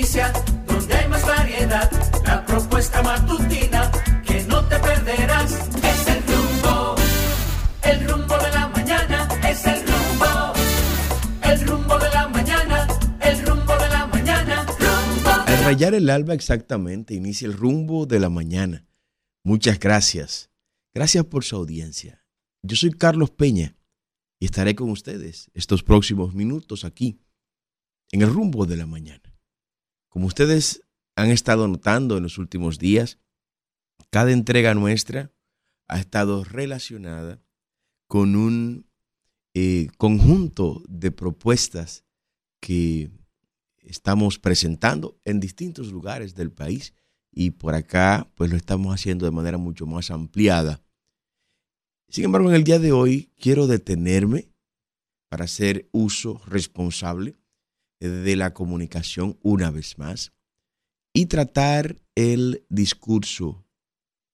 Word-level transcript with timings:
noticias, 0.00 0.32
donde 0.66 0.94
hay 0.94 1.08
más 1.08 1.26
variedad. 1.26 1.90
La 2.24 2.44
propuesta 2.46 3.02
matutina 3.02 3.90
que 4.24 4.42
no 4.44 4.66
te 4.66 4.78
perderás. 4.78 5.52
Es 5.82 6.08
el 6.08 6.22
rumbo, 6.26 6.94
el 7.82 8.08
rumbo 8.08 8.36
de 8.38 8.50
la 8.50 8.68
mañana. 8.68 9.28
Es 9.48 9.66
el 9.66 9.80
rumbo, 9.86 10.52
el 11.42 11.66
rumbo 11.66 11.98
de 11.98 12.08
la 12.10 12.28
mañana. 12.28 12.88
El 13.20 13.46
rumbo 13.46 13.76
de 13.76 13.88
la 13.90 14.06
mañana. 14.06 14.66
Rumbo. 14.78 15.30
Al 15.30 15.64
rayar 15.64 15.94
el 15.94 16.08
alba 16.08 16.34
exactamente 16.34 17.14
inicia 17.14 17.46
el 17.46 17.52
rumbo 17.52 18.06
de 18.06 18.20
la 18.20 18.30
mañana. 18.30 18.86
Muchas 19.44 19.78
gracias. 19.78 20.50
Gracias 20.94 21.24
por 21.26 21.44
su 21.44 21.56
audiencia. 21.56 22.24
Yo 22.62 22.76
soy 22.76 22.90
Carlos 22.90 23.30
Peña 23.30 23.76
y 24.38 24.46
estaré 24.46 24.74
con 24.74 24.90
ustedes 24.90 25.50
estos 25.54 25.82
próximos 25.82 26.34
minutos 26.34 26.84
aquí 26.84 27.20
en 28.12 28.22
el 28.22 28.30
rumbo 28.32 28.66
de 28.66 28.76
la 28.76 28.86
mañana. 28.86 29.29
Como 30.10 30.26
ustedes 30.26 30.82
han 31.16 31.30
estado 31.30 31.66
notando 31.68 32.16
en 32.16 32.24
los 32.24 32.36
últimos 32.36 32.78
días, 32.78 33.18
cada 34.10 34.32
entrega 34.32 34.74
nuestra 34.74 35.32
ha 35.88 35.98
estado 35.98 36.44
relacionada 36.44 37.40
con 38.06 38.36
un 38.36 38.86
eh, 39.54 39.88
conjunto 39.98 40.82
de 40.88 41.12
propuestas 41.12 42.04
que 42.60 43.10
estamos 43.78 44.38
presentando 44.38 45.18
en 45.24 45.40
distintos 45.40 45.92
lugares 45.92 46.34
del 46.34 46.50
país 46.50 46.92
y 47.32 47.52
por 47.52 47.74
acá 47.74 48.28
pues 48.34 48.50
lo 48.50 48.56
estamos 48.56 48.92
haciendo 48.92 49.24
de 49.24 49.32
manera 49.32 49.58
mucho 49.58 49.86
más 49.86 50.10
ampliada. 50.10 50.82
Sin 52.08 52.24
embargo, 52.24 52.50
en 52.50 52.56
el 52.56 52.64
día 52.64 52.80
de 52.80 52.90
hoy 52.90 53.32
quiero 53.38 53.68
detenerme 53.68 54.50
para 55.28 55.44
hacer 55.44 55.88
uso 55.92 56.42
responsable 56.46 57.39
de 58.00 58.36
la 58.36 58.54
comunicación 58.54 59.38
una 59.42 59.70
vez 59.70 59.98
más 59.98 60.32
y 61.12 61.26
tratar 61.26 62.00
el 62.14 62.64
discurso 62.68 63.66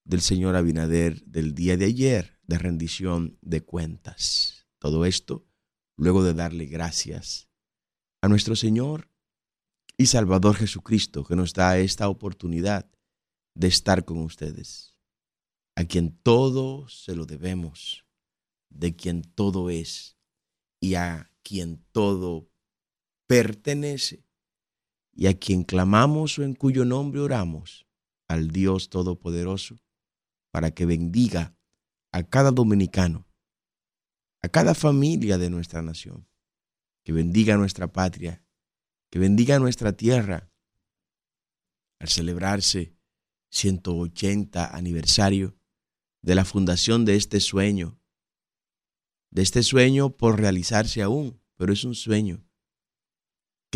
del 0.05 0.21
señor 0.21 0.57
Abinader 0.57 1.25
del 1.25 1.55
día 1.55 1.77
de 1.77 1.87
ayer 1.87 2.39
de 2.47 2.59
rendición 2.59 3.39
de 3.43 3.65
cuentas. 3.65 4.67
Todo 4.79 5.05
esto 5.05 5.47
luego 5.97 6.23
de 6.23 6.35
darle 6.35 6.67
gracias 6.67 7.49
a 8.23 8.29
nuestro 8.29 8.55
Señor 8.57 9.11
y 9.99 10.07
Salvador 10.07 10.57
Jesucristo 10.57 11.25
que 11.25 11.37
nos 11.37 11.55
da 11.55 11.79
esta 11.79 12.09
oportunidad 12.09 12.91
de 13.55 13.69
estar 13.69 14.05
con 14.05 14.19
ustedes, 14.19 14.95
a 15.75 15.85
quien 15.85 16.17
todo 16.19 16.89
se 16.89 17.17
lo 17.17 17.25
debemos, 17.25 18.05
de 18.71 18.95
quien 18.95 19.23
todo 19.23 19.71
es 19.71 20.19
y 20.81 20.95
a 20.95 21.33
quien 21.43 21.85
todo 21.93 22.51
pertenece. 23.27 24.25
Y 25.13 25.29
a 25.29 25.39
quien 25.39 25.65
clamamos 25.65 26.39
o 26.39 26.43
en 26.43 26.55
cuyo 26.55 26.85
nombre 26.85 27.21
oramos, 27.21 27.87
al 28.29 28.51
Dios 28.51 28.91
Todopoderoso, 28.91 29.81
para 30.51 30.73
que 30.73 30.85
bendiga 30.85 31.57
a 32.13 32.23
cada 32.25 32.51
dominicano, 32.51 33.27
a 34.43 34.49
cada 34.49 34.75
familia 34.75 35.39
de 35.39 35.49
nuestra 35.49 35.81
nación, 35.81 36.29
que 37.03 37.13
bendiga 37.13 37.57
nuestra 37.57 37.93
patria, 37.93 38.45
que 39.11 39.19
bendiga 39.19 39.59
nuestra 39.59 39.95
tierra, 39.95 40.51
al 41.99 42.09
celebrarse 42.09 42.95
180 43.51 44.77
aniversario 44.77 45.57
de 46.21 46.35
la 46.35 46.45
fundación 46.45 47.07
de 47.07 47.17
este 47.17 47.41
sueño, 47.41 47.99
de 49.31 49.43
este 49.43 49.63
sueño 49.63 50.15
por 50.15 50.39
realizarse 50.39 51.01
aún, 51.01 51.41
pero 51.57 51.73
es 51.73 51.85
un 51.85 51.95
sueño 51.95 52.46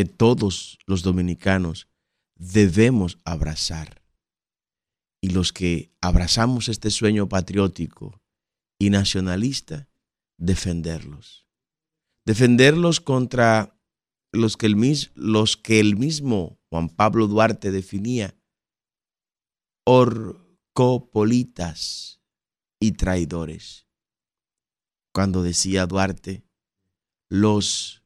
que 0.00 0.06
todos 0.06 0.78
los 0.86 1.02
dominicanos 1.02 1.86
debemos 2.34 3.18
abrazar. 3.26 4.02
Y 5.20 5.28
los 5.28 5.52
que 5.52 5.94
abrazamos 6.00 6.70
este 6.70 6.90
sueño 6.90 7.28
patriótico 7.28 8.22
y 8.78 8.88
nacionalista, 8.88 9.90
defenderlos. 10.38 11.46
Defenderlos 12.24 13.02
contra 13.02 13.78
los 14.32 14.56
que 14.56 14.64
el, 14.68 15.10
los 15.16 15.58
que 15.58 15.80
el 15.80 15.98
mismo 15.98 16.58
Juan 16.70 16.88
Pablo 16.88 17.26
Duarte 17.26 17.70
definía 17.70 18.34
orcopolitas 19.84 20.62
y 22.80 22.92
traidores. 22.92 23.86
Cuando 25.12 25.42
decía 25.42 25.84
Duarte, 25.84 26.42
los 27.28 27.99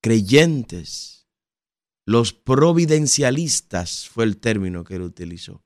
creyentes, 0.00 1.28
los 2.06 2.32
providencialistas 2.32 4.08
fue 4.08 4.24
el 4.24 4.38
término 4.38 4.84
que 4.84 4.96
él 4.96 5.02
utilizó. 5.02 5.64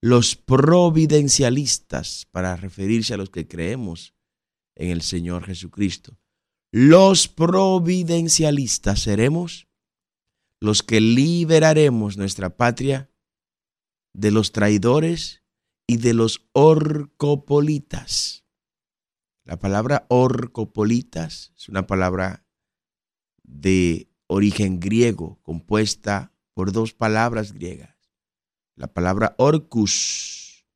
Los 0.00 0.36
providencialistas 0.36 2.26
para 2.30 2.56
referirse 2.56 3.14
a 3.14 3.16
los 3.16 3.30
que 3.30 3.48
creemos 3.48 4.14
en 4.76 4.90
el 4.90 5.02
Señor 5.02 5.44
Jesucristo. 5.44 6.18
Los 6.72 7.28
providencialistas 7.28 9.00
seremos 9.00 9.66
los 10.60 10.82
que 10.82 11.00
liberaremos 11.00 12.16
nuestra 12.16 12.56
patria 12.56 13.10
de 14.12 14.30
los 14.30 14.52
traidores 14.52 15.42
y 15.86 15.96
de 15.96 16.14
los 16.14 16.48
orcopolitas. 16.52 18.44
La 19.44 19.58
palabra 19.58 20.06
orcopolitas 20.08 21.52
es 21.56 21.68
una 21.68 21.86
palabra 21.86 22.46
de 23.50 24.08
origen 24.26 24.80
griego, 24.80 25.40
compuesta 25.42 26.32
por 26.54 26.72
dos 26.72 26.94
palabras 26.94 27.52
griegas. 27.52 27.96
La 28.76 28.92
palabra 28.92 29.34
orcus, 29.38 30.66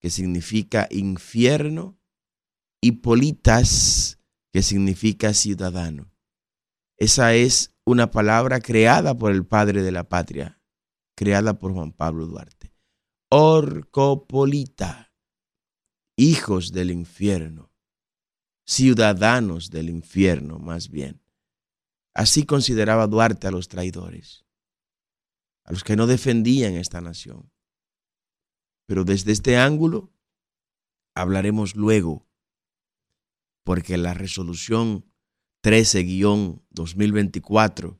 que 0.00 0.10
significa 0.10 0.88
infierno, 0.90 1.98
y 2.80 2.92
politas, 2.92 4.18
que 4.52 4.62
significa 4.62 5.32
ciudadano. 5.34 6.12
Esa 6.96 7.34
es 7.34 7.74
una 7.84 8.10
palabra 8.10 8.60
creada 8.60 9.16
por 9.16 9.32
el 9.32 9.46
padre 9.46 9.82
de 9.82 9.92
la 9.92 10.08
patria, 10.08 10.60
creada 11.16 11.58
por 11.58 11.72
Juan 11.72 11.92
Pablo 11.92 12.26
Duarte. 12.26 12.74
Orcopolita, 13.30 15.14
hijos 16.16 16.72
del 16.72 16.90
infierno, 16.90 17.72
ciudadanos 18.66 19.70
del 19.70 19.88
infierno 19.88 20.58
más 20.58 20.90
bien. 20.90 21.21
Así 22.14 22.44
consideraba 22.44 23.06
Duarte 23.06 23.46
a 23.46 23.50
los 23.50 23.68
traidores, 23.68 24.44
a 25.64 25.72
los 25.72 25.82
que 25.84 25.96
no 25.96 26.06
defendían 26.06 26.74
esta 26.74 27.00
nación. 27.00 27.50
Pero 28.86 29.04
desde 29.04 29.32
este 29.32 29.56
ángulo 29.56 30.12
hablaremos 31.14 31.74
luego, 31.76 32.28
porque 33.64 33.96
la 33.96 34.12
resolución 34.14 35.06
13-2024 35.64 37.98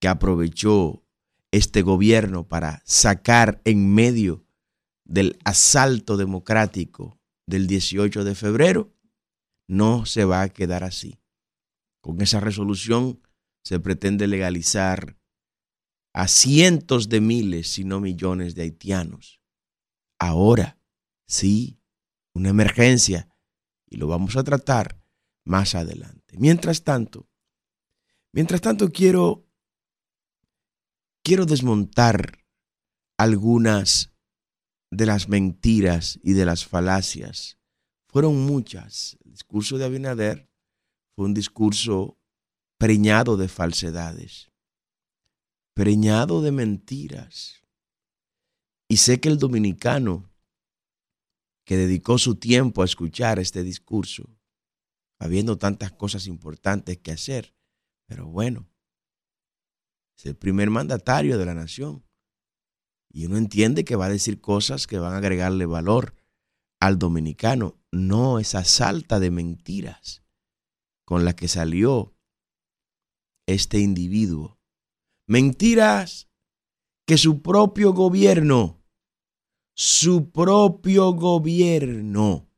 que 0.00 0.08
aprovechó 0.08 1.06
este 1.52 1.82
gobierno 1.82 2.48
para 2.48 2.80
sacar 2.84 3.60
en 3.64 3.94
medio 3.94 4.44
del 5.04 5.38
asalto 5.44 6.16
democrático 6.16 7.20
del 7.46 7.66
18 7.66 8.24
de 8.24 8.34
febrero, 8.34 8.96
no 9.68 10.06
se 10.06 10.24
va 10.24 10.40
a 10.42 10.48
quedar 10.48 10.82
así. 10.82 11.20
Con 12.00 12.22
esa 12.22 12.40
resolución 12.40 13.20
se 13.64 13.80
pretende 13.80 14.26
legalizar 14.26 15.18
a 16.12 16.28
cientos 16.28 17.08
de 17.08 17.20
miles, 17.20 17.68
si 17.72 17.84
no 17.84 18.00
millones 18.00 18.54
de 18.54 18.62
haitianos. 18.62 19.40
Ahora, 20.18 20.78
sí, 21.26 21.80
una 22.34 22.50
emergencia 22.50 23.28
y 23.88 23.96
lo 23.96 24.06
vamos 24.06 24.36
a 24.36 24.44
tratar 24.44 25.00
más 25.44 25.74
adelante. 25.74 26.36
Mientras 26.38 26.84
tanto, 26.84 27.28
mientras 28.32 28.60
tanto 28.60 28.90
quiero 28.92 29.44
quiero 31.24 31.46
desmontar 31.46 32.44
algunas 33.18 34.12
de 34.90 35.06
las 35.06 35.28
mentiras 35.28 36.20
y 36.22 36.34
de 36.34 36.44
las 36.44 36.66
falacias. 36.66 37.58
Fueron 38.08 38.44
muchas. 38.44 39.16
El 39.24 39.32
discurso 39.32 39.78
de 39.78 39.86
Abinader 39.86 40.48
fue 41.16 41.24
un 41.24 41.34
discurso 41.34 42.18
preñado 42.78 43.36
de 43.36 43.48
falsedades, 43.48 44.50
preñado 45.74 46.42
de 46.42 46.52
mentiras. 46.52 47.62
Y 48.88 48.98
sé 48.98 49.20
que 49.20 49.28
el 49.28 49.38
dominicano 49.38 50.30
que 51.64 51.76
dedicó 51.76 52.18
su 52.18 52.36
tiempo 52.36 52.82
a 52.82 52.84
escuchar 52.84 53.38
este 53.38 53.62
discurso, 53.62 54.28
habiendo 55.18 55.56
tantas 55.56 55.92
cosas 55.92 56.26
importantes 56.26 56.98
que 56.98 57.12
hacer, 57.12 57.54
pero 58.06 58.26
bueno, 58.26 58.68
es 60.16 60.26
el 60.26 60.36
primer 60.36 60.70
mandatario 60.70 61.38
de 61.38 61.46
la 61.46 61.54
nación. 61.54 62.04
Y 63.10 63.26
uno 63.26 63.36
entiende 63.36 63.84
que 63.84 63.96
va 63.96 64.06
a 64.06 64.10
decir 64.10 64.40
cosas 64.40 64.86
que 64.86 64.98
van 64.98 65.14
a 65.14 65.18
agregarle 65.18 65.66
valor 65.66 66.14
al 66.80 66.98
dominicano, 66.98 67.80
no 67.90 68.38
esa 68.38 68.64
salta 68.64 69.20
de 69.20 69.30
mentiras 69.30 70.22
con 71.04 71.24
la 71.24 71.34
que 71.34 71.48
salió 71.48 72.13
este 73.46 73.78
individuo. 73.78 74.58
Mentiras 75.26 76.28
que 77.06 77.18
su 77.18 77.42
propio 77.42 77.92
gobierno, 77.92 78.82
su 79.74 80.30
propio 80.30 81.12
gobierno, 81.12 82.48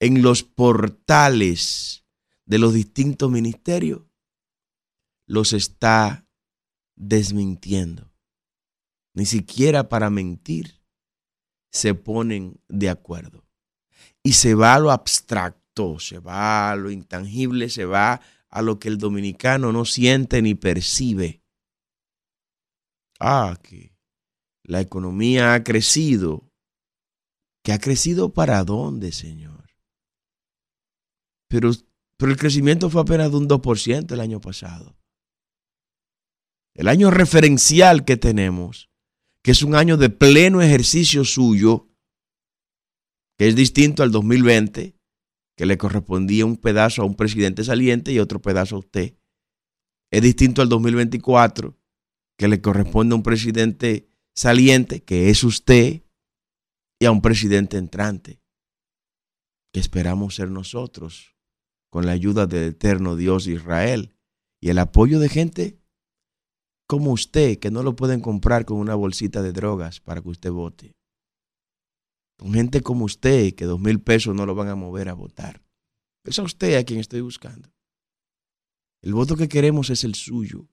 en 0.00 0.22
los 0.22 0.42
portales 0.42 2.04
de 2.46 2.58
los 2.58 2.72
distintos 2.72 3.30
ministerios, 3.30 4.02
los 5.26 5.52
está 5.52 6.26
desmintiendo. 6.96 8.10
Ni 9.14 9.26
siquiera 9.26 9.88
para 9.88 10.10
mentir 10.10 10.80
se 11.70 11.94
ponen 11.94 12.60
de 12.68 12.88
acuerdo. 12.88 13.44
Y 14.22 14.32
se 14.32 14.54
va 14.54 14.74
a 14.74 14.78
lo 14.78 14.90
abstracto, 14.90 15.98
se 15.98 16.18
va 16.18 16.70
a 16.70 16.76
lo 16.76 16.90
intangible, 16.90 17.68
se 17.68 17.84
va 17.84 18.20
a 18.50 18.62
lo 18.62 18.78
que 18.78 18.88
el 18.88 18.98
dominicano 18.98 19.72
no 19.72 19.84
siente 19.84 20.42
ni 20.42 20.54
percibe. 20.54 21.42
Ah, 23.20 23.58
que 23.62 23.96
la 24.64 24.80
economía 24.80 25.54
ha 25.54 25.64
crecido. 25.64 26.50
¿Que 27.62 27.72
ha 27.72 27.78
crecido 27.78 28.32
para 28.32 28.64
dónde, 28.64 29.12
Señor? 29.12 29.66
Pero, 31.48 31.70
pero 32.16 32.32
el 32.32 32.38
crecimiento 32.38 32.88
fue 32.90 33.02
apenas 33.02 33.30
de 33.30 33.36
un 33.36 33.48
2% 33.48 34.12
el 34.12 34.20
año 34.20 34.40
pasado. 34.40 34.96
El 36.74 36.88
año 36.88 37.10
referencial 37.10 38.04
que 38.04 38.16
tenemos, 38.16 38.88
que 39.42 39.50
es 39.50 39.62
un 39.62 39.74
año 39.74 39.96
de 39.96 40.10
pleno 40.10 40.62
ejercicio 40.62 41.24
suyo, 41.24 41.88
que 43.36 43.48
es 43.48 43.56
distinto 43.56 44.02
al 44.02 44.12
2020, 44.12 44.97
que 45.58 45.66
le 45.66 45.76
correspondía 45.76 46.46
un 46.46 46.56
pedazo 46.56 47.02
a 47.02 47.04
un 47.04 47.16
presidente 47.16 47.64
saliente 47.64 48.12
y 48.12 48.20
otro 48.20 48.40
pedazo 48.40 48.76
a 48.76 48.78
usted. 48.78 49.16
Es 50.12 50.22
distinto 50.22 50.62
al 50.62 50.68
2024, 50.68 51.76
que 52.38 52.46
le 52.46 52.60
corresponde 52.60 53.14
a 53.14 53.16
un 53.16 53.24
presidente 53.24 54.08
saliente, 54.36 55.02
que 55.02 55.30
es 55.30 55.42
usted, 55.42 56.04
y 57.00 57.06
a 57.06 57.10
un 57.10 57.20
presidente 57.20 57.76
entrante, 57.76 58.40
que 59.72 59.80
esperamos 59.80 60.36
ser 60.36 60.48
nosotros, 60.48 61.34
con 61.90 62.06
la 62.06 62.12
ayuda 62.12 62.46
del 62.46 62.68
eterno 62.68 63.16
Dios 63.16 63.48
Israel 63.48 64.14
y 64.60 64.68
el 64.68 64.78
apoyo 64.78 65.18
de 65.18 65.28
gente 65.28 65.80
como 66.86 67.10
usted, 67.10 67.58
que 67.58 67.72
no 67.72 67.82
lo 67.82 67.96
pueden 67.96 68.20
comprar 68.20 68.64
con 68.64 68.78
una 68.78 68.94
bolsita 68.94 69.42
de 69.42 69.52
drogas 69.52 69.98
para 69.98 70.22
que 70.22 70.28
usted 70.28 70.52
vote. 70.52 70.97
Con 72.38 72.54
gente 72.54 72.82
como 72.82 73.04
usted, 73.04 73.54
que 73.54 73.64
dos 73.64 73.80
mil 73.80 74.00
pesos 74.00 74.34
no 74.34 74.46
lo 74.46 74.54
van 74.54 74.68
a 74.68 74.76
mover 74.76 75.08
a 75.08 75.14
votar. 75.14 75.60
Es 76.24 76.38
a 76.38 76.42
usted 76.42 76.76
a 76.76 76.84
quien 76.84 77.00
estoy 77.00 77.20
buscando. 77.20 77.68
El 79.02 79.14
voto 79.14 79.36
que 79.36 79.48
queremos 79.48 79.90
es 79.90 80.04
el 80.04 80.14
suyo. 80.14 80.68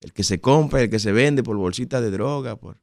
El 0.00 0.12
que 0.12 0.22
se 0.22 0.40
compra, 0.40 0.80
el 0.80 0.90
que 0.90 1.00
se 1.00 1.10
vende 1.10 1.42
por 1.42 1.56
bolsita 1.56 2.00
de 2.00 2.10
droga, 2.10 2.56
por 2.56 2.80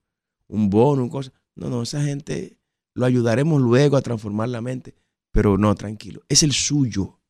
un 0.47 0.69
bono, 0.69 1.03
un 1.03 1.09
cosa. 1.09 1.31
No, 1.55 1.69
no, 1.69 1.81
esa 1.81 2.03
gente 2.03 2.59
lo 2.93 3.05
ayudaremos 3.05 3.61
luego 3.61 3.95
a 3.95 4.01
transformar 4.01 4.49
la 4.49 4.61
mente. 4.61 4.95
Pero 5.31 5.57
no, 5.57 5.75
tranquilo. 5.75 6.23
Es 6.27 6.43
el 6.43 6.51
suyo. 6.51 7.21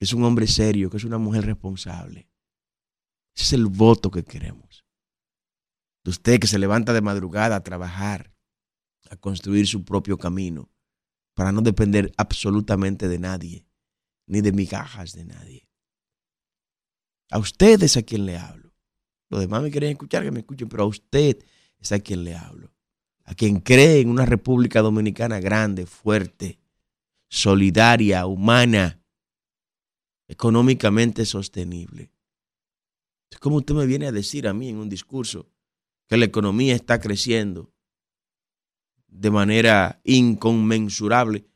Es 0.00 0.12
un 0.12 0.24
hombre 0.24 0.48
serio, 0.48 0.90
que 0.90 0.96
es 0.96 1.04
una 1.04 1.18
mujer 1.18 1.46
responsable. 1.46 2.28
Ese 3.34 3.44
es 3.44 3.52
el 3.52 3.66
voto 3.66 4.10
que 4.10 4.24
queremos. 4.24 4.84
De 6.04 6.10
usted 6.10 6.40
que 6.40 6.46
se 6.46 6.58
levanta 6.58 6.92
de 6.92 7.02
madrugada 7.02 7.56
a 7.56 7.62
trabajar, 7.62 8.35
a 9.10 9.16
construir 9.16 9.66
su 9.66 9.84
propio 9.84 10.18
camino, 10.18 10.70
para 11.34 11.52
no 11.52 11.60
depender 11.60 12.12
absolutamente 12.16 13.08
de 13.08 13.18
nadie, 13.18 13.66
ni 14.26 14.40
de 14.40 14.52
migajas 14.52 15.12
de 15.12 15.24
nadie. 15.24 15.68
A 17.30 17.38
usted 17.38 17.82
es 17.82 17.96
a 17.96 18.02
quien 18.02 18.26
le 18.26 18.38
hablo. 18.38 18.72
Los 19.28 19.40
demás 19.40 19.62
me 19.62 19.70
quieren 19.70 19.90
escuchar, 19.90 20.22
que 20.22 20.30
me 20.30 20.40
escuchen, 20.40 20.68
pero 20.68 20.84
a 20.84 20.86
usted 20.86 21.38
es 21.78 21.92
a 21.92 21.98
quien 21.98 22.24
le 22.24 22.34
hablo. 22.34 22.72
A 23.24 23.34
quien 23.34 23.60
cree 23.60 24.00
en 24.00 24.08
una 24.08 24.24
República 24.24 24.80
Dominicana 24.82 25.40
grande, 25.40 25.86
fuerte, 25.86 26.60
solidaria, 27.28 28.24
humana, 28.26 29.02
económicamente 30.28 31.26
sostenible. 31.26 32.12
Es 33.30 33.38
como 33.38 33.56
usted 33.56 33.74
me 33.74 33.86
viene 33.86 34.06
a 34.06 34.12
decir 34.12 34.46
a 34.46 34.54
mí 34.54 34.68
en 34.68 34.76
un 34.76 34.88
discurso 34.88 35.50
que 36.08 36.16
la 36.16 36.24
economía 36.24 36.74
está 36.74 37.00
creciendo 37.00 37.72
de 39.08 39.30
manera 39.30 40.00
inconmensurable, 40.04 41.46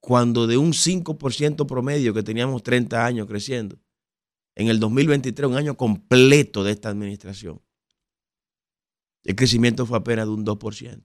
cuando 0.00 0.46
de 0.46 0.56
un 0.56 0.72
5% 0.72 1.66
promedio 1.66 2.14
que 2.14 2.22
teníamos 2.22 2.62
30 2.62 3.04
años 3.04 3.26
creciendo, 3.26 3.78
en 4.54 4.68
el 4.68 4.80
2023, 4.80 5.48
un 5.48 5.56
año 5.56 5.76
completo 5.76 6.64
de 6.64 6.72
esta 6.72 6.88
administración, 6.88 7.62
el 9.24 9.36
crecimiento 9.36 9.86
fue 9.86 9.98
apenas 9.98 10.26
de 10.26 10.32
un 10.32 10.44
2%. 10.44 11.04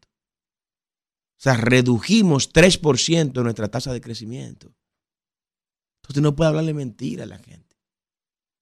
O 1.37 1.37
sea, 1.37 1.57
redujimos 1.57 2.51
3% 2.53 3.43
nuestra 3.43 3.67
tasa 3.67 3.91
de 3.91 4.01
crecimiento. 4.01 4.73
Entonces 6.01 6.23
no 6.23 6.35
puede 6.35 6.49
hablarle 6.49 6.73
mentira 6.73 7.23
a 7.23 7.27
la 7.27 7.39
gente. 7.39 7.75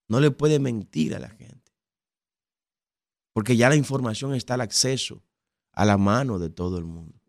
No 0.07 0.19
le 0.19 0.31
puede 0.31 0.59
mentir 0.59 1.15
a 1.15 1.19
la 1.19 1.29
gente. 1.29 1.71
Porque 3.33 3.55
ya 3.55 3.69
la 3.69 3.75
información 3.75 4.33
está 4.33 4.55
al 4.55 4.61
acceso 4.61 5.23
a 5.73 5.85
la 5.85 5.97
mano 5.97 6.39
de 6.39 6.49
todo 6.49 6.77
el 6.77 6.85
mundo. 6.85 7.19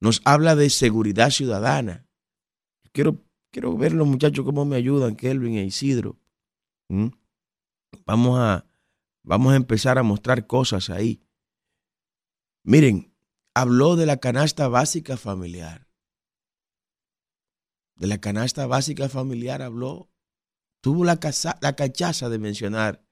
Nos 0.00 0.20
habla 0.24 0.54
de 0.54 0.70
seguridad 0.70 1.30
ciudadana. 1.30 2.06
Quiero, 2.92 3.24
quiero 3.50 3.76
ver 3.76 3.92
los 3.92 4.06
muchachos 4.06 4.44
cómo 4.44 4.64
me 4.64 4.76
ayudan, 4.76 5.16
Kelvin 5.16 5.56
e 5.56 5.64
Isidro. 5.64 6.18
¿Mm? 6.88 7.08
Vamos, 8.04 8.38
a, 8.38 8.66
vamos 9.22 9.52
a 9.52 9.56
empezar 9.56 9.98
a 9.98 10.02
mostrar 10.02 10.46
cosas 10.46 10.90
ahí. 10.90 11.22
Miren, 12.62 13.14
habló 13.54 13.96
de 13.96 14.06
la 14.06 14.18
canasta 14.18 14.68
básica 14.68 15.16
familiar. 15.16 15.88
De 17.96 18.06
la 18.06 18.18
canasta 18.18 18.66
básica 18.66 19.08
familiar 19.08 19.62
habló. 19.62 20.10
Tuvo 20.82 21.04
la, 21.04 21.18
la 21.62 21.76
cachaza 21.76 22.28
de 22.28 22.38
mencionar 22.38 23.02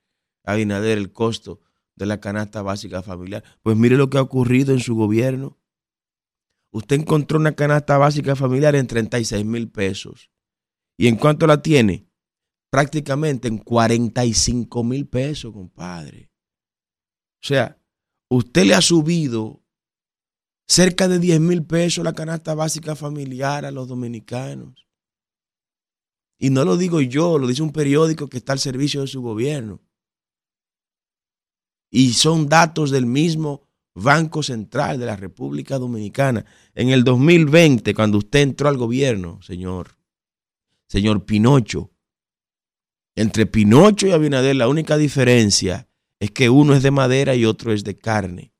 a 0.44 0.52
Abinader 0.52 0.98
el 0.98 1.12
costo 1.12 1.60
de 1.96 2.06
la 2.06 2.20
canasta 2.20 2.62
básica 2.62 3.02
familiar. 3.02 3.44
Pues 3.62 3.76
mire 3.76 3.96
lo 3.96 4.10
que 4.10 4.18
ha 4.18 4.22
ocurrido 4.22 4.72
en 4.72 4.80
su 4.80 4.94
gobierno. 4.94 5.58
Usted 6.72 7.00
encontró 7.00 7.38
una 7.38 7.54
canasta 7.54 7.98
básica 7.98 8.34
familiar 8.34 8.74
en 8.74 8.86
36 8.86 9.44
mil 9.44 9.70
pesos. 9.70 10.30
¿Y 10.96 11.06
en 11.06 11.16
cuánto 11.16 11.46
la 11.46 11.62
tiene? 11.62 12.08
Prácticamente 12.70 13.46
en 13.46 13.58
45 13.58 14.82
mil 14.82 15.06
pesos, 15.06 15.52
compadre. 15.52 16.30
O 17.42 17.46
sea, 17.46 17.80
usted 18.28 18.64
le 18.64 18.74
ha 18.74 18.80
subido 18.80 19.62
cerca 20.66 21.06
de 21.06 21.18
10 21.18 21.40
mil 21.40 21.64
pesos 21.64 22.04
la 22.04 22.12
canasta 22.12 22.54
básica 22.54 22.96
familiar 22.96 23.64
a 23.64 23.70
los 23.70 23.86
dominicanos. 23.86 24.88
Y 26.38 26.50
no 26.50 26.64
lo 26.64 26.76
digo 26.76 27.00
yo, 27.00 27.38
lo 27.38 27.46
dice 27.46 27.62
un 27.62 27.72
periódico 27.72 28.28
que 28.28 28.38
está 28.38 28.52
al 28.52 28.58
servicio 28.58 29.02
de 29.02 29.06
su 29.06 29.22
gobierno 29.22 29.80
y 31.96 32.14
son 32.14 32.48
datos 32.48 32.90
del 32.90 33.06
mismo 33.06 33.68
Banco 33.94 34.42
Central 34.42 34.98
de 34.98 35.06
la 35.06 35.14
República 35.14 35.78
Dominicana. 35.78 36.44
En 36.74 36.88
el 36.88 37.04
2020, 37.04 37.94
cuando 37.94 38.18
usted 38.18 38.40
entró 38.40 38.68
al 38.68 38.76
gobierno, 38.76 39.40
señor, 39.42 39.96
señor 40.88 41.24
Pinocho, 41.24 41.92
entre 43.14 43.46
Pinocho 43.46 44.08
y 44.08 44.10
Abinader 44.10 44.56
la 44.56 44.66
única 44.66 44.96
diferencia 44.96 45.88
es 46.18 46.32
que 46.32 46.50
uno 46.50 46.74
es 46.74 46.82
de 46.82 46.90
madera 46.90 47.36
y 47.36 47.44
otro 47.44 47.72
es 47.72 47.84
de 47.84 47.96
carne. 47.96 48.52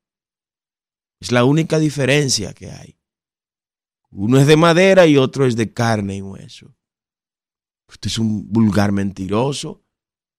Es 1.19 1.33
la 1.33 1.43
única 1.43 1.77
diferencia 1.77 2.53
que 2.53 2.71
hay. 2.71 2.97
Uno 4.11 4.39
es 4.39 4.47
de 4.47 4.55
madera 4.55 5.07
y 5.07 5.17
otro 5.17 5.45
es 5.45 5.57
de 5.57 5.73
carne 5.73 6.15
y 6.15 6.21
hueso. 6.21 6.73
Usted 7.89 8.07
es 8.07 8.17
un 8.17 8.49
vulgar 8.49 8.93
mentiroso, 8.93 9.83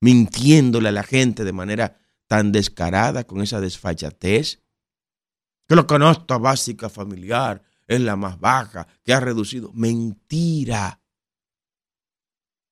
mintiéndole 0.00 0.88
a 0.88 0.92
la 0.92 1.02
gente 1.02 1.44
de 1.44 1.52
manera 1.52 2.00
tan 2.26 2.52
descarada, 2.52 3.24
con 3.24 3.40
esa 3.40 3.60
desfachatez, 3.60 4.62
que 5.68 5.76
la 5.76 5.86
canasta 5.86 6.38
básica 6.38 6.88
familiar 6.88 7.62
es 7.86 8.00
la 8.00 8.16
más 8.16 8.38
baja, 8.38 8.86
que 9.04 9.12
ha 9.12 9.20
reducido. 9.20 9.72
Mentira. 9.72 11.00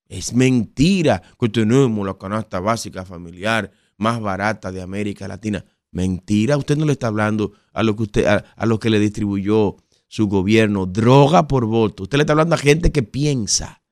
Es 0.07 0.33
mentira 0.33 1.21
que 1.39 1.49
tenemos 1.49 2.05
la 2.05 2.17
canasta 2.17 2.59
básica 2.59 3.05
familiar 3.05 3.71
más 3.97 4.19
barata 4.21 4.71
de 4.71 4.81
América 4.81 5.27
Latina. 5.27 5.65
Mentira, 5.91 6.57
usted 6.57 6.77
no 6.77 6.85
le 6.85 6.91
está 6.93 7.07
hablando 7.07 7.53
a 7.73 7.81
lo 7.81 7.95
que 7.95 8.03
usted 8.03 8.25
a, 8.25 8.65
lo 8.65 8.79
que 8.79 8.89
le 8.89 8.99
distribuyó 8.99 9.77
su 10.07 10.27
gobierno, 10.27 10.85
droga 10.85 11.47
por 11.47 11.65
voto. 11.65 12.03
Usted 12.03 12.17
le 12.17 12.23
está 12.23 12.33
hablando 12.33 12.55
a 12.55 12.59
gente 12.59 12.91
que 12.91 13.01
piensa, 13.01 13.83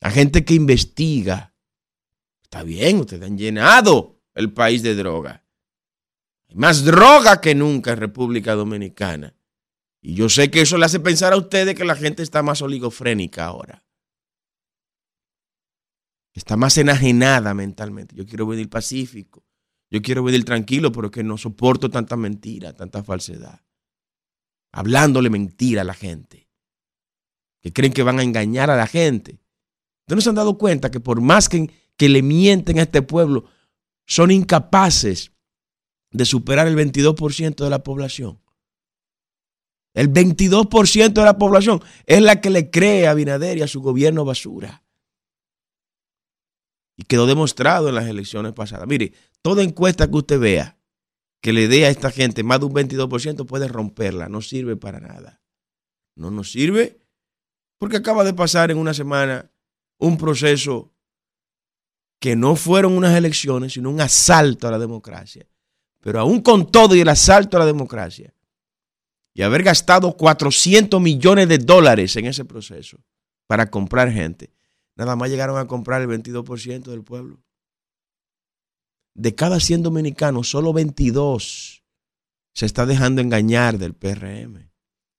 a 0.00 0.10
gente 0.10 0.44
que 0.44 0.54
investiga, 0.54 1.49
Está 2.50 2.64
bien, 2.64 2.98
ustedes 2.98 3.22
han 3.22 3.38
llenado 3.38 4.20
el 4.34 4.52
país 4.52 4.82
de 4.82 4.96
droga. 4.96 5.46
Hay 6.48 6.56
más 6.56 6.84
droga 6.84 7.40
que 7.40 7.54
nunca 7.54 7.92
en 7.92 7.98
República 7.98 8.56
Dominicana. 8.56 9.36
Y 10.02 10.14
yo 10.14 10.28
sé 10.28 10.50
que 10.50 10.62
eso 10.62 10.76
le 10.76 10.86
hace 10.86 10.98
pensar 10.98 11.32
a 11.32 11.36
ustedes 11.36 11.76
que 11.76 11.84
la 11.84 11.94
gente 11.94 12.24
está 12.24 12.42
más 12.42 12.60
oligofrénica 12.60 13.44
ahora. 13.44 13.84
está 16.34 16.56
más 16.56 16.76
enajenada 16.76 17.54
mentalmente. 17.54 18.16
Yo 18.16 18.26
quiero 18.26 18.48
vivir 18.48 18.68
pacífico, 18.68 19.44
yo 19.88 20.02
quiero 20.02 20.24
vivir 20.24 20.44
tranquilo, 20.44 20.90
pero 20.90 21.10
que 21.10 21.22
no 21.22 21.38
soporto 21.38 21.88
tanta 21.88 22.16
mentira, 22.16 22.72
tanta 22.72 23.04
falsedad. 23.04 23.60
Hablándole 24.72 25.30
mentira 25.30 25.82
a 25.82 25.84
la 25.84 25.94
gente, 25.94 26.48
que 27.60 27.72
creen 27.72 27.92
que 27.92 28.02
van 28.02 28.18
a 28.18 28.24
engañar 28.24 28.70
a 28.70 28.76
la 28.76 28.88
gente. 28.88 29.40
Ustedes 30.00 30.16
no 30.16 30.20
se 30.20 30.28
han 30.30 30.34
dado 30.34 30.58
cuenta 30.58 30.90
que 30.90 30.98
por 30.98 31.20
más 31.20 31.48
que, 31.48 31.70
que 32.00 32.08
le 32.08 32.22
mienten 32.22 32.78
a 32.78 32.82
este 32.84 33.02
pueblo, 33.02 33.44
son 34.06 34.30
incapaces 34.30 35.32
de 36.10 36.24
superar 36.24 36.66
el 36.66 36.74
22% 36.74 37.62
de 37.62 37.68
la 37.68 37.82
población. 37.82 38.40
El 39.92 40.10
22% 40.10 41.12
de 41.12 41.22
la 41.22 41.36
población 41.36 41.82
es 42.06 42.22
la 42.22 42.40
que 42.40 42.48
le 42.48 42.70
cree 42.70 43.06
a 43.06 43.12
Binader 43.12 43.58
y 43.58 43.60
a 43.60 43.68
su 43.68 43.82
gobierno 43.82 44.24
basura. 44.24 44.82
Y 46.96 47.02
quedó 47.02 47.26
demostrado 47.26 47.90
en 47.90 47.96
las 47.96 48.06
elecciones 48.08 48.54
pasadas. 48.54 48.88
Mire, 48.88 49.12
toda 49.42 49.62
encuesta 49.62 50.08
que 50.08 50.16
usted 50.16 50.40
vea 50.40 50.78
que 51.42 51.52
le 51.52 51.68
dé 51.68 51.84
a 51.84 51.90
esta 51.90 52.10
gente 52.10 52.42
más 52.44 52.60
de 52.60 52.64
un 52.64 52.72
22% 52.72 53.44
puede 53.44 53.68
romperla. 53.68 54.30
No 54.30 54.40
sirve 54.40 54.74
para 54.74 55.00
nada. 55.00 55.42
No 56.16 56.30
nos 56.30 56.50
sirve 56.50 57.02
porque 57.76 57.98
acaba 57.98 58.24
de 58.24 58.32
pasar 58.32 58.70
en 58.70 58.78
una 58.78 58.94
semana 58.94 59.52
un 59.98 60.16
proceso 60.16 60.94
que 62.20 62.36
no 62.36 62.54
fueron 62.54 62.96
unas 62.96 63.16
elecciones, 63.16 63.72
sino 63.72 63.90
un 63.90 64.00
asalto 64.00 64.68
a 64.68 64.70
la 64.70 64.78
democracia. 64.78 65.48
Pero 66.00 66.20
aún 66.20 66.40
con 66.40 66.70
todo 66.70 66.94
y 66.94 67.00
el 67.00 67.08
asalto 67.08 67.56
a 67.56 67.60
la 67.60 67.66
democracia, 67.66 68.32
y 69.34 69.42
haber 69.42 69.62
gastado 69.62 70.16
400 70.16 71.00
millones 71.00 71.48
de 71.48 71.58
dólares 71.58 72.14
en 72.16 72.26
ese 72.26 72.44
proceso 72.44 72.98
para 73.46 73.70
comprar 73.70 74.12
gente, 74.12 74.52
nada 74.96 75.16
más 75.16 75.30
llegaron 75.30 75.58
a 75.58 75.66
comprar 75.66 76.02
el 76.02 76.08
22% 76.08 76.84
del 76.84 77.02
pueblo. 77.02 77.42
De 79.14 79.34
cada 79.34 79.58
100 79.58 79.82
dominicanos, 79.82 80.48
solo 80.48 80.72
22 80.72 81.80
se 82.54 82.66
está 82.66 82.86
dejando 82.86 83.20
engañar 83.20 83.78
del 83.78 83.94
PRM. 83.94 84.70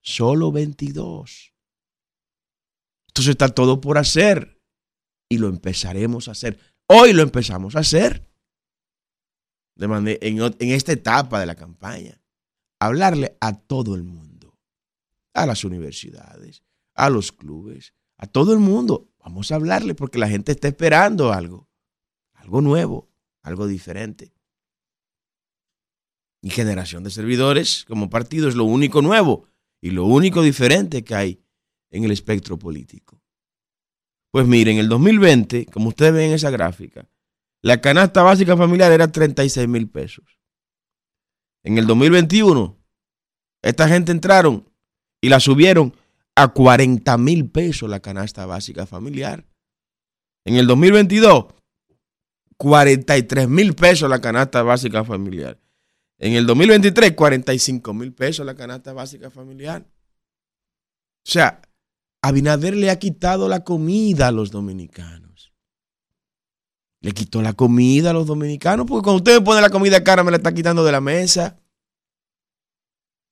Solo 0.01 0.51
22. 0.51 1.53
Entonces 3.08 3.31
está 3.31 3.50
todo 3.50 3.81
por 3.81 3.98
hacer 3.98 4.62
y 5.29 5.38
lo 5.38 5.48
empezaremos 5.48 6.27
a 6.27 6.31
hacer. 6.31 6.60
Hoy 6.94 7.14
lo 7.14 7.24
empezamos 7.24 7.78
a 7.78 7.80
hacer 7.80 8.28
en, 9.78 10.42
en 10.42 10.72
esta 10.72 10.92
etapa 10.92 11.40
de 11.40 11.46
la 11.46 11.56
campaña 11.56 12.22
hablarle 12.80 13.38
a 13.40 13.54
todo 13.54 13.96
el 13.96 14.04
mundo, 14.04 14.60
a 15.34 15.46
las 15.46 15.64
universidades, 15.64 16.64
a 16.94 17.10
los 17.10 17.32
clubes, 17.32 17.94
a 18.18 18.28
todo 18.28 18.52
el 18.52 18.60
mundo. 18.60 19.10
Vamos 19.20 19.54
a 19.54 19.56
hablarle 19.56 19.96
porque 19.96 20.20
la 20.20 20.28
gente 20.28 20.52
está 20.52 20.68
esperando 20.68 21.32
algo, 21.32 21.70
algo 22.34 22.60
nuevo, 22.60 23.08
algo 23.42 23.68
diferente. 23.68 24.34
Y 26.42 26.50
generación 26.50 27.06
de 27.06 27.12
servidores 27.12 27.86
como 27.88 28.10
partido 28.10 28.50
es 28.50 28.56
lo 28.56 28.66
único 28.66 29.02
nuevo 29.02 29.48
y 29.80 29.92
lo 29.92 30.04
único 30.04 30.42
diferente 30.42 31.06
que 31.06 31.16
hay 31.16 31.42
en 31.90 32.04
el 32.04 32.12
espectro 32.12 32.60
político. 32.60 33.21
Pues 34.32 34.48
miren, 34.48 34.76
en 34.76 34.80
el 34.80 34.90
2020, 34.90 35.66
como 35.68 35.90
ustedes 35.90 36.14
ven 36.14 36.30
en 36.30 36.34
esa 36.34 36.50
gráfica, 36.50 37.08
la 37.62 37.82
canasta 37.82 38.24
básica 38.24 38.58
familiar 38.58 38.92
era 38.92 39.12
36 39.12 39.68
mil 39.68 39.90
pesos. 39.90 40.40
En 41.64 41.78
el 41.78 41.86
2021, 41.86 42.78
esta 43.62 43.88
gente 43.88 44.12
entraron 44.12 44.68
y 45.22 45.30
la 45.30 45.40
subieron 45.40 45.96
a 46.36 46.48
40 46.48 47.18
mil 47.18 47.50
pesos 47.50 47.90
la 47.90 48.00
canasta 48.00 48.46
básica 48.46 48.86
familiar. 48.86 49.46
En 50.46 50.56
el 50.56 50.66
2022, 50.66 51.54
43 52.58 53.48
mil 53.48 53.76
pesos 53.76 54.10
la 54.10 54.22
canasta 54.22 54.64
básica 54.64 55.04
familiar. 55.04 55.60
En 56.18 56.34
el 56.34 56.46
2023, 56.46 57.14
45 57.14 57.94
mil 57.94 58.14
pesos 58.14 58.46
la 58.46 58.56
canasta 58.56 58.94
básica 58.94 59.30
familiar. 59.30 59.86
O 61.28 61.30
sea, 61.30 61.62
Abinader 62.22 62.75
le 62.75 62.90
ha 62.92 63.00
quitado 63.00 63.50
la 63.50 63.63
comida 63.63 64.28
a 64.28 64.32
los 64.32 64.51
dominicanos. 64.51 65.51
Le 67.01 67.13
quitó 67.13 67.42
la 67.42 67.54
comida 67.54 68.12
a 68.12 68.13
los 68.13 68.28
dominicanos, 68.28 68.86
porque 68.86 69.04
cuando 69.04 69.18
usted 69.18 69.40
me 69.40 69.46
pone 69.46 69.62
la 69.62 69.72
comida 69.72 70.04
cara, 70.04 70.24
me 70.24 70.32
la 70.32 70.38
está 70.38 70.54
quitando 70.54 70.84
de 70.84 70.92
la 70.92 71.01
mesa. 71.01 71.58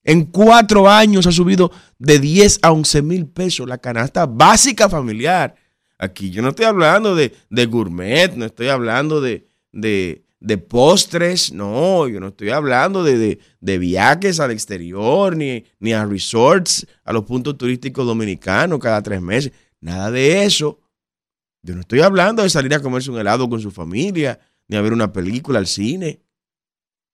En 0.03 0.25
cuatro 0.25 0.89
años 0.89 1.27
ha 1.27 1.31
subido 1.31 1.71
de 1.99 2.19
10 2.19 2.59
a 2.63 2.71
11 2.71 3.01
mil 3.03 3.27
pesos 3.27 3.67
la 3.67 3.77
canasta 3.77 4.25
básica 4.25 4.89
familiar. 4.89 5.55
Aquí 5.99 6.31
yo 6.31 6.41
no 6.41 6.49
estoy 6.49 6.65
hablando 6.65 7.15
de, 7.15 7.31
gourmet, 7.67 8.33
no 8.35 8.45
estoy 8.45 8.69
hablando 8.69 9.21
de, 9.21 9.49
de, 9.71 10.25
postres, 10.57 11.51
no, 11.51 12.07
yo 12.07 12.19
no 12.19 12.29
estoy 12.29 12.49
hablando 12.49 13.03
de, 13.03 13.39
viajes 13.61 14.39
al 14.39 14.51
exterior, 14.51 15.35
ni, 15.35 15.65
ni 15.79 15.93
a 15.93 16.05
resorts, 16.05 16.87
a 17.03 17.11
los 17.11 17.25
puntos 17.25 17.57
turísticos 17.57 18.05
dominicanos 18.05 18.79
cada 18.79 19.03
tres 19.03 19.21
meses. 19.21 19.51
Nada 19.81 20.11
de 20.11 20.45
eso. 20.45 20.79
Yo 21.61 21.75
no 21.75 21.81
estoy 21.81 21.99
hablando 22.01 22.43
de 22.43 22.49
salir 22.49 22.73
a 22.73 22.79
comerse 22.79 23.11
un 23.11 23.19
helado 23.19 23.49
con 23.49 23.59
su 23.59 23.69
familia, 23.69 24.39
ni 24.67 24.77
a 24.77 24.81
ver 24.81 24.93
una 24.93 25.11
película 25.11 25.59
al 25.59 25.67
cine. 25.67 26.21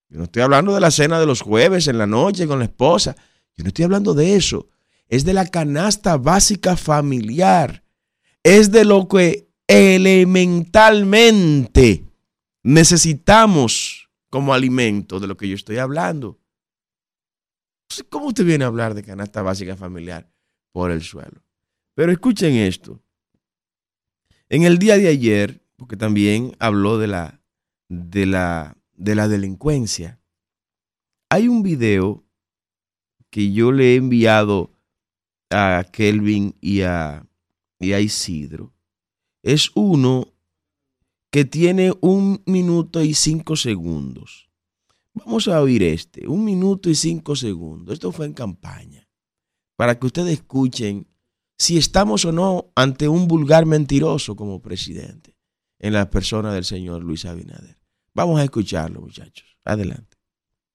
Yo 0.09 0.19
no 0.19 0.25
estoy 0.25 0.43
hablando 0.43 0.75
de 0.75 0.81
la 0.81 0.91
cena 0.91 1.19
de 1.19 1.25
los 1.25 1.41
jueves 1.41 1.87
en 1.87 1.97
la 1.97 2.05
noche 2.05 2.45
con 2.45 2.59
la 2.59 2.65
esposa. 2.65 3.15
Yo 3.57 3.63
no 3.63 3.69
estoy 3.69 3.85
hablando 3.85 4.13
de 4.13 4.35
eso. 4.35 4.69
Es 5.07 5.25
de 5.25 5.33
la 5.33 5.47
canasta 5.47 6.17
básica 6.17 6.77
familiar. 6.77 7.83
Es 8.43 8.71
de 8.71 8.85
lo 8.85 9.07
que 9.07 9.49
elementalmente 9.67 12.04
necesitamos 12.65 14.09
como 14.29 14.53
alimento, 14.53 15.19
de 15.19 15.27
lo 15.27 15.37
que 15.37 15.47
yo 15.47 15.55
estoy 15.55 15.77
hablando. 15.77 16.39
¿Cómo 18.09 18.27
usted 18.27 18.43
viene 18.43 18.63
a 18.63 18.67
hablar 18.67 18.93
de 18.93 19.03
canasta 19.03 19.41
básica 19.41 19.75
familiar 19.77 20.29
por 20.71 20.91
el 20.91 21.01
suelo? 21.01 21.43
Pero 21.93 22.11
escuchen 22.11 22.55
esto. 22.55 23.01
En 24.49 24.63
el 24.63 24.79
día 24.79 24.97
de 24.97 25.07
ayer, 25.07 25.61
porque 25.75 25.95
también 25.95 26.55
habló 26.59 26.97
de 26.97 27.07
la, 27.07 27.39
de 27.87 28.25
la 28.25 28.75
de 28.95 29.15
la 29.15 29.27
delincuencia. 29.27 30.19
Hay 31.29 31.47
un 31.47 31.63
video 31.63 32.23
que 33.29 33.51
yo 33.51 33.71
le 33.71 33.93
he 33.93 33.95
enviado 33.95 34.71
a 35.49 35.85
Kelvin 35.91 36.55
y 36.61 36.81
a, 36.81 37.25
y 37.79 37.93
a 37.93 37.99
Isidro. 37.99 38.73
Es 39.43 39.71
uno 39.75 40.33
que 41.35 41.43
tiene 41.43 41.91
un 41.99 42.41
minuto 42.45 43.01
y 43.01 43.13
cinco 43.13 43.57
segundos. 43.57 44.49
Vamos 45.13 45.49
a 45.49 45.61
oír 45.61 45.83
este, 45.83 46.29
un 46.29 46.45
minuto 46.45 46.89
y 46.89 46.95
cinco 46.95 47.35
segundos. 47.35 47.95
Esto 47.95 48.13
fue 48.13 48.25
en 48.25 48.31
campaña, 48.31 49.09
para 49.75 49.99
que 49.99 50.05
ustedes 50.05 50.31
escuchen 50.31 51.09
si 51.57 51.77
estamos 51.77 52.23
o 52.23 52.31
no 52.31 52.71
ante 52.73 53.09
un 53.09 53.27
vulgar 53.27 53.65
mentiroso 53.65 54.37
como 54.37 54.61
presidente 54.61 55.35
en 55.77 55.91
la 55.91 56.09
persona 56.09 56.53
del 56.53 56.63
señor 56.63 57.03
Luis 57.03 57.25
Abinader. 57.25 57.81
Vamos 58.13 58.39
a 58.39 58.43
escucharlo, 58.45 59.01
muchachos. 59.01 59.57
Adelante. 59.65 60.15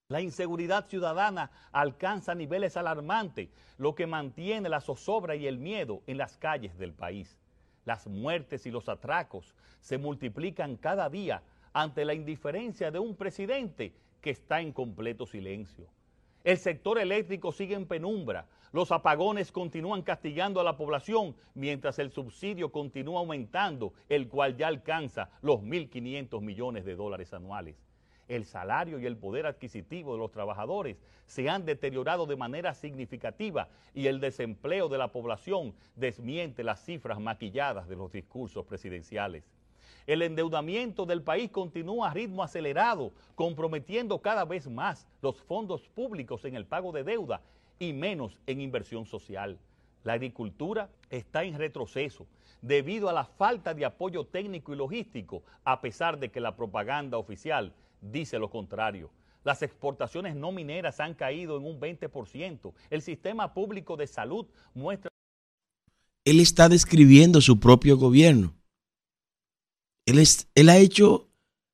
La 0.08 0.20
inseguridad 0.20 0.86
ciudadana 0.88 1.50
alcanza 1.72 2.34
niveles 2.34 2.76
alarmantes, 2.76 3.48
lo 3.78 3.94
que 3.94 4.06
mantiene 4.06 4.68
la 4.68 4.82
zozobra 4.82 5.36
y 5.36 5.46
el 5.46 5.56
miedo 5.56 6.02
en 6.06 6.18
las 6.18 6.36
calles 6.36 6.76
del 6.76 6.92
país. 6.92 7.39
Las 7.84 8.06
muertes 8.06 8.66
y 8.66 8.70
los 8.70 8.88
atracos 8.88 9.54
se 9.80 9.98
multiplican 9.98 10.76
cada 10.76 11.08
día 11.08 11.42
ante 11.72 12.04
la 12.04 12.14
indiferencia 12.14 12.90
de 12.90 12.98
un 12.98 13.16
presidente 13.16 13.94
que 14.20 14.30
está 14.30 14.60
en 14.60 14.72
completo 14.72 15.26
silencio. 15.26 15.86
El 16.44 16.58
sector 16.58 16.98
eléctrico 16.98 17.52
sigue 17.52 17.74
en 17.74 17.86
penumbra, 17.86 18.46
los 18.72 18.92
apagones 18.92 19.50
continúan 19.50 20.02
castigando 20.02 20.60
a 20.60 20.64
la 20.64 20.76
población 20.76 21.34
mientras 21.54 21.98
el 21.98 22.10
subsidio 22.12 22.70
continúa 22.70 23.20
aumentando, 23.20 23.92
el 24.08 24.28
cual 24.28 24.56
ya 24.56 24.68
alcanza 24.68 25.30
los 25.42 25.60
1.500 25.60 26.40
millones 26.40 26.84
de 26.84 26.94
dólares 26.94 27.34
anuales. 27.34 27.89
El 28.30 28.46
salario 28.46 29.00
y 29.00 29.06
el 29.06 29.16
poder 29.16 29.44
adquisitivo 29.44 30.12
de 30.12 30.20
los 30.20 30.30
trabajadores 30.30 30.96
se 31.26 31.50
han 31.50 31.64
deteriorado 31.64 32.26
de 32.26 32.36
manera 32.36 32.74
significativa 32.74 33.66
y 33.92 34.06
el 34.06 34.20
desempleo 34.20 34.88
de 34.88 34.98
la 34.98 35.08
población 35.08 35.74
desmiente 35.96 36.62
las 36.62 36.84
cifras 36.84 37.18
maquilladas 37.18 37.88
de 37.88 37.96
los 37.96 38.12
discursos 38.12 38.64
presidenciales. 38.66 39.42
El 40.06 40.22
endeudamiento 40.22 41.06
del 41.06 41.22
país 41.22 41.50
continúa 41.50 42.08
a 42.08 42.14
ritmo 42.14 42.44
acelerado, 42.44 43.10
comprometiendo 43.34 44.20
cada 44.20 44.44
vez 44.44 44.68
más 44.68 45.08
los 45.22 45.42
fondos 45.42 45.88
públicos 45.88 46.44
en 46.44 46.54
el 46.54 46.66
pago 46.66 46.92
de 46.92 47.02
deuda 47.02 47.40
y 47.80 47.92
menos 47.92 48.38
en 48.46 48.60
inversión 48.60 49.06
social. 49.06 49.58
La 50.04 50.12
agricultura 50.12 50.88
está 51.10 51.42
en 51.42 51.58
retroceso 51.58 52.28
debido 52.62 53.08
a 53.08 53.12
la 53.12 53.24
falta 53.24 53.74
de 53.74 53.84
apoyo 53.84 54.24
técnico 54.24 54.72
y 54.72 54.76
logístico, 54.76 55.42
a 55.64 55.80
pesar 55.80 56.16
de 56.20 56.28
que 56.28 56.38
la 56.38 56.54
propaganda 56.54 57.18
oficial 57.18 57.72
dice 58.00 58.38
lo 58.38 58.50
contrario. 58.50 59.10
Las 59.42 59.62
exportaciones 59.62 60.36
no 60.36 60.52
mineras 60.52 61.00
han 61.00 61.14
caído 61.14 61.56
en 61.56 61.64
un 61.64 61.80
20%. 61.80 62.72
El 62.90 63.02
sistema 63.02 63.54
público 63.54 63.96
de 63.96 64.06
salud 64.06 64.46
muestra... 64.74 65.10
Él 66.24 66.40
está 66.40 66.68
describiendo 66.68 67.40
su 67.40 67.58
propio 67.58 67.96
gobierno. 67.96 68.54
Él, 70.04 70.18
es, 70.18 70.48
él 70.54 70.68
ha 70.68 70.76
hecho 70.76 71.28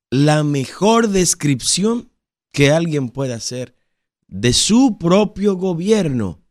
la 0.09 0.43
mejor 0.43 1.09
descripción 1.09 2.09
que 2.51 2.71
alguien 2.71 3.09
puede 3.09 3.33
hacer 3.33 3.75
de 4.27 4.53
su 4.53 4.97
propio 4.97 5.55
gobierno. 5.55 6.41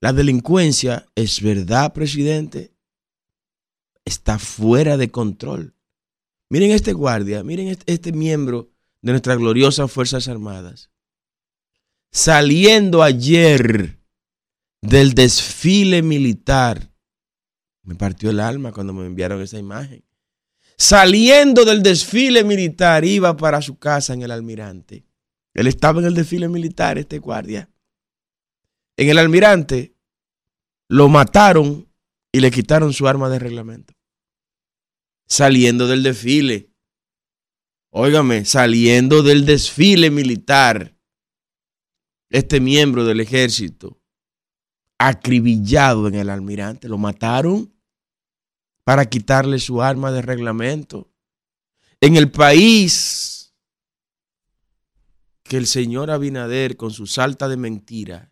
La 0.00 0.12
delincuencia, 0.12 1.06
es 1.14 1.40
verdad, 1.40 1.92
presidente, 1.92 2.74
está 4.04 4.38
fuera 4.38 4.96
de 4.96 5.10
control. 5.10 5.74
Miren 6.52 6.70
este 6.72 6.92
guardia, 6.92 7.42
miren 7.42 7.68
este, 7.68 7.90
este 7.94 8.12
miembro 8.12 8.70
de 9.00 9.12
nuestras 9.12 9.38
gloriosas 9.38 9.90
Fuerzas 9.90 10.28
Armadas. 10.28 10.90
Saliendo 12.10 13.02
ayer 13.02 13.98
del 14.82 15.14
desfile 15.14 16.02
militar, 16.02 16.92
me 17.82 17.94
partió 17.94 18.28
el 18.28 18.38
alma 18.38 18.70
cuando 18.70 18.92
me 18.92 19.06
enviaron 19.06 19.40
esa 19.40 19.58
imagen. 19.58 20.04
Saliendo 20.76 21.64
del 21.64 21.82
desfile 21.82 22.44
militar, 22.44 23.06
iba 23.06 23.34
para 23.34 23.62
su 23.62 23.78
casa 23.78 24.12
en 24.12 24.20
el 24.20 24.30
almirante. 24.30 25.06
Él 25.54 25.68
estaba 25.68 26.00
en 26.00 26.06
el 26.08 26.14
desfile 26.14 26.50
militar, 26.50 26.98
este 26.98 27.18
guardia. 27.18 27.70
En 28.98 29.08
el 29.08 29.16
almirante 29.16 29.96
lo 30.86 31.08
mataron 31.08 31.88
y 32.30 32.40
le 32.40 32.50
quitaron 32.50 32.92
su 32.92 33.08
arma 33.08 33.30
de 33.30 33.38
reglamento. 33.38 33.94
Saliendo 35.32 35.86
del 35.86 36.02
desfile. 36.02 36.70
Óigame, 37.88 38.44
saliendo 38.44 39.22
del 39.22 39.46
desfile 39.46 40.10
militar. 40.10 40.94
Este 42.28 42.60
miembro 42.60 43.06
del 43.06 43.18
ejército, 43.20 43.98
acribillado 44.98 46.06
en 46.06 46.16
el 46.16 46.28
almirante, 46.28 46.86
lo 46.86 46.98
mataron 46.98 47.74
para 48.84 49.06
quitarle 49.06 49.58
su 49.58 49.80
arma 49.80 50.12
de 50.12 50.20
reglamento. 50.20 51.10
En 52.02 52.16
el 52.16 52.30
país 52.30 53.54
que 55.44 55.56
el 55.56 55.66
señor 55.66 56.10
Abinader, 56.10 56.76
con 56.76 56.90
su 56.90 57.06
salta 57.06 57.48
de 57.48 57.56
mentiras, 57.56 58.28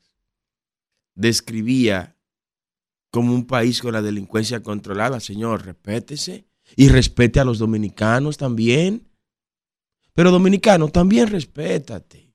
describía 1.14 2.19
como 3.11 3.33
un 3.33 3.47
país 3.47 3.80
con 3.80 3.95
la 3.95 4.02
delincuencia 4.02 4.62
controlada. 4.62 5.19
Señor, 5.19 5.64
respétese 5.64 6.50
y 6.76 6.88
respete 6.88 7.40
a 7.40 7.44
los 7.44 7.58
dominicanos 7.58 8.36
también. 8.36 9.08
Pero 10.14 10.30
dominicano, 10.30 10.88
también 10.88 11.28
respétate. 11.28 12.34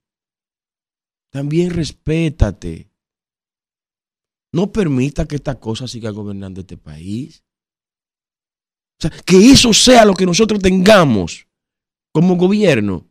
También 1.29 1.71
respétate. 1.71 2.89
No 4.53 4.71
permita 4.71 5.27
que 5.27 5.35
esta 5.35 5.59
cosa 5.59 5.87
siga 5.87 6.09
gobernando 6.09 6.61
este 6.61 6.77
país. 6.77 7.43
O 8.97 9.01
sea, 9.01 9.11
que 9.11 9.51
eso 9.51 9.73
sea 9.73 10.05
lo 10.05 10.13
que 10.13 10.25
nosotros 10.25 10.61
tengamos 10.61 11.47
como 12.13 12.37
gobierno. 12.37 13.05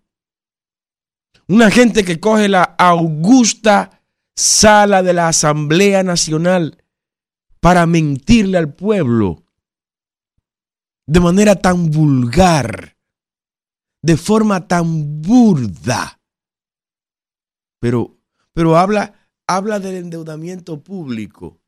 Una 1.46 1.70
gente 1.70 2.04
que 2.04 2.18
coge 2.18 2.48
la 2.48 2.62
augusta 2.62 4.02
sala 4.34 5.02
de 5.02 5.12
la 5.12 5.28
Asamblea 5.28 6.02
Nacional 6.02 6.82
para 7.60 7.86
mentirle 7.86 8.56
al 8.56 8.74
pueblo 8.74 9.43
de 11.06 11.20
manera 11.20 11.56
tan 11.56 11.90
vulgar, 11.90 12.96
de 14.02 14.16
forma 14.16 14.66
tan 14.66 15.22
burda. 15.22 16.20
Pero, 17.80 18.16
pero 18.52 18.76
habla, 18.76 19.14
habla 19.46 19.78
del 19.78 19.96
endeudamiento 19.96 20.82
público. 20.82 21.60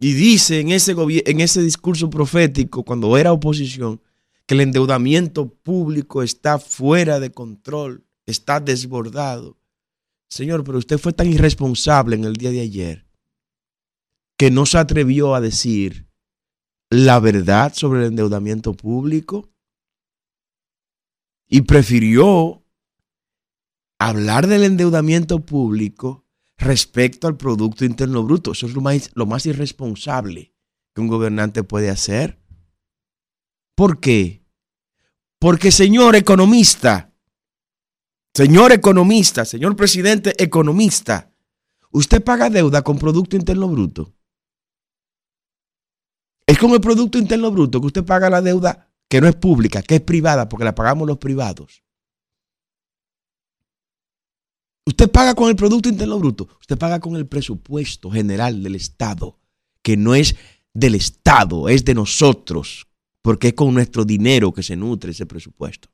Y 0.00 0.14
dice 0.14 0.60
en 0.60 0.72
ese, 0.72 0.96
en 0.98 1.40
ese 1.40 1.62
discurso 1.62 2.10
profético, 2.10 2.84
cuando 2.84 3.16
era 3.16 3.32
oposición, 3.32 4.00
que 4.46 4.54
el 4.54 4.62
endeudamiento 4.62 5.48
público 5.48 6.24
está 6.24 6.58
fuera 6.58 7.20
de 7.20 7.30
control, 7.30 8.04
está 8.26 8.58
desbordado. 8.58 9.56
Señor, 10.28 10.64
pero 10.64 10.78
usted 10.78 10.98
fue 10.98 11.12
tan 11.12 11.28
irresponsable 11.28 12.16
en 12.16 12.24
el 12.24 12.34
día 12.34 12.50
de 12.50 12.62
ayer 12.62 13.06
que 14.36 14.50
no 14.50 14.66
se 14.66 14.78
atrevió 14.78 15.36
a 15.36 15.40
decir 15.40 16.08
la 16.92 17.20
verdad 17.20 17.72
sobre 17.74 18.00
el 18.00 18.06
endeudamiento 18.08 18.74
público 18.74 19.48
y 21.48 21.62
prefirió 21.62 22.66
hablar 23.98 24.46
del 24.46 24.64
endeudamiento 24.64 25.40
público 25.40 26.26
respecto 26.58 27.28
al 27.28 27.38
Producto 27.38 27.86
Interno 27.86 28.22
Bruto. 28.22 28.52
Eso 28.52 28.66
es 28.66 28.74
lo 28.74 28.82
más, 28.82 29.10
lo 29.14 29.24
más 29.24 29.46
irresponsable 29.46 30.52
que 30.94 31.00
un 31.00 31.08
gobernante 31.08 31.64
puede 31.64 31.88
hacer. 31.88 32.38
¿Por 33.74 33.98
qué? 33.98 34.44
Porque 35.38 35.72
señor 35.72 36.14
economista, 36.14 37.14
señor 38.34 38.70
economista, 38.70 39.46
señor 39.46 39.76
presidente 39.76 40.34
economista, 40.42 41.32
usted 41.90 42.22
paga 42.22 42.50
deuda 42.50 42.82
con 42.82 42.98
Producto 42.98 43.34
Interno 43.34 43.66
Bruto. 43.68 44.12
Con 46.62 46.70
el 46.70 46.80
Producto 46.80 47.18
Interno 47.18 47.50
Bruto 47.50 47.80
que 47.80 47.88
usted 47.88 48.04
paga 48.04 48.30
la 48.30 48.40
deuda 48.40 48.88
que 49.08 49.20
no 49.20 49.26
es 49.26 49.34
pública, 49.34 49.82
que 49.82 49.96
es 49.96 50.00
privada, 50.00 50.48
porque 50.48 50.64
la 50.64 50.76
pagamos 50.76 51.08
los 51.08 51.18
privados. 51.18 51.82
Usted 54.86 55.10
paga 55.10 55.34
con 55.34 55.48
el 55.48 55.56
Producto 55.56 55.88
Interno 55.88 56.20
Bruto, 56.20 56.46
usted 56.60 56.78
paga 56.78 57.00
con 57.00 57.16
el 57.16 57.26
presupuesto 57.26 58.12
general 58.12 58.62
del 58.62 58.76
Estado, 58.76 59.40
que 59.82 59.96
no 59.96 60.14
es 60.14 60.36
del 60.72 60.94
Estado, 60.94 61.68
es 61.68 61.84
de 61.84 61.94
nosotros, 61.94 62.86
porque 63.22 63.48
es 63.48 63.54
con 63.54 63.74
nuestro 63.74 64.04
dinero 64.04 64.52
que 64.52 64.62
se 64.62 64.76
nutre 64.76 65.10
ese 65.10 65.26
presupuesto. 65.26 65.88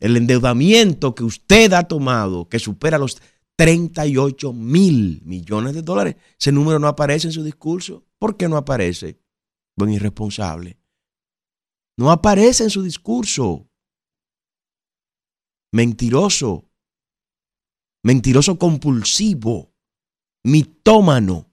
El 0.00 0.18
endeudamiento 0.18 1.14
que 1.14 1.24
usted 1.24 1.72
ha 1.72 1.84
tomado, 1.84 2.46
que 2.50 2.58
supera 2.58 2.98
los 2.98 3.22
38 3.56 4.52
mil 4.52 5.22
millones 5.24 5.74
de 5.74 5.82
dólares, 5.82 6.16
ese 6.38 6.52
número 6.52 6.78
no 6.78 6.88
aparece 6.88 7.28
en 7.28 7.32
su 7.32 7.44
discurso. 7.44 8.04
¿Por 8.18 8.36
qué 8.36 8.48
no 8.48 8.56
aparece? 8.56 9.20
Buen 9.76 9.92
irresponsable. 9.92 10.78
No 11.96 12.10
aparece 12.10 12.64
en 12.64 12.70
su 12.70 12.82
discurso. 12.82 13.68
Mentiroso. 15.72 16.70
Mentiroso 18.02 18.58
compulsivo. 18.58 19.72
Mitómano. 20.44 21.52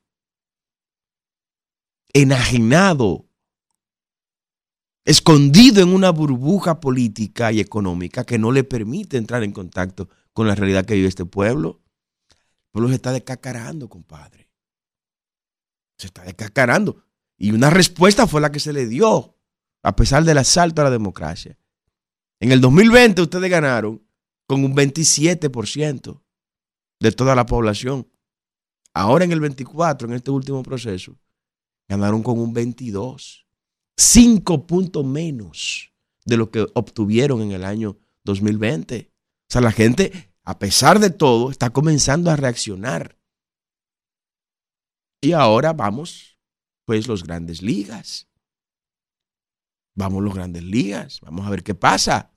Enajenado. 2.13 3.27
Escondido 5.05 5.81
en 5.81 5.89
una 5.89 6.11
burbuja 6.11 6.79
política 6.79 7.51
y 7.51 7.59
económica 7.59 8.23
que 8.23 8.37
no 8.37 8.51
le 8.51 8.63
permite 8.63 9.17
entrar 9.17 9.43
en 9.43 9.51
contacto 9.51 10.09
con 10.33 10.47
la 10.47 10.55
realidad 10.55 10.85
que 10.85 10.93
vive 10.93 11.07
este 11.07 11.25
pueblo. 11.25 11.80
Pueblo 12.71 12.89
se 12.89 12.95
está 12.95 13.11
descacarando, 13.11 13.89
compadre 13.89 14.51
se 16.01 16.07
está 16.07 16.23
descascarando. 16.23 17.03
Y 17.37 17.51
una 17.51 17.69
respuesta 17.69 18.27
fue 18.27 18.41
la 18.41 18.51
que 18.51 18.59
se 18.59 18.73
le 18.73 18.87
dio, 18.87 19.37
a 19.83 19.95
pesar 19.95 20.23
del 20.23 20.39
asalto 20.39 20.81
a 20.81 20.85
la 20.85 20.89
democracia. 20.89 21.57
En 22.39 22.51
el 22.51 22.59
2020 22.59 23.21
ustedes 23.21 23.49
ganaron 23.49 24.01
con 24.47 24.65
un 24.65 24.75
27% 24.75 26.21
de 26.99 27.11
toda 27.11 27.35
la 27.35 27.45
población. 27.45 28.07
Ahora 28.93 29.23
en 29.25 29.31
el 29.31 29.39
24, 29.39 30.07
en 30.07 30.15
este 30.15 30.31
último 30.31 30.63
proceso, 30.63 31.17
ganaron 31.87 32.23
con 32.23 32.39
un 32.39 32.53
22. 32.53 33.47
Cinco 33.95 34.65
puntos 34.65 35.05
menos 35.05 35.93
de 36.25 36.37
lo 36.37 36.49
que 36.49 36.65
obtuvieron 36.73 37.41
en 37.41 37.51
el 37.51 37.63
año 37.63 37.97
2020. 38.23 39.11
O 39.11 39.53
sea, 39.53 39.61
la 39.61 39.71
gente, 39.71 40.30
a 40.43 40.57
pesar 40.59 40.99
de 40.99 41.09
todo, 41.09 41.51
está 41.51 41.69
comenzando 41.69 42.31
a 42.31 42.35
reaccionar. 42.35 43.17
Y 45.21 45.33
ahora 45.33 45.73
vamos, 45.73 46.39
pues, 46.85 47.07
los 47.07 47.23
grandes 47.23 47.61
ligas. 47.61 48.27
Vamos 49.95 50.23
los 50.23 50.33
grandes 50.33 50.63
ligas. 50.63 51.19
Vamos 51.21 51.45
a 51.45 51.49
ver 51.49 51.63
qué 51.63 51.75
pasa. 51.75 52.33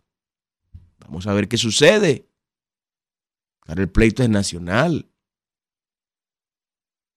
Vamos 0.98 1.26
a 1.26 1.32
ver 1.32 1.48
qué 1.48 1.56
sucede. 1.56 2.30
El 3.66 3.90
pleito 3.90 4.22
es 4.22 4.28
nacional. 4.28 5.10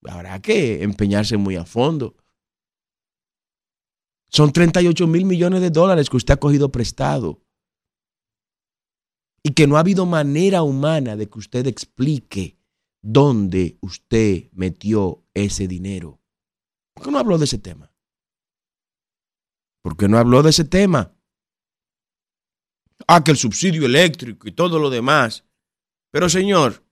Habrá 0.04 0.41
que 0.41 0.84
empeñarse 0.84 1.36
muy 1.36 1.58
a 1.58 1.65
fondo. 1.65 2.15
Son 4.30 4.52
38 4.52 5.08
mil 5.08 5.26
millones 5.26 5.62
de 5.62 5.69
dólares 5.69 6.10
que 6.10 6.17
usted 6.17 6.36
ha 6.36 6.39
cogido 6.39 6.71
prestado. 6.71 7.41
Y 9.43 9.52
que 9.52 9.67
no 9.67 9.78
ha 9.78 9.82
habido 9.82 10.06
manera 10.06 10.63
humana 10.63 11.15
de 11.15 11.30
que 11.30 11.39
usted 11.39 11.67
explique 11.67 12.58
dónde 13.02 13.78
usted 13.82 14.50
metió 14.52 15.23
ese 15.34 15.67
dinero. 15.67 16.19
¿Por 16.93 17.06
qué 17.06 17.12
no 17.12 17.19
habló 17.19 17.38
de 17.38 17.45
ese 17.45 17.58
tema? 17.58 17.91
¿Por 19.82 19.95
qué 19.95 20.08
no 20.08 20.17
habló 20.17 20.43
de 20.43 20.50
ese 20.50 20.65
tema? 20.65 21.13
Ah, 23.08 23.23
que 23.23 23.32
el 23.32 23.38
subsidio 23.38 23.86
eléctrico 23.86 24.47
y 24.47 24.52
todo 24.52 24.80
lo 24.80 24.89
demás. 24.89 25.45
Pero 26.12 26.28
señor, 26.28 26.84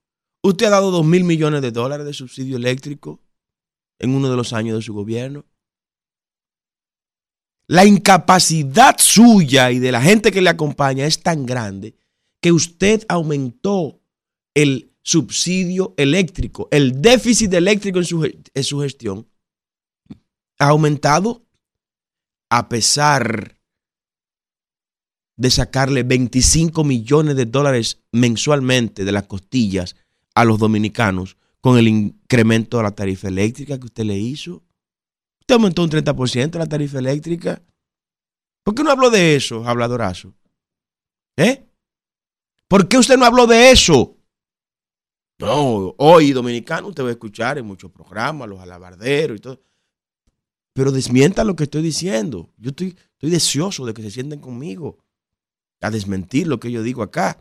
usted 0.43 0.67
ha 0.67 0.69
dado 0.69 0.91
dos 0.91 1.05
mil 1.05 1.23
millones 1.23 1.61
de 1.61 1.71
dólares 1.71 2.05
de 2.05 2.13
subsidio 2.13 2.57
eléctrico 2.57 3.21
en 3.99 4.11
uno 4.15 4.29
de 4.29 4.37
los 4.37 4.53
años 4.53 4.77
de 4.77 4.81
su 4.81 4.93
gobierno. 4.93 5.45
La 7.67 7.83
incapacidad 7.83 8.95
suya 8.99 9.71
y 9.71 9.79
de 9.79 9.91
la 9.91 10.01
gente 10.01 10.31
que 10.31 10.41
le 10.41 10.51
acompaña 10.51 11.05
es 11.05 11.21
tan 11.21 11.45
grande 11.45 11.95
que 12.45 12.51
usted 12.51 13.03
aumentó 13.09 14.03
el 14.53 14.93
subsidio 15.01 15.95
eléctrico, 15.97 16.67
el 16.69 17.01
déficit 17.01 17.51
eléctrico 17.51 17.97
en 17.97 18.63
su, 18.63 18.79
gestión 18.81 19.27
ha 20.59 20.67
aumentado 20.67 21.43
a 22.51 22.69
pesar 22.69 23.57
de 25.35 25.49
sacarle 25.49 26.03
25 26.03 26.83
millones 26.83 27.35
de 27.35 27.47
dólares 27.47 28.03
mensualmente 28.11 29.05
de 29.05 29.11
las 29.11 29.23
costillas 29.23 29.95
a 30.35 30.45
los 30.45 30.59
dominicanos 30.59 31.37
con 31.61 31.79
el 31.79 31.87
incremento 31.87 32.77
de 32.77 32.83
la 32.83 32.91
tarifa 32.91 33.27
eléctrica 33.27 33.79
que 33.79 33.85
usted 33.85 34.03
le 34.03 34.19
hizo. 34.19 34.63
Usted 35.39 35.55
aumentó 35.55 35.81
un 35.81 35.89
30% 35.89 36.59
la 36.59 36.67
tarifa 36.67 36.99
eléctrica. 36.99 37.63
¿Por 38.61 38.75
qué 38.75 38.83
no 38.83 38.91
habló 38.91 39.09
de 39.09 39.35
eso, 39.35 39.67
habladorazo? 39.67 40.35
¿Eh? 41.37 41.64
¿Por 42.67 42.87
qué 42.87 42.97
usted 42.97 43.17
no 43.17 43.25
habló 43.25 43.45
de 43.47 43.71
eso? 43.71 44.17
No, 45.37 45.93
hoy 45.97 46.31
dominicano 46.31 46.87
usted 46.87 47.03
va 47.03 47.09
a 47.09 47.11
escuchar 47.11 47.57
en 47.57 47.65
muchos 47.65 47.91
programas, 47.91 48.47
los 48.47 48.59
alabarderos 48.59 49.37
y 49.37 49.41
todo. 49.41 49.61
Pero 50.73 50.91
desmienta 50.91 51.43
lo 51.43 51.55
que 51.55 51.65
estoy 51.65 51.81
diciendo. 51.81 52.51
Yo 52.57 52.69
estoy, 52.69 52.97
estoy 53.13 53.29
deseoso 53.29 53.85
de 53.85 53.93
que 53.93 54.01
se 54.01 54.11
sienten 54.11 54.39
conmigo 54.39 54.97
a 55.81 55.91
desmentir 55.91 56.47
lo 56.47 56.59
que 56.59 56.71
yo 56.71 56.83
digo 56.83 57.03
acá. 57.03 57.37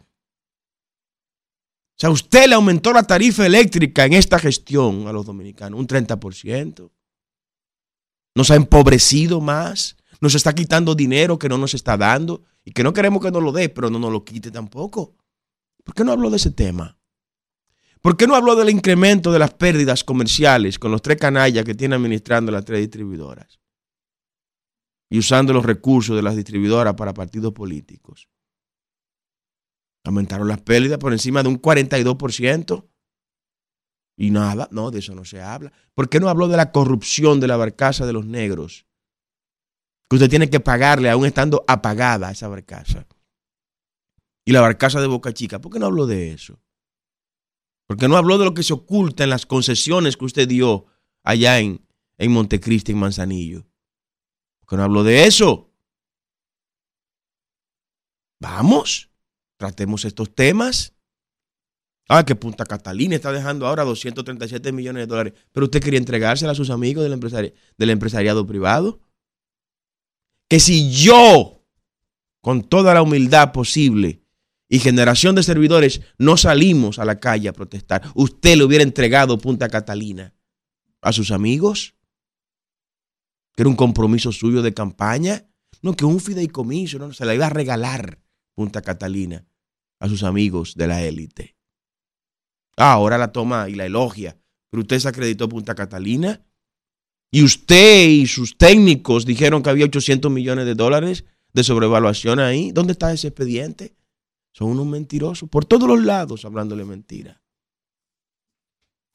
O 1.97 2.01
sea, 2.01 2.11
usted 2.11 2.49
le 2.49 2.57
aumentó 2.57 2.93
la 2.93 3.05
tarifa 3.05 3.47
eléctrica 3.47 4.05
en 4.05 4.15
esta 4.15 4.39
gestión 4.39 5.07
a 5.07 5.13
los 5.13 5.25
dominicanos 5.25 5.79
un 5.79 5.87
30%. 5.87 6.91
Nos 8.35 8.51
ha 8.51 8.57
empobrecido 8.57 9.41
más. 9.41 9.97
Nos 10.21 10.35
está 10.35 10.53
quitando 10.53 10.95
dinero 10.95 11.39
que 11.39 11.49
no 11.49 11.59
nos 11.59 11.75
está 11.75 11.97
dando 11.97 12.43
y 12.65 12.73
que 12.73 12.83
no 12.83 12.93
queremos 12.93 13.23
que 13.23 13.31
nos 13.31 13.43
lo 13.43 13.53
dé, 13.53 13.69
pero 13.69 13.91
no 13.91 13.99
nos 13.99 14.11
lo 14.11 14.25
quite 14.25 14.51
tampoco. 14.51 15.17
¿Por 15.85 15.95
qué 15.95 16.03
no 16.03 16.13
habló 16.13 16.31
de 16.31 16.37
ese 16.37 16.51
tema? 16.51 16.99
¿Por 18.01 18.17
qué 18.17 18.27
no 18.27 18.35
habló 18.35 18.57
del 18.57 18.71
incremento 18.71 19.33
de 19.33 19.39
las 19.39 19.55
pérdidas 19.55 20.05
comerciales 20.05 20.79
con 20.79 20.91
los 20.91 21.03
tres 21.03 21.19
canallas 21.19 21.65
que 21.65 21.75
tiene 21.75 21.95
administrando 21.95 22.53
las 22.53 22.65
tres 22.65 22.81
distribuidoras? 22.81 23.61
Y 25.11 25.19
usando 25.19 25.53
los 25.53 25.65
recursos 25.65 26.17
de 26.17 26.23
las 26.23 26.37
distribuidoras 26.37 26.95
para 26.95 27.15
partidos 27.15 27.53
políticos. 27.53 28.29
Aumentaron 30.05 30.49
las 30.49 30.61
pérdidas 30.61 30.99
por 30.99 31.13
encima 31.13 31.43
de 31.43 31.49
un 31.49 31.61
42%. 31.61 32.89
Y 34.17 34.31
nada, 34.31 34.69
no, 34.71 34.91
de 34.91 34.99
eso 35.01 35.15
no 35.15 35.25
se 35.25 35.41
habla. 35.41 35.73
¿Por 35.95 36.09
qué 36.09 36.21
no 36.21 36.29
habló 36.29 36.49
de 36.49 36.57
la 36.57 36.73
corrupción 36.73 37.41
de 37.41 37.49
la 37.49 37.57
barcaza 37.57 38.07
de 38.07 38.13
los 38.13 38.27
negros? 38.27 38.87
Usted 40.15 40.31
tiene 40.31 40.51
que 40.51 40.61
pagarle 40.61 41.11
aún 41.11 41.27
estando 41.27 41.65
apagada 41.67 42.31
esa 42.31 42.49
barcaza. 42.49 43.07
Y 44.45 44.53
la 44.53 44.61
barcaza 44.61 45.01
de 45.01 45.07
Boca 45.07 45.33
Chica, 45.33 45.61
¿por 45.61 45.73
qué 45.73 45.79
no 45.79 45.87
habló 45.87 46.07
de 46.07 46.33
eso? 46.33 46.61
¿Por 47.87 47.97
qué 47.97 48.09
no 48.09 48.17
habló 48.17 48.39
de 48.39 48.45
lo 48.45 48.55
que 48.55 48.63
se 48.63 48.73
oculta 48.73 49.25
en 49.25 49.31
las 49.31 49.47
concesiones 49.47 50.17
que 50.17 50.25
usted 50.25 50.49
dio 50.49 50.87
allá 51.25 51.59
en, 51.59 51.85
en 52.19 52.33
Montecristi, 52.33 52.93
en 52.93 52.99
Manzanillo. 52.99 53.67
¿Por 54.61 54.69
qué 54.69 54.77
no 54.77 54.85
habló 54.85 55.03
de 55.03 55.27
eso? 55.27 55.73
Vamos, 58.41 59.11
tratemos 59.57 60.05
estos 60.05 60.35
temas. 60.35 60.95
Ah, 62.09 62.25
que 62.27 62.35
Punta 62.35 62.67
Catalina 62.67 63.17
está 63.17 63.33
dejando 63.33 63.67
ahora 63.67 63.83
237 63.85 64.73
millones 64.73 65.03
de 65.03 65.07
dólares. 65.07 65.33
Pero 65.53 65.65
usted 65.65 65.83
quería 65.83 65.99
entregársela 65.99 66.53
a 66.53 66.55
sus 66.55 66.69
amigos 66.69 67.03
del 67.05 67.91
empresariado 67.91 68.47
privado. 68.47 69.01
Que 70.55 70.61
si 70.61 70.89
yo, 70.93 71.67
con 72.41 72.63
toda 72.63 72.95
la 72.95 73.03
humildad 73.03 73.51
posible 73.51 74.23
y 74.69 74.79
generación 74.79 75.35
de 75.35 75.43
servidores, 75.43 76.03
no 76.17 76.37
salimos 76.37 77.01
a 77.01 77.05
la 77.05 77.19
calle 77.19 77.49
a 77.49 77.53
protestar, 77.53 78.03
usted 78.15 78.57
le 78.57 78.63
hubiera 78.63 78.85
entregado 78.85 79.37
Punta 79.37 79.69
Catalina 79.69 80.33
a 81.03 81.13
sus 81.13 81.33
amigos. 81.33 81.97
Que 83.57 83.63
era 83.63 83.69
un 83.69 83.75
compromiso 83.75 84.31
suyo 84.31 84.63
de 84.63 84.73
campaña. 84.73 85.51
No, 85.83 85.97
que 85.97 86.05
un 86.05 86.21
fideicomiso, 86.21 87.01
no, 87.01 87.13
se 87.13 87.25
la 87.25 87.35
iba 87.35 87.47
a 87.47 87.51
regalar 87.51 88.21
Punta 88.55 88.81
Catalina 88.81 89.45
a 89.99 90.09
sus 90.09 90.23
amigos 90.23 90.77
de 90.77 90.87
la 90.87 91.03
élite. 91.03 91.57
Ah, 92.77 92.93
ahora 92.93 93.19
la 93.19 93.33
toma 93.33 93.69
y 93.69 93.75
la 93.75 93.87
elogia. 93.87 94.39
Pero 94.71 94.83
usted 94.83 95.01
se 95.01 95.09
acreditó 95.09 95.49
Punta 95.49 95.75
Catalina. 95.75 96.47
Y 97.35 97.43
usted 97.43 98.07
y 98.07 98.29
sus 98.29 98.57
técnicos 98.57 99.27
dijeron 99.27 99.61
que 99.61 99.69
había 99.69 99.87
800 99.87 100.31
millones 100.31 100.67
de 100.67 100.77
dólares 100.77 101.25
de 101.53 101.65
sobrevaluación 101.65 102.39
ahí. 102.39 102.71
¿Dónde 102.71 102.93
está 102.93 103.13
ese 103.13 103.27
expediente? 103.27 103.97
Son 104.53 104.69
unos 104.69 104.87
mentirosos. 104.87 105.49
Por 105.49 105.65
todos 105.65 105.89
los 105.89 106.01
lados 106.05 106.45
hablándole 106.45 106.85
mentira. 106.85 107.43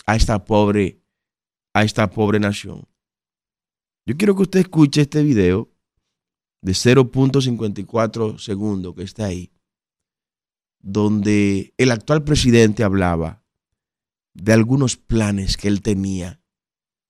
A 0.06 0.18
esta 0.18 0.44
pobre, 0.44 1.02
a 1.74 1.86
esta 1.86 2.10
pobre 2.10 2.42
nación. 2.42 2.86
Yo 4.06 4.18
quiero 4.18 4.36
que 4.36 4.42
usted 4.42 4.60
escuche 4.60 5.00
este 5.00 5.24
video 5.24 5.72
de 6.62 6.74
0.54 6.74 8.38
segundos 8.38 8.96
que 8.96 9.04
está 9.04 9.28
ahí, 9.28 9.50
donde 10.82 11.74
el 11.78 11.90
actual 11.90 12.26
presidente 12.26 12.84
hablaba 12.84 13.46
de 14.34 14.52
algunos 14.52 14.98
planes 14.98 15.56
que 15.56 15.70
él 15.70 15.82
tenía 15.82 16.42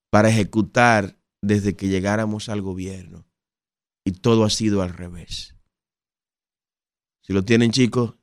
para 0.09 0.29
ejecutar 0.29 1.17
desde 1.41 1.75
que 1.75 1.87
llegáramos 1.87 2.49
al 2.49 2.61
gobierno. 2.61 3.25
Y 4.03 4.13
todo 4.13 4.43
ha 4.43 4.49
sido 4.49 4.81
al 4.81 4.93
revés. 4.93 5.55
Si 7.21 7.33
lo 7.33 7.43
tienen 7.43 7.71
chicos, 7.71 8.15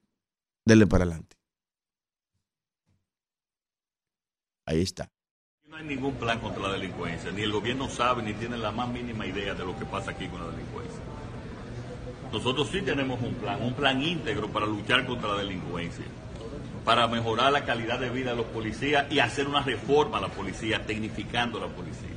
denle 0.64 0.86
para 0.86 1.04
adelante. 1.04 1.36
Ahí 4.66 4.82
está. 4.82 5.12
No 5.68 5.76
hay 5.76 5.84
ningún 5.84 6.14
plan 6.14 6.40
contra 6.40 6.62
la 6.62 6.72
delincuencia, 6.72 7.30
ni 7.30 7.42
el 7.42 7.52
gobierno 7.52 7.88
sabe 7.88 8.22
ni 8.22 8.34
tiene 8.34 8.56
la 8.56 8.72
más 8.72 8.88
mínima 8.88 9.26
idea 9.26 9.54
de 9.54 9.64
lo 9.64 9.78
que 9.78 9.84
pasa 9.84 10.10
aquí 10.10 10.26
con 10.26 10.40
la 10.40 10.50
delincuencia. 10.50 11.00
Nosotros 12.32 12.68
sí 12.70 12.82
tenemos 12.82 13.20
un 13.22 13.34
plan, 13.34 13.62
un 13.62 13.74
plan 13.74 14.02
íntegro 14.02 14.50
para 14.50 14.66
luchar 14.66 15.06
contra 15.06 15.34
la 15.34 15.38
delincuencia, 15.38 16.04
para 16.86 17.08
mejorar 17.08 17.52
la 17.52 17.64
calidad 17.64 17.98
de 17.98 18.10
vida 18.10 18.30
de 18.30 18.36
los 18.36 18.46
policías 18.46 19.10
y 19.10 19.18
hacer 19.18 19.48
una 19.48 19.60
reforma 19.60 20.18
a 20.18 20.20
la 20.20 20.28
policía, 20.28 20.86
tecnificando 20.86 21.58
la 21.58 21.66
policía. 21.66 22.10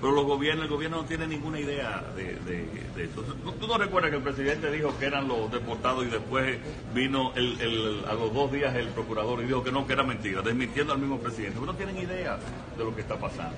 Pero 0.00 0.12
los 0.12 0.24
gobiernos, 0.24 0.64
el 0.64 0.70
gobierno 0.70 1.02
no 1.02 1.04
tiene 1.04 1.26
ninguna 1.26 1.60
idea 1.60 2.02
de, 2.16 2.34
de, 2.36 2.66
de 2.96 3.04
eso. 3.04 3.22
¿Tú 3.22 3.66
no 3.66 3.76
recuerdas 3.76 4.10
que 4.10 4.16
el 4.16 4.22
presidente 4.22 4.70
dijo 4.70 4.98
que 4.98 5.04
eran 5.04 5.28
los 5.28 5.52
deportados 5.52 6.06
y 6.06 6.08
después 6.08 6.58
vino 6.94 7.32
el, 7.34 7.60
el, 7.60 8.04
a 8.08 8.14
los 8.14 8.32
dos 8.32 8.50
días 8.50 8.74
el 8.74 8.88
procurador 8.88 9.42
y 9.42 9.46
dijo 9.46 9.62
que 9.62 9.70
no, 9.70 9.86
que 9.86 9.92
era 9.92 10.02
mentira, 10.02 10.40
desmintiendo 10.40 10.94
al 10.94 10.98
mismo 10.98 11.18
presidente? 11.18 11.58
Pero 11.60 11.72
no 11.72 11.78
tienen 11.78 11.98
idea 11.98 12.38
de 12.76 12.84
lo 12.84 12.94
que 12.94 13.02
está 13.02 13.18
pasando. 13.18 13.56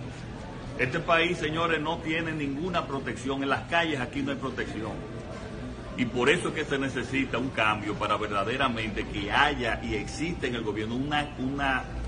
Este 0.77 0.99
país, 0.99 1.39
señores, 1.39 1.81
no 1.81 1.99
tiene 1.99 2.33
ninguna 2.33 2.85
protección. 2.85 3.45
En 3.45 3.49
las 3.49 3.63
calles 3.69 4.01
aquí 4.01 4.23
no 4.23 4.33
hay 4.33 4.39
protección. 4.39 4.93
Y 5.99 6.05
por 6.05 6.31
eso 6.31 6.51
es 6.51 6.55
que 6.55 6.65
se 6.65 6.79
necesita 6.79 7.39
un 7.39 7.51
cambio 7.51 7.93
para 7.99 8.17
verdaderamente 8.17 9.05
que 9.09 9.33
haya 9.33 9.83
y 9.83 9.97
exista 9.97 10.47
en 10.47 10.55
el 10.55 10.63
gobierno 10.63 10.95
una, 10.95 11.35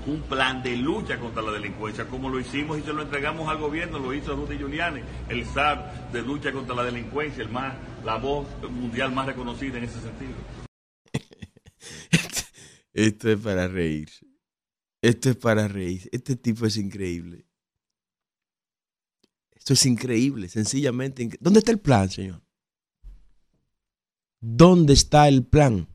un 0.07 0.21
plan 0.21 0.63
de 0.63 0.77
lucha 0.77 1.19
contra 1.19 1.41
la 1.41 1.51
delincuencia, 1.51 2.07
como 2.07 2.29
lo 2.29 2.39
hicimos 2.39 2.79
y 2.79 2.83
se 2.83 2.93
lo 2.93 3.01
entregamos 3.01 3.49
al 3.49 3.57
gobierno, 3.57 3.99
lo 3.99 4.13
hizo 4.13 4.33
Rudy 4.33 4.57
Giuliani, 4.57 5.01
el 5.27 5.45
SAR 5.45 6.09
de 6.13 6.21
lucha 6.21 6.53
contra 6.53 6.73
la 6.73 6.85
delincuencia, 6.85 7.43
el 7.43 7.49
más, 7.49 7.75
la 8.05 8.15
voz 8.15 8.47
mundial 8.69 9.11
más 9.11 9.25
reconocida 9.25 9.77
en 9.77 9.83
ese 9.83 9.99
sentido. 9.99 10.35
Esto 12.93 13.29
es 13.29 13.39
para 13.39 13.67
reírse. 13.67 14.25
Esto 15.01 15.31
es 15.31 15.35
para 15.35 15.67
reír. 15.67 16.07
Este 16.13 16.37
tipo 16.37 16.65
es 16.65 16.77
increíble. 16.77 17.45
Esto 19.51 19.73
es 19.73 19.85
increíble, 19.85 20.47
sencillamente. 20.47 21.29
¿Dónde 21.41 21.59
está 21.59 21.71
el 21.71 21.79
plan, 21.79 22.09
señor? 22.09 22.41
¿Dónde 24.41 24.93
está 24.93 25.27
el 25.27 25.45
plan? 25.45 25.87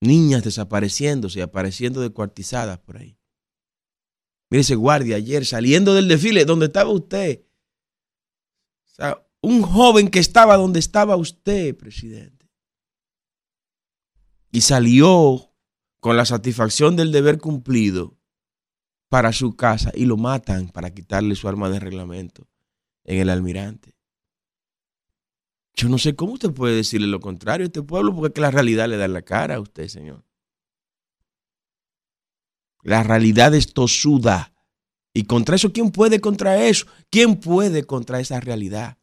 Niñas 0.00 0.44
desapareciéndose 0.44 1.40
y 1.40 1.42
apareciendo 1.42 2.00
descuartizadas 2.00 2.78
por 2.78 2.96
ahí. 2.96 3.18
Mire 4.50 4.62
ese 4.62 4.76
guardia 4.76 5.16
ayer 5.16 5.44
saliendo 5.44 5.94
del 5.94 6.08
desfile, 6.08 6.44
¿dónde 6.44 6.66
estaba 6.66 6.90
usted? 6.90 7.44
O 8.86 8.94
sea, 8.94 9.26
un 9.40 9.62
joven 9.62 10.08
que 10.08 10.18
estaba 10.18 10.56
donde 10.56 10.78
estaba 10.78 11.16
usted, 11.16 11.76
presidente. 11.76 12.48
Y 14.50 14.60
salió 14.60 15.52
con 16.00 16.16
la 16.16 16.24
satisfacción 16.24 16.96
del 16.96 17.10
deber 17.10 17.38
cumplido 17.38 18.18
para 19.08 19.32
su 19.32 19.56
casa 19.56 19.90
y 19.94 20.04
lo 20.04 20.16
matan 20.16 20.68
para 20.68 20.92
quitarle 20.92 21.34
su 21.34 21.48
arma 21.48 21.68
de 21.68 21.80
reglamento 21.80 22.48
en 23.04 23.18
el 23.18 23.30
almirante. 23.30 23.94
Yo 25.74 25.88
no 25.88 25.98
sé 25.98 26.14
cómo 26.14 26.34
usted 26.34 26.52
puede 26.52 26.76
decirle 26.76 27.06
lo 27.06 27.20
contrario 27.20 27.64
a 27.64 27.68
este 27.68 27.82
pueblo, 27.82 28.14
porque 28.14 28.28
es 28.28 28.34
que 28.34 28.40
la 28.40 28.50
realidad 28.50 28.88
le 28.88 28.96
da 28.96 29.08
la 29.08 29.22
cara 29.22 29.56
a 29.56 29.60
usted, 29.60 29.88
señor. 29.88 30.24
La 32.82 33.02
realidad 33.02 33.54
es 33.54 33.72
tosuda. 33.72 34.52
Y 35.14 35.24
contra 35.24 35.56
eso, 35.56 35.72
¿quién 35.72 35.90
puede 35.90 36.20
contra 36.20 36.64
eso? 36.66 36.86
¿Quién 37.10 37.38
puede 37.38 37.84
contra 37.84 38.20
esa 38.20 38.40
realidad? 38.40 38.98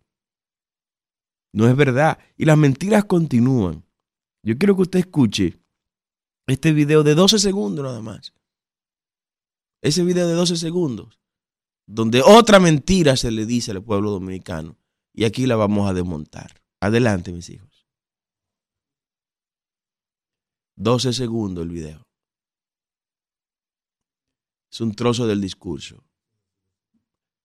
No 1.54 1.68
es 1.68 1.76
verdad. 1.76 2.20
Y 2.38 2.46
las 2.46 2.58
mentiras 2.58 3.06
continúan. 3.06 3.86
Yo 4.44 4.58
quiero 4.58 4.76
que 4.76 4.84
usted 4.84 5.00
escuche 5.00 5.60
este 6.48 6.72
video 6.72 7.04
de 7.04 7.16
12 7.16 7.40
segundos 7.40 7.84
nada 7.84 8.02
más. 8.02 8.34
Ese 9.82 10.04
video 10.04 10.28
de 10.28 10.34
12 10.34 10.58
segundos, 10.58 11.20
donde 11.88 12.22
otra 12.22 12.60
mentira 12.60 13.16
se 13.16 13.32
le 13.32 13.46
dice 13.46 13.72
al 13.72 13.84
pueblo 13.84 14.12
dominicano. 14.12 14.78
Y 15.14 15.26
aquí 15.26 15.46
la 15.46 15.56
vamos 15.56 15.90
a 15.90 15.94
desmontar. 15.94 16.59
Adelante, 16.82 17.32
mis 17.32 17.50
hijos. 17.50 17.88
12 20.78 21.12
segundos 21.14 21.64
el 21.64 21.72
video. 21.72 22.08
Es 24.72 24.80
un 24.82 24.96
trozo 24.96 25.28
del 25.28 25.42
discurso. 25.42 26.04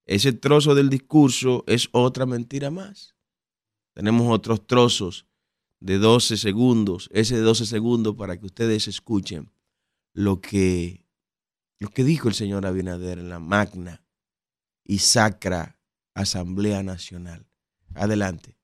Ese 0.06 0.32
trozo 0.32 0.74
del 0.74 0.88
discurso 0.88 1.64
es 1.66 1.88
otra 1.92 2.26
mentira 2.26 2.70
más. 2.70 3.16
Tenemos 3.94 4.30
otros 4.30 4.66
trozos 4.66 5.26
de 5.80 5.98
12 5.98 6.36
segundos, 6.36 7.08
ese 7.12 7.36
de 7.36 7.40
12 7.40 7.66
segundos 7.66 8.14
para 8.14 8.38
que 8.38 8.46
ustedes 8.46 8.86
escuchen 8.86 9.52
lo 10.12 10.40
que, 10.40 11.06
lo 11.80 11.88
que 11.88 12.04
dijo 12.04 12.28
el 12.28 12.34
señor 12.34 12.66
Abinader 12.66 13.18
en 13.18 13.30
la 13.30 13.40
magna 13.40 14.04
y 14.84 14.98
sacra 14.98 15.80
Asamblea 16.14 16.82
Nacional. 16.82 17.46
Adelante. 17.94 18.58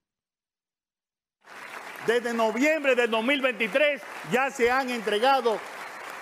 Desde 2.07 2.33
noviembre 2.33 2.95
del 2.95 3.11
2023 3.11 4.01
ya 4.31 4.49
se 4.49 4.71
han 4.71 4.89
entregado 4.89 5.59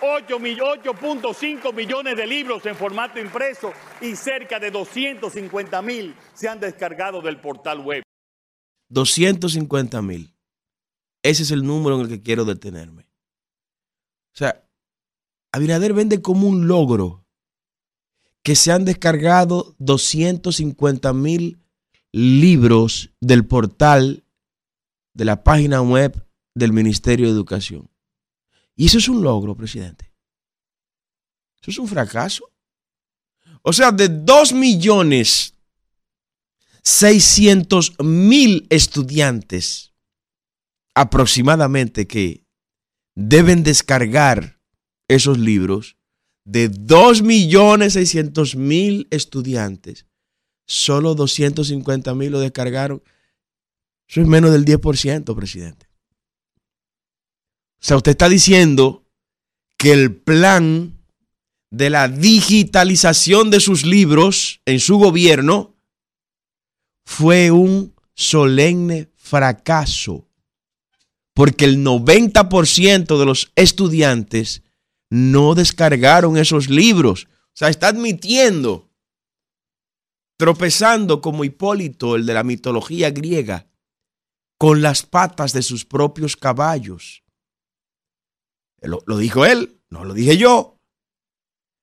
8.5 0.02 1.74
millones 1.74 2.18
de 2.18 2.28
libros 2.28 2.66
en 2.66 2.76
formato 2.76 3.20
impreso 3.20 3.72
y 4.02 4.16
cerca 4.16 4.60
de 4.60 4.72
250 4.72 5.82
mil 5.82 6.16
se 6.34 6.50
han 6.50 6.60
descargado 6.60 7.22
del 7.22 7.40
portal 7.40 7.80
web. 7.80 8.04
250 8.90 10.02
mil. 10.02 10.36
Ese 11.24 11.44
es 11.44 11.52
el 11.52 11.64
número 11.64 11.96
en 11.96 12.02
el 12.02 12.10
que 12.10 12.22
quiero 12.22 12.44
detenerme. 12.44 13.04
O 14.34 14.38
sea, 14.38 14.66
Abinader 15.52 15.94
vende 15.94 16.22
como 16.22 16.48
un 16.48 16.68
logro 16.68 17.26
que 18.44 18.56
se 18.56 18.72
han 18.72 18.86
descargado 18.86 19.76
250 19.80 21.14
mil 21.14 21.62
libros 22.12 23.12
del 23.20 23.46
portal 23.46 24.24
de 25.20 25.26
la 25.26 25.44
página 25.44 25.82
web 25.82 26.26
del 26.56 26.72
Ministerio 26.72 27.26
de 27.26 27.34
Educación. 27.34 27.92
Y 28.78 28.86
eso 28.86 29.00
es 29.00 29.10
un 29.10 29.22
logro, 29.22 29.54
presidente. 29.54 30.14
Eso 31.62 31.72
es 31.72 31.78
un 31.78 31.90
fracaso. 31.90 32.50
O 33.62 33.74
sea, 33.74 33.92
de 33.92 34.08
2 34.08 34.54
millones 34.54 35.56
600 36.84 38.00
mil 38.00 38.66
estudiantes 38.70 39.94
aproximadamente 40.96 42.08
que 42.08 42.46
deben 43.14 43.64
descargar 43.64 44.62
esos 45.10 45.38
libros, 45.38 45.98
de 46.46 46.70
2 46.70 47.24
millones 47.24 47.92
600 47.92 48.56
mil 48.56 49.06
estudiantes, 49.12 50.06
solo 50.66 51.14
250 51.14 52.16
mil 52.16 52.32
lo 52.32 52.40
descargaron. 52.40 53.04
Eso 54.10 54.22
es 54.22 54.28
menos 54.28 54.52
del 54.52 54.66
10%, 54.66 55.36
presidente. 55.36 55.88
O 57.82 57.86
sea, 57.86 57.98
usted 57.98 58.12
está 58.12 58.28
diciendo 58.28 59.06
que 59.78 59.92
el 59.92 60.16
plan 60.16 61.00
de 61.70 61.90
la 61.92 62.08
digitalización 62.08 63.52
de 63.52 63.60
sus 63.60 63.86
libros 63.86 64.62
en 64.66 64.80
su 64.80 64.98
gobierno 64.98 65.76
fue 67.06 67.52
un 67.52 67.94
solemne 68.16 69.10
fracaso, 69.16 70.28
porque 71.34 71.66
el 71.66 71.86
90% 71.86 73.20
de 73.20 73.26
los 73.26 73.52
estudiantes 73.56 74.64
no 75.10 75.56
descargaron 75.56 76.36
esos 76.36 76.70
libros. 76.70 77.26
O 77.26 77.54
sea, 77.54 77.70
está 77.70 77.90
admitiendo, 77.90 78.90
tropezando 80.38 81.22
como 81.22 81.44
Hipólito, 81.44 82.16
el 82.16 82.26
de 82.26 82.34
la 82.34 82.44
mitología 82.44 83.12
griega, 83.12 83.69
con 84.60 84.82
las 84.82 85.04
patas 85.04 85.54
de 85.54 85.64
sus 85.64 85.86
propios 85.86 86.36
caballos. 86.36 87.24
Lo, 88.82 89.18
dijo 89.18 89.46
él, 89.46 89.82
no 89.90 90.04
lo 90.04 90.14
dije 90.14 90.38
yo. 90.38 90.78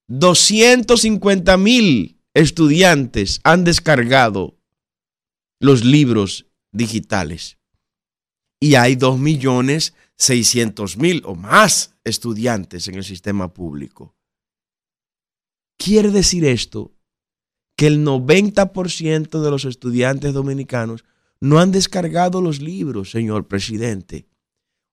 250 0.08 1.56
mil 1.56 2.20
estudiantes 2.34 3.40
han 3.44 3.64
descargado 3.64 4.58
los 5.58 5.84
libros 5.84 6.46
digitales. 6.70 7.58
Y 8.60 8.74
hay 8.74 8.94
2 8.94 9.18
millones 9.18 9.94
600 10.18 10.98
mil 10.98 11.22
o 11.24 11.34
más 11.34 11.94
estudiantes 12.04 12.88
en 12.88 12.96
el 12.96 13.04
sistema 13.04 13.52
público. 13.52 14.14
Quiere 15.78 16.10
decir 16.10 16.44
esto 16.44 16.92
que 17.76 17.86
el 17.86 18.04
90% 18.04 19.42
de 19.42 19.50
los 19.50 19.64
estudiantes 19.64 20.32
dominicanos 20.32 21.04
no 21.40 21.58
han 21.58 21.72
descargado 21.72 22.40
los 22.40 22.60
libros, 22.60 23.10
señor 23.10 23.46
presidente. 23.46 24.28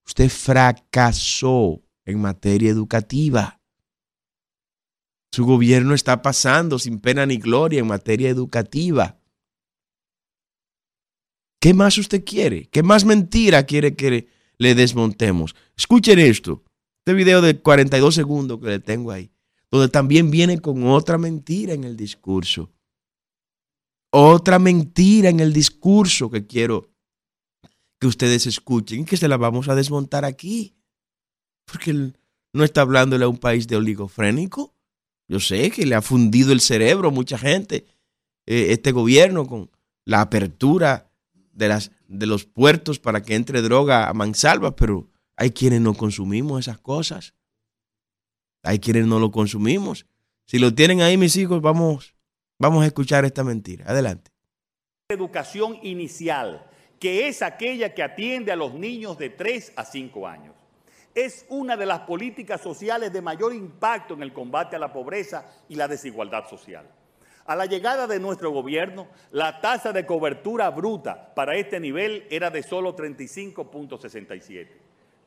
Usted 0.05 0.29
fracasó 0.29 1.81
en 2.05 2.19
materia 2.19 2.69
educativa. 2.69 3.61
Su 5.31 5.45
gobierno 5.45 5.93
está 5.93 6.21
pasando 6.21 6.77
sin 6.77 6.99
pena 6.99 7.25
ni 7.25 7.37
gloria 7.37 7.79
en 7.79 7.87
materia 7.87 8.29
educativa. 8.29 9.19
¿Qué 11.59 11.73
más 11.73 11.97
usted 11.97 12.25
quiere? 12.25 12.67
¿Qué 12.67 12.83
más 12.83 13.05
mentira 13.05 13.63
quiere 13.63 13.95
que 13.95 14.27
le 14.57 14.75
desmontemos? 14.75 15.55
Escuchen 15.77 16.19
esto. 16.19 16.63
Este 16.99 17.13
video 17.13 17.41
de 17.41 17.59
42 17.59 18.13
segundos 18.13 18.59
que 18.59 18.67
le 18.67 18.79
tengo 18.79 19.11
ahí, 19.11 19.31
donde 19.71 19.87
también 19.87 20.29
viene 20.29 20.59
con 20.59 20.85
otra 20.85 21.17
mentira 21.17 21.73
en 21.73 21.85
el 21.85 21.95
discurso. 21.95 22.72
Otra 24.15 24.59
mentira 24.59 25.29
en 25.29 25.39
el 25.39 25.53
discurso 25.53 26.29
que 26.29 26.45
quiero 26.45 26.91
que 27.99 28.05
ustedes 28.05 28.45
escuchen 28.45 28.99
y 28.99 29.05
que 29.05 29.17
se 29.17 29.27
la 29.27 29.37
vamos 29.37 29.69
a 29.69 29.75
desmontar 29.75 30.23
aquí. 30.23 30.75
Porque 31.65 32.13
no 32.53 32.63
está 32.63 32.81
hablándole 32.81 33.25
a 33.25 33.27
un 33.27 33.39
país 33.39 33.67
de 33.67 33.75
oligofrénico. 33.75 34.75
Yo 35.27 35.39
sé 35.39 35.71
que 35.71 35.87
le 35.87 35.95
ha 35.95 36.03
fundido 36.03 36.51
el 36.53 36.61
cerebro 36.61 37.07
a 37.07 37.11
mucha 37.11 37.39
gente 37.39 37.87
eh, 38.45 38.67
este 38.69 38.91
gobierno 38.91 39.47
con 39.47 39.71
la 40.05 40.21
apertura 40.21 41.11
de, 41.51 41.89
de 42.07 42.25
los 42.27 42.45
puertos 42.45 42.99
para 42.99 43.23
que 43.23 43.33
entre 43.33 43.63
droga 43.63 44.09
a 44.09 44.13
mansalva, 44.13 44.75
pero 44.75 45.09
hay 45.35 45.49
quienes 45.49 45.81
no 45.81 45.95
consumimos 45.95 46.59
esas 46.59 46.77
cosas. 46.77 47.33
Hay 48.61 48.77
quienes 48.77 49.07
no 49.07 49.17
lo 49.17 49.31
consumimos. 49.31 50.05
Si 50.45 50.59
lo 50.59 50.71
tienen 50.75 51.01
ahí 51.01 51.17
mis 51.17 51.35
hijos, 51.35 51.63
vamos, 51.63 52.13
vamos 52.59 52.83
a 52.83 52.87
escuchar 52.87 53.25
esta 53.25 53.43
mentira. 53.43 53.85
Adelante. 53.87 54.31
Educación 55.09 55.77
inicial, 55.83 56.65
que 56.99 57.27
es 57.27 57.41
aquella 57.41 57.93
que 57.93 58.03
atiende 58.03 58.51
a 58.51 58.55
los 58.55 58.73
niños 58.73 59.17
de 59.17 59.29
3 59.29 59.73
a 59.75 59.85
5 59.85 60.27
años 60.27 60.53
es 61.15 61.45
una 61.49 61.77
de 61.77 61.85
las 61.85 62.01
políticas 62.01 62.61
sociales 62.61 63.13
de 63.13 63.21
mayor 63.21 63.53
impacto 63.53 64.13
en 64.15 64.23
el 64.23 64.33
combate 64.33 64.75
a 64.75 64.79
la 64.79 64.91
pobreza 64.91 65.45
y 65.69 65.75
la 65.75 65.87
desigualdad 65.87 66.49
social. 66.49 66.87
A 67.45 67.55
la 67.55 67.65
llegada 67.65 68.07
de 68.07 68.19
nuestro 68.19 68.51
gobierno, 68.51 69.07
la 69.31 69.59
tasa 69.59 69.91
de 69.91 70.05
cobertura 70.05 70.69
bruta 70.69 71.33
para 71.35 71.55
este 71.55 71.79
nivel 71.79 72.25
era 72.29 72.49
de 72.49 72.63
solo 72.63 72.95
35.67. 72.95 74.69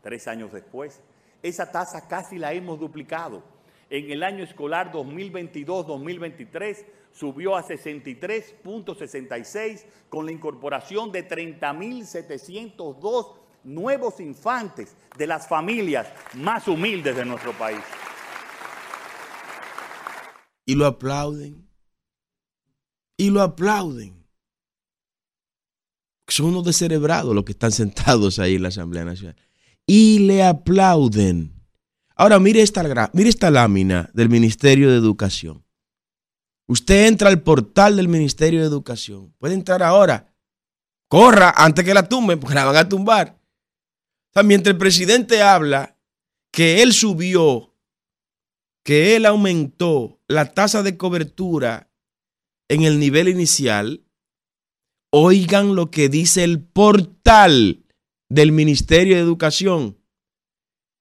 Tres 0.02 0.26
años 0.26 0.52
después, 0.52 1.02
esa 1.42 1.70
tasa 1.70 2.08
casi 2.08 2.38
la 2.38 2.52
hemos 2.52 2.80
duplicado. 2.80 3.42
En 3.90 4.10
el 4.10 4.22
año 4.22 4.42
escolar 4.42 4.90
2022-2023 4.92 6.84
subió 7.18 7.56
a 7.56 7.66
63.66 7.66 9.86
con 10.08 10.26
la 10.26 10.32
incorporación 10.32 11.10
de 11.12 11.26
30.702 11.26 13.34
nuevos 13.64 14.20
infantes 14.20 14.94
de 15.16 15.26
las 15.26 15.48
familias 15.48 16.06
más 16.34 16.68
humildes 16.68 17.16
de 17.16 17.24
nuestro 17.24 17.52
país. 17.52 17.80
Y 20.66 20.74
lo 20.74 20.84
aplauden. 20.86 21.66
Y 23.16 23.30
lo 23.30 23.40
aplauden. 23.40 24.26
Son 26.28 26.46
unos 26.46 26.64
descerebrados 26.64 27.32
los 27.34 27.44
que 27.44 27.52
están 27.52 27.72
sentados 27.72 28.38
ahí 28.38 28.56
en 28.56 28.62
la 28.62 28.68
Asamblea 28.68 29.04
Nacional. 29.04 29.36
Y 29.86 30.18
le 30.20 30.44
aplauden. 30.44 31.54
Ahora 32.16 32.38
mire 32.40 32.62
esta, 32.62 33.10
mire 33.12 33.28
esta 33.30 33.50
lámina 33.50 34.10
del 34.12 34.28
Ministerio 34.28 34.90
de 34.90 34.96
Educación. 34.96 35.65
Usted 36.68 37.06
entra 37.06 37.28
al 37.28 37.42
portal 37.42 37.96
del 37.96 38.08
Ministerio 38.08 38.60
de 38.60 38.66
Educación. 38.66 39.34
Puede 39.38 39.54
entrar 39.54 39.82
ahora. 39.82 40.32
Corra 41.08 41.54
antes 41.56 41.84
que 41.84 41.94
la 41.94 42.08
tumben, 42.08 42.40
porque 42.40 42.54
la 42.54 42.64
van 42.64 42.76
a 42.76 42.88
tumbar. 42.88 43.38
Mientras 44.44 44.72
el 44.72 44.78
presidente 44.78 45.42
habla 45.42 45.96
que 46.52 46.82
él 46.82 46.92
subió, 46.92 47.74
que 48.84 49.16
él 49.16 49.24
aumentó 49.26 50.20
la 50.26 50.52
tasa 50.52 50.82
de 50.82 50.96
cobertura 50.96 51.90
en 52.68 52.82
el 52.82 52.98
nivel 52.98 53.28
inicial, 53.28 54.06
Oigan 55.18 55.76
lo 55.76 55.90
que 55.90 56.10
dice 56.10 56.44
el 56.44 56.60
portal 56.60 57.86
del 58.28 58.52
Ministerio 58.52 59.14
de 59.14 59.22
Educación, 59.22 59.96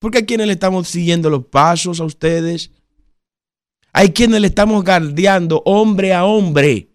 Porque 0.00 0.18
a 0.18 0.26
quienes 0.26 0.46
le 0.46 0.52
estamos 0.52 0.88
siguiendo 0.88 1.30
los 1.30 1.46
pasos 1.46 2.00
a 2.00 2.04
ustedes. 2.04 2.70
Hay 3.92 4.12
quienes 4.12 4.40
le 4.40 4.48
estamos 4.48 4.84
guardiando 4.84 5.62
hombre 5.64 6.12
a 6.12 6.24
hombre 6.24 6.88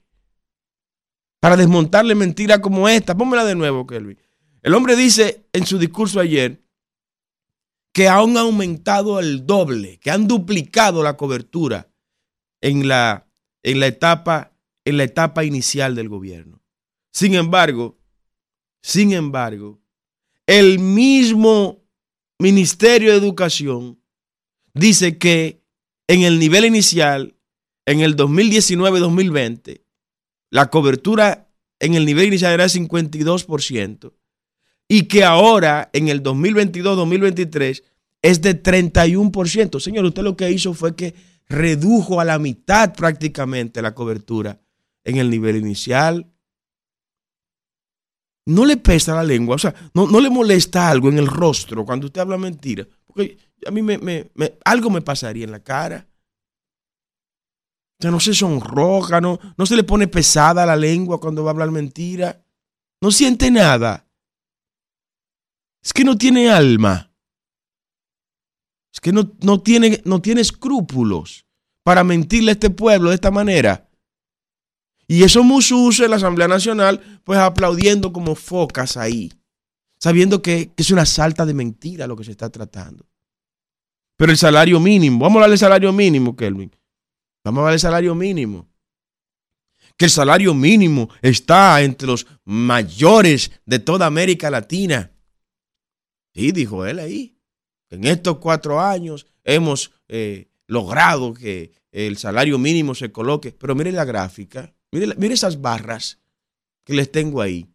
para 1.41 1.57
desmontarle 1.57 2.15
mentiras 2.15 2.59
como 2.59 2.87
esta. 2.87 3.17
Pónmela 3.17 3.43
de 3.43 3.55
nuevo, 3.55 3.85
Kelvin. 3.85 4.17
El 4.61 4.73
hombre 4.75 4.95
dice 4.95 5.49
en 5.51 5.65
su 5.65 5.77
discurso 5.77 6.21
ayer 6.21 6.63
que 7.93 8.07
han 8.07 8.37
aumentado 8.37 9.19
el 9.19 9.45
doble, 9.45 9.99
que 9.99 10.09
han 10.09 10.27
duplicado 10.27 11.03
la 11.03 11.17
cobertura 11.17 11.89
en 12.61 12.87
la, 12.87 13.27
en 13.61 13.81
la, 13.81 13.87
etapa, 13.87 14.53
en 14.85 14.95
la 14.95 15.03
etapa 15.03 15.43
inicial 15.43 15.95
del 15.95 16.07
gobierno. 16.07 16.63
Sin 17.11 17.35
embargo, 17.35 17.99
sin 18.83 19.13
embargo, 19.13 19.79
el 20.45 20.77
mismo 20.77 21.81
Ministerio 22.37 23.11
de 23.11 23.17
Educación 23.17 23.97
dice 24.73 25.17
que 25.17 25.63
en 26.07 26.23
el 26.23 26.37
nivel 26.37 26.65
inicial, 26.65 27.37
en 27.85 28.01
el 28.01 28.17
2019-2020, 28.17 29.81
la 30.49 30.69
cobertura 30.69 31.49
en 31.79 31.93
el 31.93 32.05
nivel 32.05 32.27
inicial 32.27 32.53
era 32.53 32.65
52% 32.65 34.13
y 34.89 35.03
que 35.03 35.23
ahora 35.23 35.89
en 35.93 36.09
el 36.09 36.21
2022-2023 36.21 37.83
es 38.21 38.41
de 38.41 38.61
31%. 38.61 39.79
Señor, 39.79 40.03
usted 40.03 40.23
lo 40.23 40.35
que 40.35 40.51
hizo 40.51 40.73
fue 40.73 40.93
que 40.95 41.15
redujo 41.47 42.19
a 42.19 42.25
la 42.25 42.37
mitad 42.37 42.93
prácticamente 42.93 43.81
la 43.81 43.95
cobertura 43.95 44.59
en 45.05 45.17
el 45.17 45.29
nivel 45.29 45.55
inicial. 45.55 46.32
No 48.45 48.65
le 48.65 48.77
pesa 48.77 49.15
la 49.15 49.23
lengua, 49.23 49.55
o 49.55 49.59
sea, 49.59 49.73
no, 49.93 50.07
no 50.07 50.19
le 50.19 50.29
molesta 50.29 50.89
algo 50.89 51.09
en 51.09 51.17
el 51.17 51.27
rostro 51.27 51.85
cuando 51.85 52.07
usted 52.07 52.21
habla 52.21 52.37
mentira. 52.37 52.85
Porque 53.05 53.37
a 53.65 53.71
mí 53.71 53.81
me, 53.81 54.29
algo 54.65 54.89
me 54.89 55.01
pasaría 55.01 55.45
en 55.45 55.51
la 55.51 55.61
cara. 55.61 56.07
O 57.99 58.01
sea, 58.01 58.11
no 58.11 58.19
se 58.19 58.33
sonroja, 58.33 59.21
no, 59.21 59.39
no 59.57 59.65
se 59.65 59.77
le 59.77 59.83
pone 59.83 60.07
pesada 60.07 60.65
la 60.65 60.75
lengua 60.75 61.21
cuando 61.21 61.43
va 61.43 61.51
a 61.51 61.53
hablar 61.53 61.71
mentira. 61.71 62.43
No 63.01 63.11
siente 63.11 63.49
nada. 63.49 64.07
Es 65.81 65.93
que 65.93 66.03
no 66.03 66.17
tiene 66.17 66.49
alma. 66.49 67.13
Es 68.93 68.99
que 68.99 69.11
no, 69.11 69.31
no, 69.41 69.61
tiene, 69.61 70.01
no 70.05 70.21
tiene 70.21 70.41
escrúpulos 70.41 71.45
para 71.83 72.03
mentirle 72.03 72.51
a 72.51 72.53
este 72.53 72.69
pueblo 72.69 73.09
de 73.09 73.15
esta 73.15 73.31
manera. 73.31 73.89
Y 75.13 75.21
esos 75.21 75.45
musus 75.45 75.99
en 75.99 76.09
la 76.09 76.15
Asamblea 76.15 76.47
Nacional, 76.47 77.21
pues 77.23 77.37
aplaudiendo 77.37 78.11
como 78.11 78.33
focas 78.33 78.97
ahí, 78.97 79.31
sabiendo 79.99 80.41
que, 80.41 80.71
que, 80.75 80.81
es 80.81 80.89
una 80.89 81.05
salta 81.05 81.45
de 81.45 81.53
mentira 81.53 82.07
lo 82.07 82.17
que 82.17 82.23
se 82.23 82.31
está 82.31 82.49
tratando. 82.49 83.05
Pero 84.17 84.31
el 84.31 84.39
salario 84.39 84.79
mínimo, 84.79 85.19
vamos 85.19 85.35
a 85.35 85.37
hablar 85.37 85.49
del 85.51 85.59
salario 85.59 85.93
mínimo, 85.93 86.35
Kelvin. 86.35 86.75
Vamos 87.43 87.59
a 87.59 87.61
hablar 87.61 87.73
del 87.73 87.79
salario 87.79 88.15
mínimo. 88.15 88.67
Que 89.97 90.05
el 90.05 90.09
salario 90.09 90.51
mínimo 90.55 91.09
está 91.21 91.79
entre 91.83 92.07
los 92.07 92.25
mayores 92.43 93.51
de 93.67 93.77
toda 93.77 94.07
América 94.07 94.49
Latina. 94.49 95.11
Sí, 96.33 96.51
dijo 96.51 96.87
él 96.87 96.97
ahí. 96.97 97.37
En 97.91 98.05
estos 98.05 98.39
cuatro 98.39 98.81
años 98.81 99.27
hemos 99.43 99.91
eh, 100.07 100.49
logrado 100.65 101.35
que 101.35 101.71
el 101.91 102.17
salario 102.17 102.57
mínimo 102.57 102.95
se 102.95 103.11
coloque. 103.11 103.51
Pero 103.51 103.75
mire 103.75 103.91
la 103.91 104.05
gráfica, 104.05 104.73
mire, 104.93 105.15
mire 105.17 105.33
esas 105.33 105.59
barras 105.59 106.19
que 106.83 106.93
les 106.93 107.11
tengo 107.11 107.41
ahí. 107.41 107.67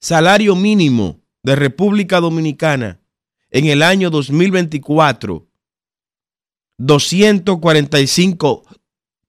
Salario 0.00 0.56
mínimo 0.56 1.20
de 1.42 1.56
República 1.56 2.20
Dominicana 2.20 3.00
en 3.50 3.66
el 3.66 3.82
año 3.82 4.10
2024, 4.10 5.46
245 6.78 8.62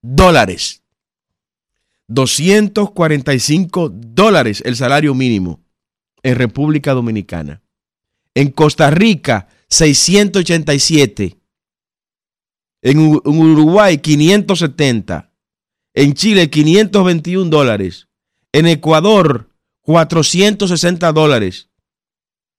dólares. 0.02 0.84
245 2.08 3.90
dólares 3.90 4.62
el 4.66 4.76
salario 4.76 5.14
mínimo 5.14 5.62
en 6.24 6.36
República 6.36 6.94
Dominicana. 6.94 7.62
En 8.34 8.52
Costa 8.52 8.90
Rica, 8.92 9.48
687. 9.70 11.38
En 12.82 13.00
Uruguay, 13.00 13.98
570. 14.00 15.31
En 15.94 16.14
Chile, 16.14 16.50
521 16.50 17.50
dólares. 17.50 18.08
En 18.52 18.68
Ecuador, 18.68 19.50
460 19.82 21.12
dólares. 21.12 21.70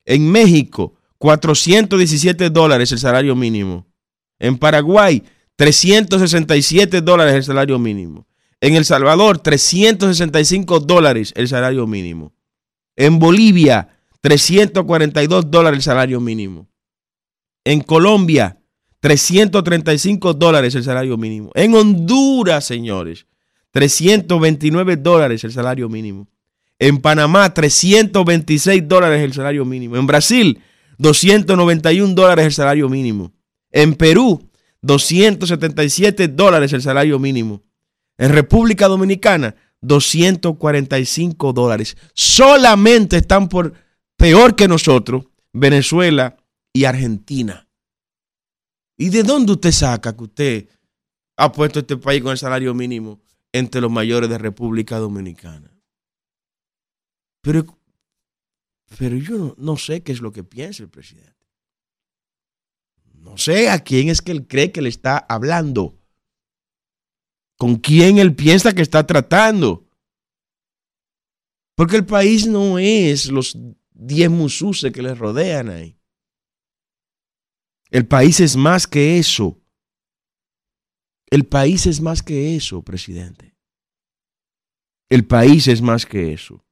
En 0.05 0.31
México, 0.31 0.95
417 1.19 2.51
dólares 2.51 2.93
el 2.93 2.99
salario 2.99 3.37
mínimo. 3.37 3.87
En 4.39 4.59
Paraguay, 4.59 5.23
367 5.57 7.01
dólares 7.01 7.35
el 7.35 7.45
salario 7.45 7.79
mínimo. 7.79 8.27
En 8.61 8.75
El 8.75 8.85
Salvador, 8.85 9.39
365 9.39 10.81
dólares 10.81 11.33
el 11.37 11.49
salario 11.49 11.87
mínimo. 11.87 12.33
En 12.97 13.19
Bolivia, 13.19 13.89
342 14.21 15.51
dólares 15.51 15.79
el 15.79 15.83
salario 15.83 16.21
mínimo. 16.21 16.69
En 17.65 17.81
Colombia, 17.81 18.62
335 19.03 20.35
dólares 20.35 20.77
el 20.77 20.85
salario 20.85 21.17
mínimo. 21.17 21.51
En 21.57 21.75
Honduras, 21.75 22.65
señores, 22.65 23.27
329 23.73 24.97
dólares 24.97 25.43
el 25.43 25.51
salario 25.51 25.89
mínimo. 25.89 26.29
En 26.79 26.99
Panamá, 26.99 27.53
326 27.53 28.87
dólares 28.87 29.21
el 29.23 29.33
salario 29.33 29.65
mínimo. 29.65 29.97
En 29.97 30.07
Brasil, 30.07 30.61
291 30.99 32.15
dólares 32.15 32.47
el 32.47 32.53
salario 32.53 32.89
mínimo. 32.89 33.33
En 33.73 33.95
Perú, 33.95 34.49
277 34.83 36.29
dólares 36.29 36.73
el 36.73 36.83
salario 36.83 37.19
mínimo. 37.19 37.61
En 38.19 38.31
República 38.31 38.87
Dominicana, 38.87 39.57
245 39.81 41.53
dólares. 41.53 41.97
Solamente 42.15 43.17
están 43.17 43.49
por 43.49 43.73
peor 44.17 44.55
que 44.55 44.69
nosotros, 44.69 45.25
Venezuela 45.53 46.37
y 46.73 46.85
Argentina. 46.85 47.67
¿Y 49.03 49.11
de 49.11 49.25
dónde 49.25 49.51
usted 49.51 49.73
saca 49.73 50.17
que 50.17 50.23
usted 50.23 50.69
ha 51.37 51.51
puesto 51.51 51.81
este 51.81 51.97
país 51.97 52.23
con 52.23 52.31
el 52.31 52.39
salario 52.39 52.73
mínimo 52.73 53.21
entre 53.53 53.81
los 53.81 53.91
mayores 53.91 54.31
de 54.31 54.39
República 54.39 54.99
Dominicana? 54.99 55.77
Pero, 57.41 57.67
pero 58.97 59.17
yo 59.17 59.37
no, 59.37 59.55
no 59.59 59.77
sé 59.77 60.05
qué 60.05 60.13
es 60.13 60.21
lo 60.21 60.31
que 60.31 60.45
piensa 60.45 60.85
el 60.85 60.89
presidente. 60.89 61.35
No 63.15 63.37
sé 63.37 63.71
a 63.71 63.81
quién 63.83 64.09
es 64.09 64.23
que 64.23 64.31
él 64.31 64.47
cree 64.47 64.71
que 64.71 64.83
le 64.83 64.89
está 64.89 65.19
hablando. 65.19 65.99
¿Con 67.59 67.79
quién 67.79 68.19
él 68.19 68.37
piensa 68.37 68.73
que 68.73 68.83
está 68.83 69.05
tratando? 69.05 69.85
Porque 71.75 71.97
el 71.97 72.07
país 72.07 72.47
no 72.47 72.79
es 72.79 73.33
los 73.33 73.59
10 73.95 74.31
mususes 74.31 74.93
que 74.93 75.03
le 75.03 75.17
rodean 75.17 75.71
ahí. 75.71 75.99
El 77.93 78.07
país 78.07 78.41
es 78.41 78.57
más 78.57 78.87
que 78.87 79.19
eso. 79.19 79.61
El 81.31 81.45
país 81.45 81.87
es 81.87 82.01
más 82.01 82.23
que 82.23 82.57
eso, 82.57 82.83
presidente. 82.83 83.55
El 85.11 85.27
país 85.27 85.69
es 85.69 85.83
más 85.83 86.07
que 86.07 86.33
eso. 86.33 86.65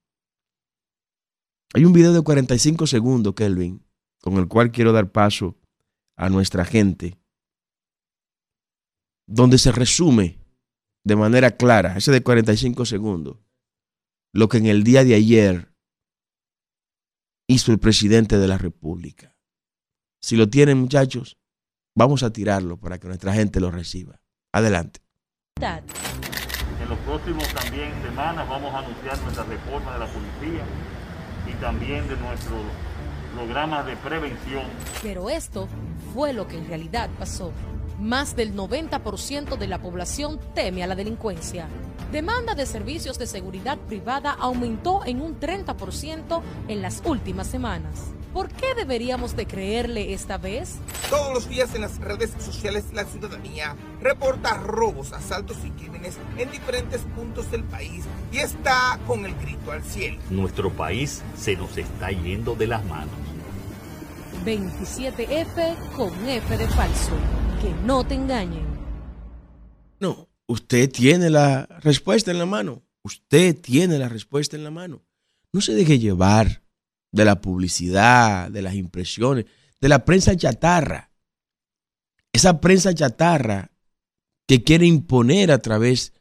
Hay 1.75 1.85
un 1.85 1.93
video 1.93 2.15
de 2.15 2.23
45 2.23 2.87
segundos, 2.87 3.35
Kelvin, 3.35 3.85
con 4.23 4.39
el 4.39 4.49
cual 4.49 4.73
quiero 4.73 4.93
dar 4.93 5.13
paso 5.13 5.59
a 6.17 6.31
nuestra 6.31 6.65
gente, 6.65 7.21
donde 9.27 9.59
se 9.59 9.73
resume 9.73 10.39
de 11.05 11.17
manera 11.17 11.51
clara, 11.51 11.99
ese 11.99 12.13
de 12.13 12.23
45 12.23 12.87
segundos, 12.87 13.37
lo 14.33 14.49
que 14.49 14.57
en 14.57 14.67
el 14.67 14.85
día 14.85 15.05
de 15.05 15.17
ayer 15.17 15.75
hizo 17.47 17.73
el 17.73 17.79
presidente 17.79 18.39
de 18.39 18.49
la 18.49 18.57
República. 18.57 19.37
Si 20.21 20.37
lo 20.37 20.49
tienen, 20.49 20.79
muchachos, 20.79 21.39
vamos 21.97 22.23
a 22.23 22.31
tirarlo 22.31 22.77
para 22.77 22.99
que 22.99 23.09
nuestra 23.09 23.33
gente 23.33 23.59
lo 23.59 23.71
reciba. 23.71 24.21
Adelante. 24.53 25.01
En 25.61 26.89
los 26.89 26.99
próximos 27.01 27.49
también 27.55 27.91
semanas 28.03 28.49
vamos 28.49 28.75
a 28.75 28.79
anunciar 28.81 29.19
nuestra 29.23 29.45
reforma 29.45 29.95
de 29.95 29.99
la 29.99 30.07
policía 30.07 30.65
y 31.47 31.53
también 31.61 32.07
de 32.09 32.17
nuestros 32.17 32.61
programas 33.35 33.87
de 33.87 33.97
prevención. 33.97 34.65
Pero 35.03 35.31
esto 35.31 35.69
fue 36.13 36.33
lo 36.33 36.47
que 36.47 36.59
en 36.59 36.69
realidad 36.69 37.09
pasó. 37.19 37.53
Más 37.99 38.37
del 38.37 38.55
90% 38.55 39.57
de 39.57 39.67
la 39.67 39.79
población 39.79 40.39
teme 40.55 40.83
a 40.83 40.87
la 40.87 40.95
delincuencia. 40.97 41.67
Demanda 42.13 42.55
de 42.55 42.67
servicios 42.67 43.19
de 43.19 43.27
seguridad 43.27 43.79
privada 43.79 44.33
aumentó 44.33 45.05
en 45.05 45.21
un 45.21 45.39
30% 45.39 46.43
en 46.69 46.83
las 46.83 47.03
últimas 47.05 47.47
semanas. 47.47 48.13
¿Por 48.33 48.49
qué 48.49 48.75
deberíamos 48.77 49.35
de 49.35 49.47
creerle 49.47 50.13
esta 50.13 50.39
vez? 50.39 50.77
Todos 51.11 51.35
los 51.35 51.49
días 51.49 51.75
en 51.75 51.81
las 51.81 51.99
redes 51.99 52.31
sociales 52.39 52.85
la 52.93 53.05
ciudadanía 53.05 53.75
reporta 54.01 54.55
robos, 54.55 55.13
asaltos 55.13 55.57
y 55.65 55.71
crímenes 55.71 56.17
en 56.39 56.49
diferentes 56.53 57.01
puntos 57.17 57.51
del 57.51 57.65
país 57.65 58.05
y 58.33 58.39
está 58.39 59.01
con 59.07 59.27
el 59.27 59.35
grito 59.35 59.73
al 59.73 59.83
cielo. 59.83 60.21
Nuestro 60.31 60.71
país 60.71 61.23
se 61.37 61.57
nos 61.57 61.77
está 61.77 62.13
yendo 62.13 62.55
de 62.55 62.69
las 62.69 62.85
manos. 62.85 63.15
27F 64.45 65.77
con 65.97 66.29
F 66.29 66.57
de 66.57 66.69
falso. 66.69 67.13
Que 67.61 67.75
no 67.85 68.07
te 68.07 68.15
engañen. 68.15 68.65
No, 69.99 70.29
usted 70.47 70.91
tiene 70.91 71.31
la 71.31 71.67
respuesta 71.83 72.31
en 72.31 72.39
la 72.39 72.47
mano. 72.47 72.83
Usted 73.03 73.61
tiene 73.61 73.99
la 73.99 74.09
respuesta 74.09 74.57
en 74.57 74.65
la 74.65 74.71
mano. 74.71 75.03
No 75.53 75.61
se 75.61 75.75
deje 75.75 75.99
llevar 75.99 76.63
de 77.13 77.25
la 77.25 77.41
publicidad, 77.41 78.51
de 78.51 78.63
las 78.63 78.75
impresiones, 78.75 79.47
de 79.81 79.89
la 79.89 80.05
prensa 80.05 80.37
chatarra. 80.37 81.11
Esa 82.33 82.61
prensa 82.61 82.95
chatarra 82.95 83.73
que 84.47 84.63
quiere 84.63 84.87
imponer 84.87 85.51
a 85.51 85.59
través 85.59 86.13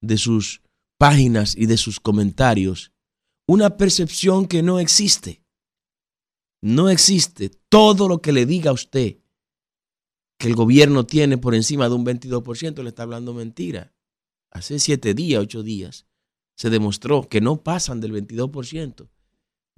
de 0.00 0.16
sus 0.16 0.62
páginas 0.98 1.56
y 1.56 1.66
de 1.66 1.76
sus 1.76 2.00
comentarios 2.00 2.92
una 3.46 3.76
percepción 3.76 4.46
que 4.46 4.62
no 4.62 4.78
existe. 4.78 5.42
No 6.60 6.88
existe. 6.88 7.50
Todo 7.68 8.08
lo 8.08 8.20
que 8.20 8.32
le 8.32 8.46
diga 8.46 8.70
a 8.70 8.74
usted 8.74 9.18
que 10.38 10.48
el 10.48 10.54
gobierno 10.54 11.04
tiene 11.04 11.36
por 11.36 11.54
encima 11.54 11.88
de 11.88 11.94
un 11.94 12.06
22% 12.06 12.82
le 12.82 12.90
está 12.90 13.02
hablando 13.02 13.34
mentira. 13.34 13.92
Hace 14.50 14.78
siete 14.78 15.12
días, 15.14 15.42
ocho 15.42 15.62
días, 15.62 16.06
se 16.56 16.70
demostró 16.70 17.28
que 17.28 17.40
no 17.40 17.62
pasan 17.62 18.00
del 18.00 18.12
22%, 18.12 19.08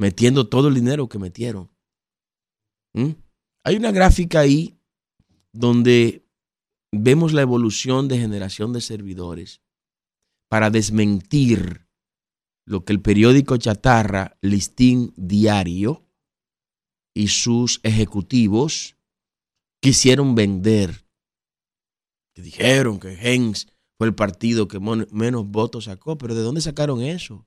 metiendo 0.01 0.49
todo 0.49 0.69
el 0.69 0.75
dinero 0.75 1.11
que 1.11 1.19
metieron. 1.19 1.71
¿Mm? 2.95 3.11
Hay 3.65 3.77
una 3.77 3.93
gráfica 3.93 4.41
ahí 4.41 4.81
donde 5.53 6.27
vemos 6.91 7.35
la 7.35 7.43
evolución 7.43 8.09
de 8.09 8.19
generación 8.19 8.73
de 8.73 8.81
servidores 8.81 9.61
para 10.49 10.71
desmentir 10.71 11.87
lo 12.67 12.87
que 12.87 12.95
el 12.95 13.03
periódico 13.03 13.59
Chatarra, 13.59 14.39
Listín 14.41 15.13
Diario 15.19 16.03
y 17.15 17.29
sus 17.29 17.81
ejecutivos 17.83 18.97
quisieron 19.83 20.35
vender. 20.35 21.05
Dijeron 22.35 22.99
que 22.99 23.13
Hens 23.21 23.69
fue 23.99 24.07
el 24.07 24.15
partido 24.15 24.67
que 24.67 24.81
menos 24.81 25.47
votos 25.47 25.85
sacó, 25.85 26.17
pero 26.17 26.35
¿de 26.35 26.41
dónde 26.41 26.63
sacaron 26.63 27.03
eso? 27.03 27.47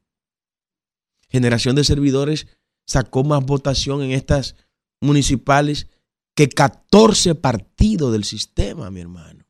Generación 1.34 1.75
de 1.75 1.84
servidores 1.84 2.45
sacó 2.86 3.23
más 3.23 3.43
votación 3.43 4.03
en 4.03 4.11
estas 4.11 4.55
municipales 5.01 5.88
que 6.36 6.47
14 6.47 7.34
partidos 7.34 8.13
del 8.13 8.23
sistema, 8.23 8.91
mi 8.91 9.01
hermano, 9.01 9.43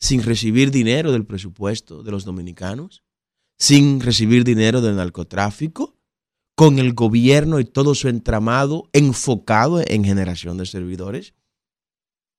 sin 0.00 0.22
recibir 0.22 0.70
dinero 0.70 1.12
del 1.12 1.26
presupuesto 1.26 2.02
de 2.02 2.10
los 2.10 2.24
dominicanos, 2.24 3.04
sin 3.58 4.00
recibir 4.00 4.42
dinero 4.42 4.80
del 4.80 4.96
narcotráfico, 4.96 5.98
con 6.56 6.78
el 6.78 6.94
gobierno 6.94 7.60
y 7.60 7.66
todo 7.66 7.94
su 7.94 8.08
entramado 8.08 8.88
enfocado 8.94 9.82
en 9.86 10.02
generación 10.02 10.56
de 10.56 10.64
servidores. 10.64 11.34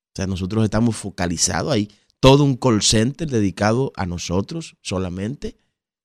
O 0.08 0.16
sea, 0.16 0.26
nosotros 0.26 0.64
estamos 0.64 0.96
focalizados 0.96 1.72
ahí, 1.72 1.88
todo 2.18 2.42
un 2.42 2.56
call 2.56 2.82
center 2.82 3.30
dedicado 3.30 3.92
a 3.94 4.04
nosotros 4.04 4.76
solamente, 4.82 5.56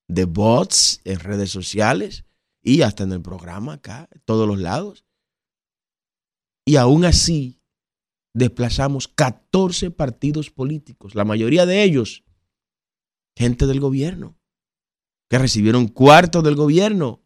de 0.08 0.26
bots 0.26 1.02
en 1.06 1.20
redes 1.20 1.50
sociales 1.50 2.26
y 2.64 2.82
hasta 2.82 3.04
en 3.04 3.12
el 3.12 3.22
programa 3.22 3.74
acá, 3.74 4.10
todos 4.26 4.48
los 4.48 4.58
lados. 4.58 5.06
Y 6.66 6.78
aún 6.78 7.04
así, 7.04 7.62
desplazamos 8.34 9.10
14 9.10 9.92
partidos 9.92 10.50
políticos, 10.50 11.14
la 11.14 11.26
mayoría 11.26 11.66
de 11.66 11.84
ellos, 11.84 12.24
gente 13.38 13.68
del 13.68 13.82
gobierno, 13.82 14.38
que 15.30 15.38
recibieron 15.38 15.88
cuartos 15.88 16.44
del 16.44 16.56
gobierno. 16.56 17.22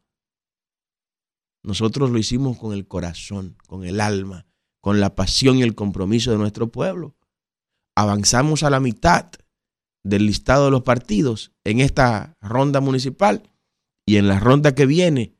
Nosotros 1.64 2.10
lo 2.10 2.18
hicimos 2.18 2.58
con 2.58 2.74
el 2.74 2.88
corazón, 2.88 3.58
con 3.68 3.84
el 3.84 4.02
alma, 4.02 4.48
con 4.82 5.00
la 5.00 5.16
pasión 5.16 5.58
y 5.58 5.64
el 5.64 5.76
compromiso 5.76 6.32
de 6.32 6.38
nuestro 6.38 6.72
pueblo. 6.72 7.16
Avanzamos 7.96 8.64
a 8.64 8.70
la 8.70 8.80
mitad 8.80 9.32
del 10.04 10.26
listado 10.26 10.66
de 10.66 10.72
los 10.72 10.84
partidos 10.84 11.52
en 11.64 11.80
esta 11.80 12.38
ronda 12.42 12.80
municipal 12.80 13.44
y 14.08 14.18
en 14.18 14.28
la 14.28 14.40
ronda 14.40 14.74
que 14.74 14.88
viene, 14.88 15.36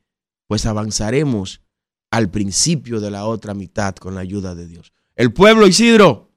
pues 0.46 0.66
avanzaremos 0.66 1.62
al 2.10 2.30
principio 2.30 3.00
de 3.00 3.10
la 3.10 3.26
otra 3.26 3.54
mitad 3.54 3.96
con 3.96 4.14
la 4.14 4.20
ayuda 4.20 4.54
de 4.54 4.66
Dios. 4.66 4.92
El 5.16 5.32
pueblo 5.32 5.66
Isidro, 5.66 6.30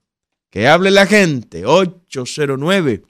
que 0.50 0.66
hable 0.66 0.90
la 0.90 1.06
gente, 1.06 1.66
809 1.66 3.04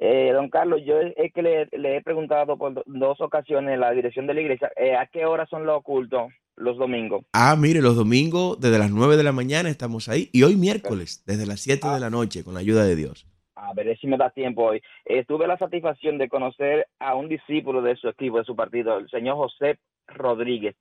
Eh, 0.00 0.30
don 0.32 0.48
Carlos, 0.48 0.80
yo 0.84 1.00
es 1.00 1.32
que 1.32 1.42
le, 1.42 1.96
he 1.96 2.02
preguntado 2.02 2.56
por 2.56 2.84
dos 2.86 3.20
ocasiones 3.20 3.74
en 3.74 3.80
la 3.80 3.90
dirección 3.90 4.28
de 4.28 4.34
la 4.34 4.40
iglesia, 4.40 4.70
eh, 4.76 4.94
¿a 4.94 5.06
qué 5.06 5.26
hora 5.26 5.44
son 5.46 5.66
los 5.66 5.78
ocultos 5.78 6.32
los 6.54 6.76
domingos? 6.78 7.24
Ah, 7.32 7.56
mire, 7.58 7.82
los 7.82 7.96
domingos 7.96 8.60
desde 8.60 8.78
las 8.78 8.92
9 8.92 9.16
de 9.16 9.24
la 9.24 9.32
mañana 9.32 9.68
estamos 9.68 10.08
ahí 10.08 10.30
y 10.32 10.44
hoy 10.44 10.54
miércoles 10.54 11.24
desde 11.26 11.46
las 11.46 11.60
7 11.60 11.88
de 11.88 11.98
la 11.98 12.10
noche 12.10 12.44
con 12.44 12.54
la 12.54 12.60
ayuda 12.60 12.84
de 12.84 12.94
Dios. 12.94 13.26
A 13.56 13.74
ver 13.74 13.98
si 13.98 14.06
me 14.06 14.16
da 14.16 14.30
tiempo 14.30 14.66
hoy. 14.66 14.80
Eh, 15.04 15.24
tuve 15.24 15.48
la 15.48 15.58
satisfacción 15.58 16.16
de 16.16 16.28
conocer 16.28 16.86
a 17.00 17.16
un 17.16 17.28
discípulo 17.28 17.82
de 17.82 17.96
su 17.96 18.08
equipo, 18.08 18.38
de 18.38 18.44
su 18.44 18.54
partido, 18.54 18.98
el 18.98 19.10
señor 19.10 19.36
José 19.36 19.78
Rodríguez. 20.06 20.76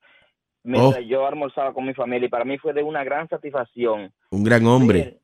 Mientras 0.64 1.04
oh. 1.04 1.08
yo 1.08 1.26
almorzaba 1.26 1.74
con 1.74 1.88
mi 1.88 1.96
familia 1.96 2.28
y 2.28 2.30
para 2.30 2.46
mí 2.46 2.60
fue 2.60 2.74
de 2.74 2.84
una 2.84 3.04
gran 3.04 3.28
satisfacción. 3.30 4.12
Un 4.30 4.44
gran 4.44 4.66
hombre 4.68 5.22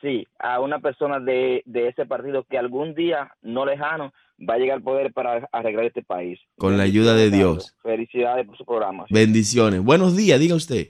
sí, 0.00 0.26
a 0.38 0.60
una 0.60 0.80
persona 0.80 1.20
de, 1.20 1.62
de 1.66 1.88
ese 1.88 2.06
partido 2.06 2.44
que 2.44 2.58
algún 2.58 2.94
día, 2.94 3.32
no 3.42 3.64
lejano, 3.66 4.12
va 4.38 4.54
a 4.54 4.58
llegar 4.58 4.76
al 4.78 4.82
poder 4.82 5.12
para 5.12 5.48
arreglar 5.52 5.84
este 5.84 6.02
país. 6.02 6.38
Con 6.56 6.76
la 6.76 6.84
ayuda 6.84 7.14
de 7.14 7.30
Dios. 7.30 7.76
Felicidades 7.82 8.46
por 8.46 8.56
su 8.56 8.64
programa. 8.64 9.06
Bendiciones. 9.10 9.82
Buenos 9.82 10.16
días, 10.16 10.40
diga 10.40 10.54
usted. 10.54 10.88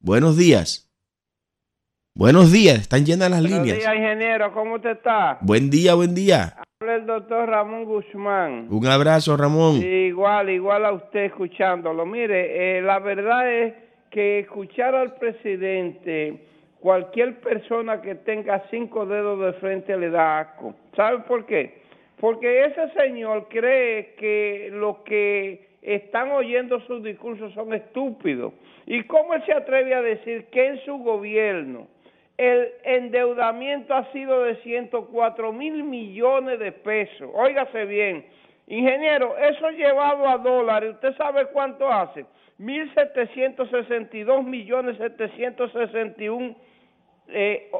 Buenos 0.00 0.36
días. 0.36 0.86
Buenos 2.14 2.52
días, 2.52 2.80
están 2.80 3.04
llenas 3.04 3.30
las 3.30 3.42
líneas. 3.42 3.62
Buenos 3.62 3.78
días, 3.78 3.94
ingeniero, 3.94 4.52
¿cómo 4.52 4.74
usted 4.74 4.90
está? 4.90 5.38
Buen 5.42 5.70
día, 5.70 5.94
buen 5.94 6.14
día. 6.14 6.56
Habla 6.80 6.96
el 6.96 7.06
doctor 7.06 7.48
Ramón 7.48 7.84
Guzmán. 7.84 8.66
Un 8.68 8.86
abrazo, 8.86 9.36
Ramón. 9.36 9.76
igual, 9.76 10.50
igual 10.50 10.84
a 10.84 10.92
usted 10.92 11.26
escuchándolo. 11.26 12.04
Mire, 12.04 12.78
eh, 12.78 12.82
la 12.82 12.98
verdad 12.98 13.50
es 13.50 13.74
que 14.10 14.40
escuchar 14.40 14.94
al 14.94 15.14
presidente 15.14 16.49
cualquier 16.80 17.40
persona 17.40 18.00
que 18.00 18.14
tenga 18.14 18.64
cinco 18.70 19.06
dedos 19.06 19.38
de 19.40 19.52
frente 19.60 19.96
le 19.96 20.10
da 20.10 20.40
asco. 20.40 20.74
¿Sabe 20.96 21.20
por 21.20 21.46
qué? 21.46 21.82
Porque 22.18 22.64
ese 22.64 22.90
señor 22.92 23.48
cree 23.48 24.14
que 24.16 24.70
lo 24.72 25.04
que 25.04 25.68
están 25.82 26.30
oyendo 26.32 26.80
sus 26.80 27.02
discursos 27.02 27.52
son 27.54 27.72
estúpidos. 27.72 28.52
¿Y 28.86 29.04
cómo 29.04 29.34
él 29.34 29.42
se 29.46 29.52
atreve 29.52 29.94
a 29.94 30.02
decir 30.02 30.46
que 30.46 30.66
en 30.66 30.78
su 30.84 30.98
gobierno 30.98 31.86
el 32.36 32.68
endeudamiento 32.84 33.94
ha 33.94 34.10
sido 34.12 34.42
de 34.42 34.56
104 34.56 35.52
mil 35.52 35.84
millones 35.84 36.58
de 36.58 36.72
pesos? 36.72 37.30
Óigase 37.34 37.84
bien, 37.84 38.24
ingeniero, 38.66 39.36
eso 39.38 39.70
llevado 39.70 40.28
a 40.28 40.38
dólares, 40.38 40.94
¿usted 40.94 41.14
sabe 41.16 41.46
cuánto 41.52 41.90
hace? 41.90 42.24
1.762 42.58 44.44
millones 44.44 44.98
761 44.98 46.56
eh, 47.32 47.70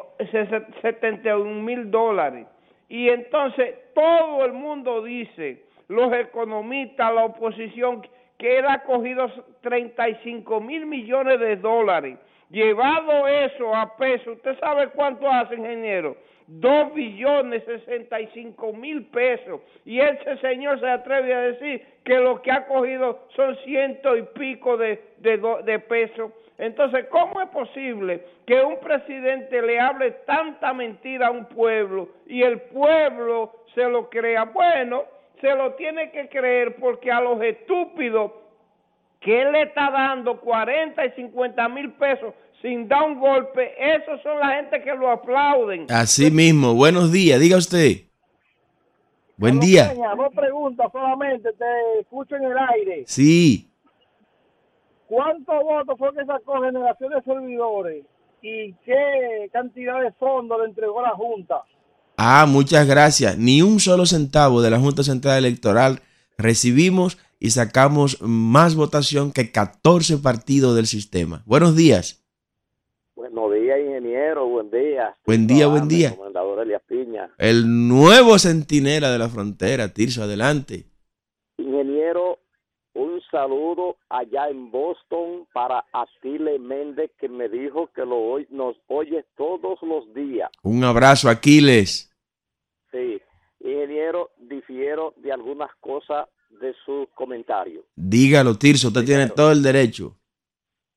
71 0.83 1.63
mil 1.63 1.91
dólares. 1.91 2.47
Y 2.89 3.09
entonces 3.09 3.75
todo 3.95 4.45
el 4.45 4.53
mundo 4.53 5.03
dice, 5.03 5.65
los 5.89 6.13
economistas, 6.13 7.15
la 7.15 7.25
oposición, 7.25 8.07
que 8.39 8.59
él 8.59 8.65
ha 8.67 8.83
cogido 8.83 9.31
35 9.63 10.61
mil 10.61 10.87
millones 10.87 11.39
de 11.39 11.57
dólares 11.57 12.19
Llevado 12.51 13.29
eso 13.29 13.73
a 13.73 13.97
peso, 13.97 14.33
¿usted 14.33 14.59
sabe 14.59 14.89
cuánto 14.89 15.31
hace, 15.31 15.55
ingeniero? 15.55 16.17
Dos 16.49 16.93
billones 16.93 17.65
sesenta 17.65 18.21
y 18.21 18.27
cinco 18.35 18.73
mil 18.73 19.07
pesos. 19.07 19.61
Y 19.85 20.01
ese 20.01 20.37
señor 20.39 20.81
se 20.81 20.89
atreve 20.89 21.33
a 21.33 21.41
decir 21.43 21.81
que 22.05 22.19
lo 22.19 22.43
que 22.43 22.51
ha 22.51 22.67
cogido 22.67 23.29
son 23.37 23.57
ciento 23.59 24.17
y 24.17 24.23
pico 24.23 24.77
de, 24.77 25.01
de, 25.19 25.41
de 25.65 25.79
pesos. 25.79 26.33
Entonces, 26.61 27.07
¿cómo 27.11 27.41
es 27.41 27.49
posible 27.49 28.23
que 28.47 28.63
un 28.63 28.79
presidente 28.81 29.63
le 29.63 29.81
hable 29.81 30.11
tanta 30.27 30.75
mentira 30.75 31.29
a 31.29 31.31
un 31.31 31.47
pueblo 31.47 32.11
y 32.27 32.43
el 32.43 32.61
pueblo 32.61 33.65
se 33.75 33.89
lo 33.89 34.11
crea? 34.11 34.45
Bueno, 34.45 35.05
se 35.41 35.55
lo 35.55 35.73
tiene 35.77 36.11
que 36.11 36.29
creer 36.29 36.77
porque 36.77 37.11
a 37.11 37.23
los 37.23 37.41
estúpidos 37.43 38.33
que 39.21 39.41
él 39.41 39.53
le 39.53 39.63
está 39.63 39.91
dando 39.91 40.39
40 40.39 41.03
y 41.07 41.11
50 41.13 41.69
mil 41.71 41.93
pesos 41.93 42.35
sin 42.61 42.87
dar 42.87 43.05
un 43.05 43.19
golpe, 43.19 43.73
esos 43.79 44.21
son 44.23 44.39
la 44.39 44.57
gente 44.57 44.83
que 44.83 44.95
lo 44.95 45.11
aplauden. 45.11 45.87
Así 45.89 46.31
mismo, 46.31 46.75
buenos 46.75 47.11
días, 47.11 47.41
diga 47.41 47.57
usted. 47.57 48.03
Buen 49.39 49.61
día. 49.61 49.95
Dos 50.15 50.35
preguntas 50.37 50.93
solamente, 50.93 51.51
te 51.55 52.01
escucho 52.01 52.37
en 52.37 52.45
el 52.45 52.59
aire. 52.59 53.05
Sí. 53.07 53.70
¿Cuántos 55.11 55.65
votos 55.65 55.99
fue 55.99 56.15
que 56.15 56.25
sacó 56.25 56.63
Generación 56.63 57.11
de 57.11 57.23
Servidores 57.23 58.05
y 58.43 58.73
qué 58.85 59.51
cantidad 59.53 60.01
de 60.01 60.13
fondos 60.13 60.61
le 60.61 60.67
entregó 60.67 61.03
la 61.03 61.11
Junta? 61.11 61.65
Ah, 62.17 62.47
muchas 62.49 62.87
gracias. 62.87 63.37
Ni 63.37 63.61
un 63.61 63.81
solo 63.81 64.07
centavo 64.07 64.63
de 64.63 64.71
la 64.71 64.79
Junta 64.79 65.03
Central 65.03 65.39
Electoral 65.39 65.99
recibimos 66.39 67.19
y 67.41 67.51
sacamos 67.51 68.23
más 68.23 68.77
votación 68.77 69.33
que 69.33 69.51
14 69.51 70.19
partidos 70.19 70.77
del 70.77 70.87
sistema. 70.87 71.43
Buenos 71.45 71.75
días. 71.75 72.25
Buenos 73.17 73.53
días, 73.53 73.81
ingeniero. 73.81 74.47
Buen 74.47 74.71
día. 74.71 75.17
Buen 75.27 75.49
día, 75.49 75.67
buen 75.67 75.89
día. 75.89 76.15
Comandador 76.15 76.61
Elias 76.61 76.83
Piña. 76.87 77.31
El 77.37 77.89
nuevo 77.89 78.39
centinela 78.39 79.11
de 79.11 79.19
la 79.19 79.29
frontera, 79.29 79.93
Tirso, 79.93 80.23
adelante. 80.23 80.85
Ingeniero, 81.59 82.39
saludo 83.31 83.97
allá 84.09 84.49
en 84.49 84.71
Boston 84.71 85.47
para 85.53 85.85
Atile 85.93 86.59
Méndez 86.59 87.11
que 87.19 87.29
me 87.29 87.49
dijo 87.49 87.89
que 87.95 88.05
lo 88.05 88.17
oy- 88.17 88.47
nos 88.51 88.77
oye 88.89 89.25
todos 89.37 89.79
los 89.83 90.13
días. 90.15 90.51
Un 90.63 90.85
abrazo, 90.85 91.29
Aquiles. 91.29 92.11
Sí, 92.91 93.21
ingeniero, 93.61 94.31
difiero 94.39 95.15
de 95.17 95.33
algunas 95.33 95.71
cosas 95.77 96.27
de 96.61 96.75
sus 96.85 97.09
comentarios. 97.15 97.85
Dígalo, 97.95 98.57
Tirso, 98.59 98.89
usted 98.89 99.05
tiene 99.05 99.29
todo 99.29 99.53
el 99.53 99.63
derecho. 99.63 100.17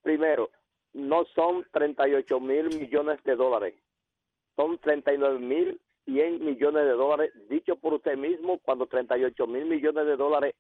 Primero, 0.02 0.50
no 0.94 1.26
son 1.36 1.66
38 1.72 2.40
mil 2.40 2.70
millones 2.78 3.20
de 3.24 3.36
dólares, 3.36 3.76
son 4.56 4.78
39 4.80 5.40
mil 5.40 5.80
100 6.06 6.44
millones 6.44 6.84
de 6.84 6.92
dólares, 6.92 7.32
dicho 7.50 7.76
por 7.78 7.94
usted 7.94 8.18
mismo, 8.18 8.60
cuando 8.60 8.88
38 8.88 9.48
mil 9.48 9.66
millones 9.66 10.06
de 10.06 10.18
dólares 10.18 10.54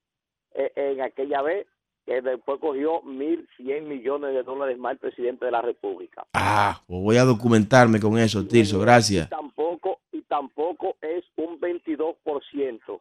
en 0.53 1.01
aquella 1.01 1.41
vez, 1.41 1.67
que 2.05 2.21
después 2.21 2.59
cogió 2.59 3.01
1.100 3.03 3.83
millones 3.83 4.33
de 4.33 4.43
dólares 4.43 4.77
más 4.77 4.93
el 4.93 4.97
presidente 4.99 5.45
de 5.45 5.51
la 5.51 5.61
República. 5.61 6.25
Ah, 6.33 6.81
pues 6.87 7.01
voy 7.01 7.17
a 7.17 7.23
documentarme 7.23 7.99
con 7.99 8.17
eso, 8.17 8.45
Tirso, 8.45 8.79
gracias. 8.79 9.27
Y 9.27 9.29
tampoco, 9.29 9.99
y 10.11 10.21
tampoco 10.23 10.97
es 11.01 11.23
un 11.37 11.59
22%, 11.59 12.99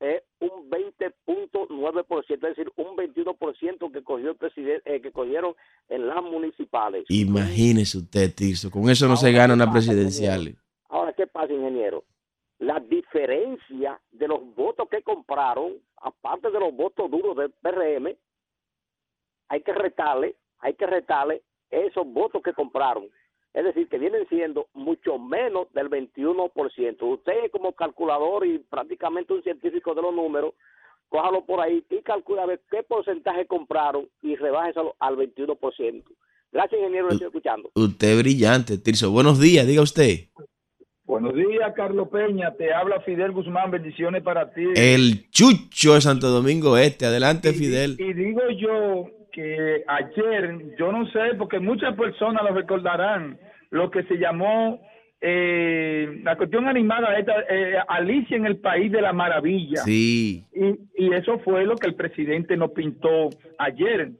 es 0.00 0.22
un 0.40 0.70
20.9%, 0.70 2.24
es 2.28 2.40
decir, 2.40 2.72
un 2.76 2.96
21% 2.96 3.92
que 3.92 4.04
cogió 4.04 4.30
el 4.30 4.36
presidente, 4.36 4.94
eh, 4.94 5.00
que 5.00 5.10
cogieron 5.10 5.54
en 5.88 6.06
las 6.06 6.22
municipales. 6.22 7.04
Imagínese 7.08 7.98
usted, 7.98 8.32
Tirso, 8.34 8.70
con 8.70 8.88
eso 8.88 9.08
no 9.08 9.16
se 9.16 9.32
gana 9.32 9.54
una 9.54 9.72
presidencial. 9.72 10.56
Ahora, 10.88 11.12
¿qué 11.14 11.26
pasa, 11.26 11.52
ingeniero? 11.52 12.04
La 12.58 12.80
diferencia 12.80 14.00
de 14.12 14.28
los 14.28 14.40
votos 14.54 14.88
que 14.88 15.02
compraron, 15.02 15.74
de 16.56 16.64
los 16.64 16.74
votos 16.74 17.10
duros 17.10 17.36
del 17.36 17.50
PRM, 17.50 18.16
hay 19.48 19.60
que 19.62 19.72
retarle, 19.72 20.36
hay 20.58 20.74
que 20.74 20.86
retarle 20.86 21.42
esos 21.70 22.06
votos 22.06 22.42
que 22.42 22.52
compraron. 22.52 23.08
Es 23.54 23.64
decir, 23.64 23.88
que 23.88 23.98
vienen 23.98 24.28
siendo 24.28 24.66
mucho 24.74 25.18
menos 25.18 25.72
del 25.72 25.88
21%. 25.88 27.02
Usted 27.02 27.50
como 27.50 27.72
calculador 27.72 28.46
y 28.46 28.58
prácticamente 28.58 29.32
un 29.32 29.42
científico 29.42 29.94
de 29.94 30.02
los 30.02 30.14
números, 30.14 30.54
cójalo 31.08 31.44
por 31.46 31.60
ahí 31.60 31.82
y 31.88 32.02
calcula 32.02 32.42
a 32.42 32.46
ver 32.46 32.60
qué 32.70 32.82
porcentaje 32.82 33.46
compraron 33.46 34.08
y 34.22 34.36
rebájeselo 34.36 34.94
al 34.98 35.16
21%. 35.16 36.04
Gracias, 36.52 36.78
ingeniero, 36.78 37.06
lo 37.06 37.12
estoy 37.12 37.26
escuchando. 37.28 37.70
Usted 37.74 38.08
es 38.08 38.18
brillante, 38.18 38.78
Tirso. 38.78 39.10
Buenos 39.10 39.40
días, 39.40 39.66
diga 39.66 39.82
usted. 39.82 40.28
Buenos 41.06 41.34
días, 41.34 41.72
Carlos 41.76 42.08
Peña. 42.08 42.52
Te 42.54 42.74
habla 42.74 43.00
Fidel 43.02 43.30
Guzmán. 43.30 43.70
Bendiciones 43.70 44.24
para 44.24 44.52
ti. 44.52 44.64
El 44.74 45.30
chucho 45.30 45.94
de 45.94 46.00
Santo 46.00 46.26
Domingo 46.28 46.76
Este. 46.76 47.06
Adelante, 47.06 47.52
Fidel. 47.52 47.96
Y 47.98 48.12
digo 48.12 48.42
yo 48.50 49.06
que 49.32 49.84
ayer, 49.86 50.76
yo 50.76 50.90
no 50.90 51.06
sé, 51.10 51.36
porque 51.38 51.60
muchas 51.60 51.94
personas 51.94 52.42
lo 52.42 52.56
recordarán, 52.56 53.38
lo 53.70 53.88
que 53.88 54.02
se 54.04 54.16
llamó 54.16 54.80
eh, 55.20 56.20
la 56.24 56.36
cuestión 56.36 56.66
animada 56.66 57.16
esta, 57.16 57.34
eh, 57.50 57.76
Alicia 57.86 58.36
en 58.36 58.46
el 58.46 58.56
País 58.56 58.90
de 58.90 59.00
la 59.00 59.12
Maravilla. 59.12 59.82
Sí. 59.82 60.44
Y, 60.52 61.04
y 61.04 61.12
eso 61.14 61.38
fue 61.38 61.64
lo 61.64 61.76
que 61.76 61.86
el 61.86 61.94
presidente 61.94 62.56
nos 62.56 62.72
pintó 62.72 63.30
ayer 63.58 64.10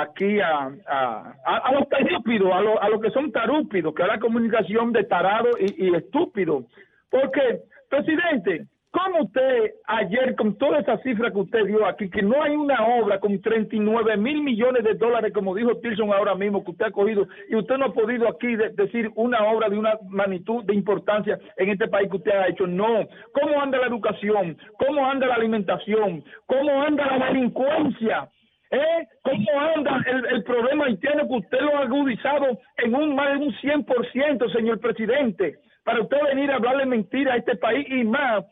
aquí 0.00 0.40
a, 0.40 0.70
a, 0.88 1.34
a, 1.44 1.72
los 1.72 1.88
tarúpidos, 1.88 2.52
a, 2.52 2.60
lo- 2.60 2.82
a 2.82 2.88
los 2.88 3.00
que 3.00 3.10
son 3.10 3.30
tarúpidos, 3.30 3.94
que 3.94 4.02
es 4.02 4.08
la 4.08 4.18
comunicación 4.18 4.92
de 4.92 5.04
tarado 5.04 5.50
y, 5.58 5.94
estúpido. 5.94 6.64
Porque, 7.10 7.60
presidente, 7.90 8.64
¿cómo 8.90 9.22
usted 9.24 9.72
ayer, 9.86 10.34
con 10.36 10.56
toda 10.56 10.78
esa 10.80 10.96
cifra 10.98 11.30
que 11.30 11.38
usted 11.38 11.66
dio 11.66 11.84
aquí, 11.86 12.08
que 12.08 12.22
no 12.22 12.42
hay 12.42 12.56
una 12.56 12.82
obra 12.86 13.20
con 13.20 13.38
39 13.40 14.16
mil 14.16 14.42
millones 14.42 14.82
de 14.84 14.94
dólares, 14.94 15.32
como 15.34 15.54
dijo 15.54 15.76
Tilson 15.78 16.10
ahora 16.10 16.34
mismo, 16.34 16.64
que 16.64 16.70
usted 16.70 16.86
ha 16.86 16.90
cogido, 16.90 17.26
y 17.50 17.56
usted 17.56 17.76
no 17.76 17.86
ha 17.86 17.92
podido 17.92 18.26
aquí 18.28 18.56
de- 18.56 18.70
decir 18.70 19.10
una 19.14 19.44
obra 19.44 19.68
de 19.68 19.76
una 19.78 19.92
magnitud 20.08 20.64
de 20.64 20.74
importancia 20.74 21.38
en 21.58 21.68
este 21.68 21.88
país 21.88 22.08
que 22.10 22.16
usted 22.16 22.32
ha 22.32 22.48
hecho? 22.48 22.66
No. 22.66 23.06
¿Cómo 23.34 23.60
anda 23.60 23.78
la 23.78 23.88
educación? 23.88 24.56
¿Cómo 24.78 25.04
anda 25.10 25.26
la 25.26 25.34
alimentación? 25.34 26.24
¿Cómo 26.46 26.82
anda 26.82 27.04
la 27.18 27.26
delincuencia? 27.26 28.28
¿Eh? 28.72 29.06
¿Cómo 29.22 29.60
anda 29.76 30.02
el, 30.06 30.26
el 30.26 30.44
problema 30.44 30.86
haitiano 30.86 31.28
que 31.28 31.34
usted 31.34 31.60
lo 31.60 31.76
ha 31.76 31.82
agudizado 31.82 32.58
en 32.78 32.94
un 32.94 33.14
más 33.14 33.32
de 33.38 33.46
un 33.46 33.52
100%, 33.56 34.50
señor 34.50 34.80
presidente? 34.80 35.58
Para 35.84 36.00
usted 36.00 36.16
venir 36.24 36.50
a 36.50 36.56
hablarle 36.56 36.86
mentira 36.86 37.34
a 37.34 37.36
este 37.36 37.56
país 37.56 37.86
y 37.88 38.02
más 38.04 38.44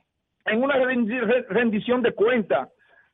en 0.45 0.63
una 0.63 0.77
rendi- 0.77 1.21
re- 1.23 1.47
rendición 1.49 2.03
de 2.03 2.13
cuentas. 2.13 2.69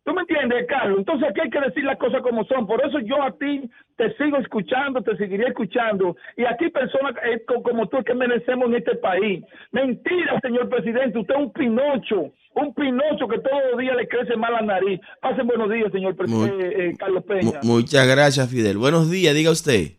¿Tú 0.06 0.14
me 0.14 0.20
entiendes, 0.20 0.66
Carlos? 0.68 0.98
Entonces 1.00 1.28
aquí 1.28 1.40
hay 1.42 1.50
que 1.50 1.60
decir 1.60 1.82
las 1.84 1.98
cosas 1.98 2.22
como 2.22 2.44
son. 2.44 2.64
Por 2.64 2.80
eso 2.86 3.00
yo 3.00 3.20
a 3.20 3.32
ti 3.36 3.68
te 3.96 4.14
sigo 4.14 4.36
escuchando, 4.36 5.02
te 5.02 5.16
seguiré 5.16 5.48
escuchando. 5.48 6.16
Y 6.36 6.44
aquí 6.44 6.68
personas 6.70 7.16
eh, 7.24 7.42
co- 7.44 7.60
como 7.60 7.88
tú 7.88 8.04
que 8.04 8.14
merecemos 8.14 8.68
en 8.68 8.76
este 8.76 8.94
país. 8.94 9.44
Mentira, 9.72 10.38
señor 10.40 10.68
presidente. 10.68 11.18
Usted 11.18 11.34
es 11.34 11.40
un 11.40 11.52
pinocho. 11.52 12.32
Un 12.54 12.72
pinocho 12.72 13.26
que 13.26 13.38
todos 13.40 13.60
los 13.72 13.80
días 13.80 13.96
le 13.96 14.06
crece 14.06 14.36
más 14.36 14.52
la 14.52 14.62
nariz. 14.62 15.00
Pasen 15.20 15.44
buenos 15.48 15.68
días, 15.72 15.90
señor 15.90 16.14
presidente, 16.14 16.88
eh, 16.90 16.94
Carlos 16.96 17.24
Mu- 17.26 17.34
Peña. 17.34 17.60
muchas 17.64 18.06
gracias, 18.06 18.48
Fidel. 18.48 18.78
Buenos 18.78 19.10
días, 19.10 19.34
diga 19.34 19.50
usted. 19.50 19.98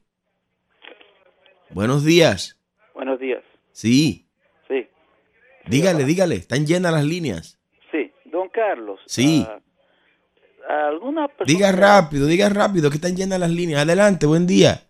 Buenos 1.72 2.06
días. 2.06 2.58
Buenos 2.94 3.20
días. 3.20 3.44
Sí. 3.72 4.26
Sí, 4.70 4.88
Dígale, 5.68 6.06
dígale. 6.06 6.36
Están 6.36 6.66
llenas 6.66 6.94
las 6.94 7.04
líneas. 7.04 7.60
sí. 7.92 8.10
Don 8.26 8.50
Carlos. 8.50 9.00
Sí. 9.06 9.46
ah, 9.48 9.60
¿Alguna 10.68 11.28
persona... 11.28 11.46
Diga 11.48 11.72
rápido, 11.72 12.28
diga 12.28 12.50
rápido, 12.50 12.90
que 12.90 12.96
están 12.98 13.16
llenas 13.16 13.40
las 13.40 13.50
líneas. 13.52 13.82
Adelante, 13.84 14.26
buen 14.26 14.46
día. 14.48 14.82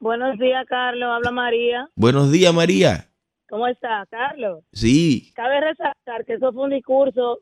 Buenos 0.00 0.38
días, 0.38 0.64
Carlos. 0.68 1.08
Habla 1.12 1.30
María. 1.30 1.88
Buenos 1.94 2.30
días, 2.32 2.52
María. 2.54 3.06
¿Cómo 3.48 3.66
está, 3.68 4.04
Carlos? 4.10 4.64
Sí. 4.72 5.32
Cabe 5.34 5.60
resaltar 5.60 6.24
que 6.26 6.34
eso 6.34 6.52
fue 6.52 6.64
un 6.64 6.70
discurso 6.70 7.40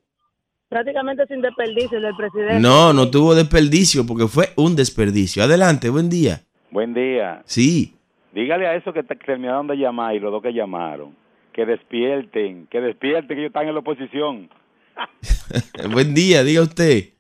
prácticamente 0.69 1.27
sin 1.29 1.41
desperdicio 1.41 2.01
del 2.01 2.15
presidente. 2.17 2.61
No, 2.61 2.93
no 2.93 3.11
tuvo 3.11 3.35
desperdicio 3.35 4.05
porque 4.07 4.27
fue 4.27 4.49
un 4.57 4.75
desperdicio. 4.77 5.43
Adelante, 5.45 5.89
buen 5.89 6.11
día. 6.11 6.41
Buen 6.71 6.93
día. 6.95 7.43
Sí. 7.45 7.95
Dígale 8.33 8.67
a 8.67 8.75
esos 8.75 8.93
que 8.93 9.05
te- 9.05 9.15
terminaron 9.15 9.67
de 9.69 9.77
llamar 9.77 10.15
y 10.17 10.21
los 10.21 10.33
dos 10.33 10.43
que 10.43 10.53
llamaron, 10.53 11.15
que 11.53 11.65
despierten, 11.65 12.67
que 12.67 12.81
despierten, 12.81 13.29
que 13.29 13.35
ellos 13.43 13.51
están 13.51 13.69
en 13.69 13.75
la 13.75 13.81
oposición. 13.81 14.51
buen 15.93 16.13
día, 16.15 16.43
diga 16.43 16.63
usted. 16.63 17.14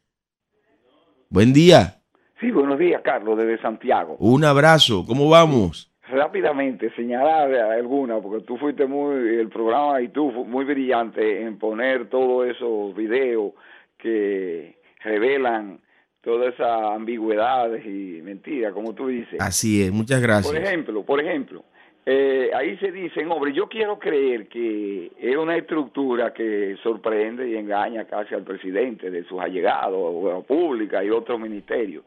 Buen 1.28 1.52
día. 1.52 1.96
Sí, 2.40 2.50
buenos 2.50 2.78
días, 2.78 3.00
Carlos, 3.02 3.38
desde 3.38 3.60
Santiago. 3.60 4.16
Un 4.18 4.44
abrazo. 4.44 5.04
¿Cómo 5.06 5.28
vamos? 5.28 5.90
Rápidamente, 6.08 6.92
señalar 6.94 7.52
alguna, 7.54 8.20
porque 8.20 8.44
tú 8.44 8.56
fuiste 8.58 8.86
muy, 8.86 9.16
el 9.38 9.48
programa 9.48 10.00
y 10.02 10.08
tú 10.08 10.30
muy 10.30 10.64
brillante 10.64 11.42
en 11.42 11.58
poner 11.58 12.08
todos 12.10 12.46
esos 12.48 12.94
videos 12.94 13.52
que 13.98 14.76
revelan 15.02 15.80
todas 16.20 16.54
esas 16.54 16.92
ambigüedades 16.94 17.84
y 17.84 18.20
mentiras, 18.22 18.72
como 18.72 18.94
tú 18.94 19.08
dices. 19.08 19.40
Así 19.40 19.82
es, 19.82 19.92
muchas 19.92 20.20
Por 20.20 20.28
gracias. 20.28 20.54
ejemplo, 20.54 21.02
por 21.04 21.20
ejemplo, 21.20 21.64
eh, 22.06 22.50
ahí 22.54 22.76
se 22.76 22.92
dicen, 22.92 23.30
hombre, 23.30 23.52
yo 23.52 23.66
quiero 23.66 23.98
creer 23.98 24.46
que 24.48 25.10
es 25.18 25.36
una 25.36 25.56
estructura 25.56 26.34
que 26.34 26.76
sorprende 26.82 27.48
y 27.48 27.56
engaña 27.56 28.04
casi 28.04 28.34
al 28.34 28.42
presidente 28.42 29.10
de 29.10 29.24
sus 29.24 29.40
allegados, 29.40 29.98
o 29.98 30.42
pública 30.46 31.02
y 31.02 31.08
otros 31.08 31.40
ministerios, 31.40 32.04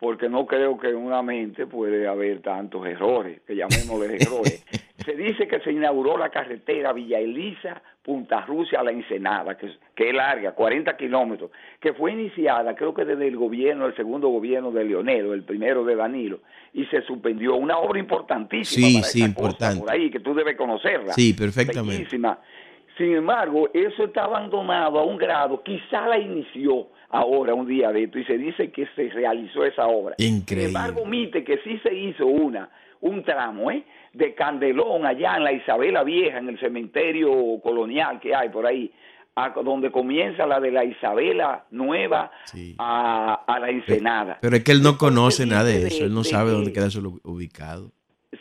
porque 0.00 0.28
no 0.28 0.46
creo 0.46 0.76
que 0.76 0.88
en 0.88 0.96
una 0.96 1.22
mente 1.22 1.66
puede 1.66 2.08
haber 2.08 2.40
tantos 2.42 2.84
errores, 2.86 3.40
que 3.46 3.54
llamémosle 3.54 4.16
errores. 4.16 4.64
se 5.06 5.14
dice 5.14 5.48
que 5.48 5.60
se 5.60 5.72
inauguró 5.72 6.18
la 6.18 6.28
carretera 6.28 6.92
Villa 6.92 7.18
Elisa, 7.18 7.80
Punta 8.02 8.42
Rusia 8.42 8.80
a 8.80 8.84
la 8.84 8.90
Ensenada, 8.90 9.56
que, 9.56 9.66
es- 9.66 9.78
que 9.94 10.10
es 10.10 10.14
larga, 10.14 10.52
40 10.52 10.94
kilómetros, 10.98 11.50
que 11.80 11.94
fue 11.94 12.12
iniciada 12.12 12.74
creo 12.74 12.92
que 12.92 13.04
desde 13.06 13.26
el 13.26 13.36
gobierno, 13.36 13.86
el 13.86 13.96
segundo 13.96 14.28
gobierno 14.28 14.70
de 14.70 14.84
Leonel, 14.84 15.32
el 15.32 15.42
primero 15.44 15.82
de 15.84 15.96
Danilo, 15.96 16.40
y 16.74 16.84
se 16.86 17.00
suspendió. 17.02 17.56
Una 17.56 17.78
obra 17.78 17.98
importantísima 17.98 18.86
Sí, 18.88 18.94
para 18.96 19.04
sí, 19.06 19.22
importante. 19.22 19.80
por 19.80 19.90
ahí, 19.90 20.10
que 20.10 20.20
tú 20.20 20.34
debes 20.34 20.56
conocerla. 20.56 21.14
Sí, 21.14 21.32
perfectamente. 21.32 21.96
Bellísima. 21.98 22.38
Sin 22.98 23.14
embargo, 23.14 23.68
eso 23.74 24.04
está 24.04 24.24
abandonado 24.24 24.98
a 24.98 25.04
un 25.04 25.16
grado, 25.16 25.62
quizá 25.62 26.06
la 26.06 26.18
inició 26.18 26.88
ahora 27.10 27.54
un 27.54 27.66
día 27.66 27.92
de 27.92 28.04
esto 28.04 28.18
y 28.18 28.24
se 28.24 28.38
dice 28.38 28.70
que 28.70 28.86
se 28.96 29.08
realizó 29.10 29.64
esa 29.64 29.86
obra. 29.86 30.14
Increíble. 30.18 30.68
Sin 30.68 30.76
embargo, 30.76 31.02
omite 31.02 31.44
que 31.44 31.58
sí 31.58 31.78
se 31.82 31.94
hizo 31.94 32.26
una, 32.26 32.68
un 33.00 33.22
tramo, 33.24 33.70
¿eh? 33.70 33.84
De 34.12 34.34
Candelón 34.34 35.04
allá 35.06 35.36
en 35.36 35.44
la 35.44 35.52
Isabela 35.52 36.02
Vieja, 36.02 36.38
en 36.38 36.48
el 36.48 36.58
cementerio 36.58 37.30
colonial 37.62 38.18
que 38.20 38.34
hay 38.34 38.48
por 38.48 38.66
ahí, 38.66 38.90
a- 39.34 39.50
donde 39.50 39.90
comienza 39.90 40.46
la 40.46 40.58
de 40.60 40.70
la 40.70 40.84
Isabela 40.84 41.64
Nueva 41.70 42.30
a, 42.78 43.34
a 43.46 43.58
la 43.60 43.70
Ensenada. 43.70 44.38
Pero 44.40 44.56
es 44.56 44.64
que 44.64 44.72
él 44.72 44.82
no 44.82 44.96
conoce 44.96 45.44
nada 45.46 45.64
de 45.64 45.86
eso, 45.88 46.04
él 46.04 46.14
no 46.14 46.22
de 46.22 46.28
sabe 46.30 46.50
dónde 46.52 46.72
queda 46.72 46.86
eso 46.86 47.00
ubicado. 47.24 47.90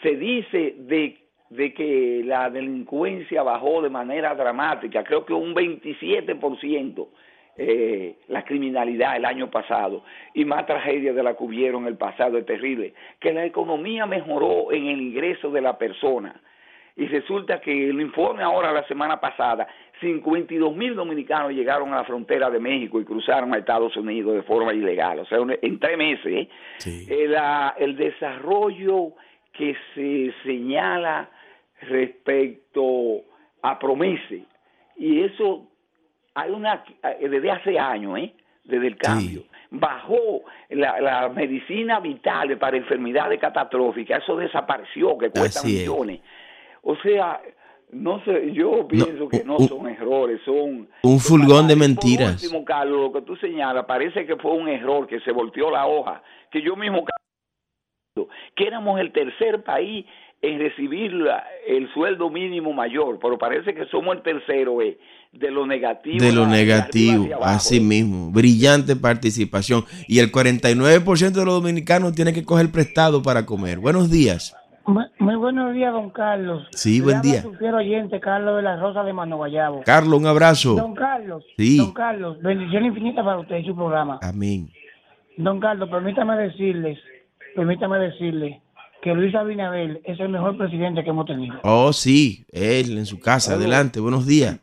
se 0.01 0.15
dice 0.15 0.75
de, 0.79 1.17
de 1.49 1.73
que 1.73 2.21
la 2.25 2.49
delincuencia 2.49 3.43
bajó 3.43 3.81
de 3.81 3.89
manera 3.89 4.33
dramática, 4.35 5.03
creo 5.03 5.25
que 5.25 5.33
un 5.33 5.53
27% 5.53 7.07
eh, 7.57 8.17
la 8.27 8.43
criminalidad 8.43 9.15
el 9.15 9.25
año 9.25 9.49
pasado 9.49 10.03
y 10.33 10.43
más 10.45 10.65
tragedias 10.65 11.15
de 11.15 11.23
la 11.23 11.35
que 11.35 11.43
hubieron 11.43 11.87
el 11.87 11.95
pasado, 11.97 12.37
es 12.37 12.45
terrible, 12.45 12.93
que 13.19 13.31
la 13.33 13.45
economía 13.45 14.05
mejoró 14.05 14.71
en 14.71 14.87
el 14.87 15.01
ingreso 15.01 15.49
de 15.51 15.61
la 15.61 15.77
persona. 15.77 16.41
Y 16.97 17.07
resulta 17.07 17.59
que 17.59 17.89
el 17.89 17.99
informe 17.99 18.41
ahora, 18.41 18.71
la 18.71 18.87
semana 18.87 19.19
pasada, 19.19 19.67
52 19.99 20.73
mil 20.75 20.95
dominicanos 20.95 21.51
llegaron 21.51 21.91
a 21.93 21.97
la 21.97 22.03
frontera 22.05 22.49
de 22.49 22.59
México 22.59 23.01
y 23.01 23.05
cruzaron 23.05 23.53
a 23.53 23.57
Estados 23.57 23.95
Unidos 23.97 24.33
de 24.35 24.43
forma 24.43 24.73
ilegal. 24.73 25.19
O 25.19 25.25
sea, 25.25 25.39
en 25.61 25.79
tres 25.79 25.97
meses. 25.97 26.25
¿eh? 26.25 26.49
Eh, 27.09 27.27
la- 27.27 27.75
el 27.77 27.97
desarrollo 27.97 29.11
que 29.51 29.75
se 29.93 30.33
señala 30.43 31.29
respecto 31.81 33.21
a 33.61 33.79
Promese. 33.79 34.43
Y 34.97 35.21
eso 35.21 35.67
hay 36.35 36.51
una, 36.51 36.83
eh, 37.03 37.27
desde 37.29 37.51
hace 37.51 37.79
años, 37.79 38.19
¿eh? 38.19 38.33
desde 38.63 38.87
el 38.87 38.97
cambio. 38.97 39.43
Bajó 39.71 40.43
la, 40.69 40.99
la 41.01 41.29
medicina 41.29 41.99
vital 41.99 42.57
para 42.57 42.77
enfermedades 42.77 43.39
catastróficas, 43.39 44.21
eso 44.23 44.35
desapareció, 44.37 45.17
que 45.17 45.29
cuesta 45.29 45.59
Así 45.61 45.77
es. 45.77 45.89
millones. 45.89 46.21
O 46.83 46.95
sea, 46.97 47.41
no 47.91 48.23
sé, 48.25 48.51
yo 48.53 48.87
pienso 48.87 49.27
que 49.29 49.43
no 49.43 49.57
son 49.59 49.87
errores, 49.87 50.41
son 50.43 50.89
Un 51.03 51.19
fulgón 51.19 51.67
de 51.67 51.75
por 51.75 51.87
mentiras. 51.87 52.43
último, 52.43 52.65
Carlos, 52.65 52.99
lo 52.99 53.11
que 53.13 53.21
tú 53.21 53.35
señalas, 53.37 53.85
parece 53.85 54.25
que 54.25 54.35
fue 54.35 54.51
un 54.51 54.67
error, 54.67 55.07
que 55.07 55.19
se 55.21 55.31
volteó 55.31 55.71
la 55.71 55.87
hoja, 55.87 56.21
que 56.51 56.61
yo 56.61 56.75
mismo 56.75 57.05
que 58.55 58.65
éramos 58.67 58.99
el 58.99 59.11
tercer 59.11 59.63
país 59.63 60.05
en 60.41 60.59
recibir 60.59 61.11
la- 61.13 61.43
el 61.67 61.91
sueldo 61.93 62.29
mínimo 62.29 62.71
mayor, 62.73 63.17
pero 63.21 63.37
parece 63.37 63.73
que 63.73 63.85
somos 63.85 64.15
el 64.17 64.21
tercero 64.21 64.81
eh, 64.81 64.97
de 65.31 65.49
lo 65.51 65.65
negativo. 65.65 66.23
De 66.23 66.31
lo 66.31 66.45
negativo, 66.45 67.23
hacia 67.23 67.35
abajo. 67.35 67.51
así 67.51 67.79
mismo. 67.79 68.31
Brillante 68.31 68.95
participación. 68.95 69.83
Y 70.07 70.19
el 70.19 70.31
49% 70.31 71.39
de 71.39 71.45
los 71.45 71.55
dominicanos 71.61 72.13
tiene 72.13 72.31
que 72.33 72.43
coger 72.45 72.71
prestado 72.71 73.21
para 73.23 73.45
comer. 73.45 73.79
Buenos 73.79 74.11
días. 74.11 74.55
Muy, 74.87 75.03
muy 75.17 75.35
buenos 75.35 75.73
días, 75.73 75.91
don 75.91 76.11
Carlos. 76.11 76.67
Sí, 76.71 76.99
Le 76.99 77.03
buen 77.05 77.21
día. 77.23 77.41
su 77.41 77.51
fiel 77.55 77.73
oyente, 77.73 78.19
Carlos 78.19 78.55
de 78.57 78.61
la 78.61 78.75
Rosa 78.79 79.03
de 79.03 79.13
Mano 79.13 79.37
Guayabo. 79.37 79.81
Carlos, 79.83 80.19
un 80.19 80.27
abrazo. 80.27 80.75
Don 80.75 80.93
Carlos. 80.93 81.43
Sí. 81.57 81.77
Don 81.79 81.91
Carlos, 81.91 82.39
bendición 82.43 82.85
infinita 82.85 83.23
para 83.23 83.39
usted 83.39 83.57
y 83.57 83.65
su 83.65 83.75
programa. 83.75 84.19
Amén. 84.21 84.69
Don 85.37 85.59
Carlos, 85.59 85.89
permítame 85.89 86.37
decirles, 86.37 86.99
permítame 87.55 87.97
decirle 87.97 88.61
que 89.05 89.13
Luis 89.13 89.35
Abinader 89.35 90.01
es 90.03 90.19
el 90.19 90.29
mejor 90.29 90.57
presidente 90.57 91.03
que 91.03 91.11
hemos 91.11 91.27
tenido. 91.27 91.59
Oh, 91.63 91.93
sí, 91.93 92.43
él 92.51 92.97
en 92.97 93.05
su 93.05 93.19
casa. 93.19 93.53
Adelante, 93.53 93.99
buenos 93.99 94.25
días. 94.25 94.59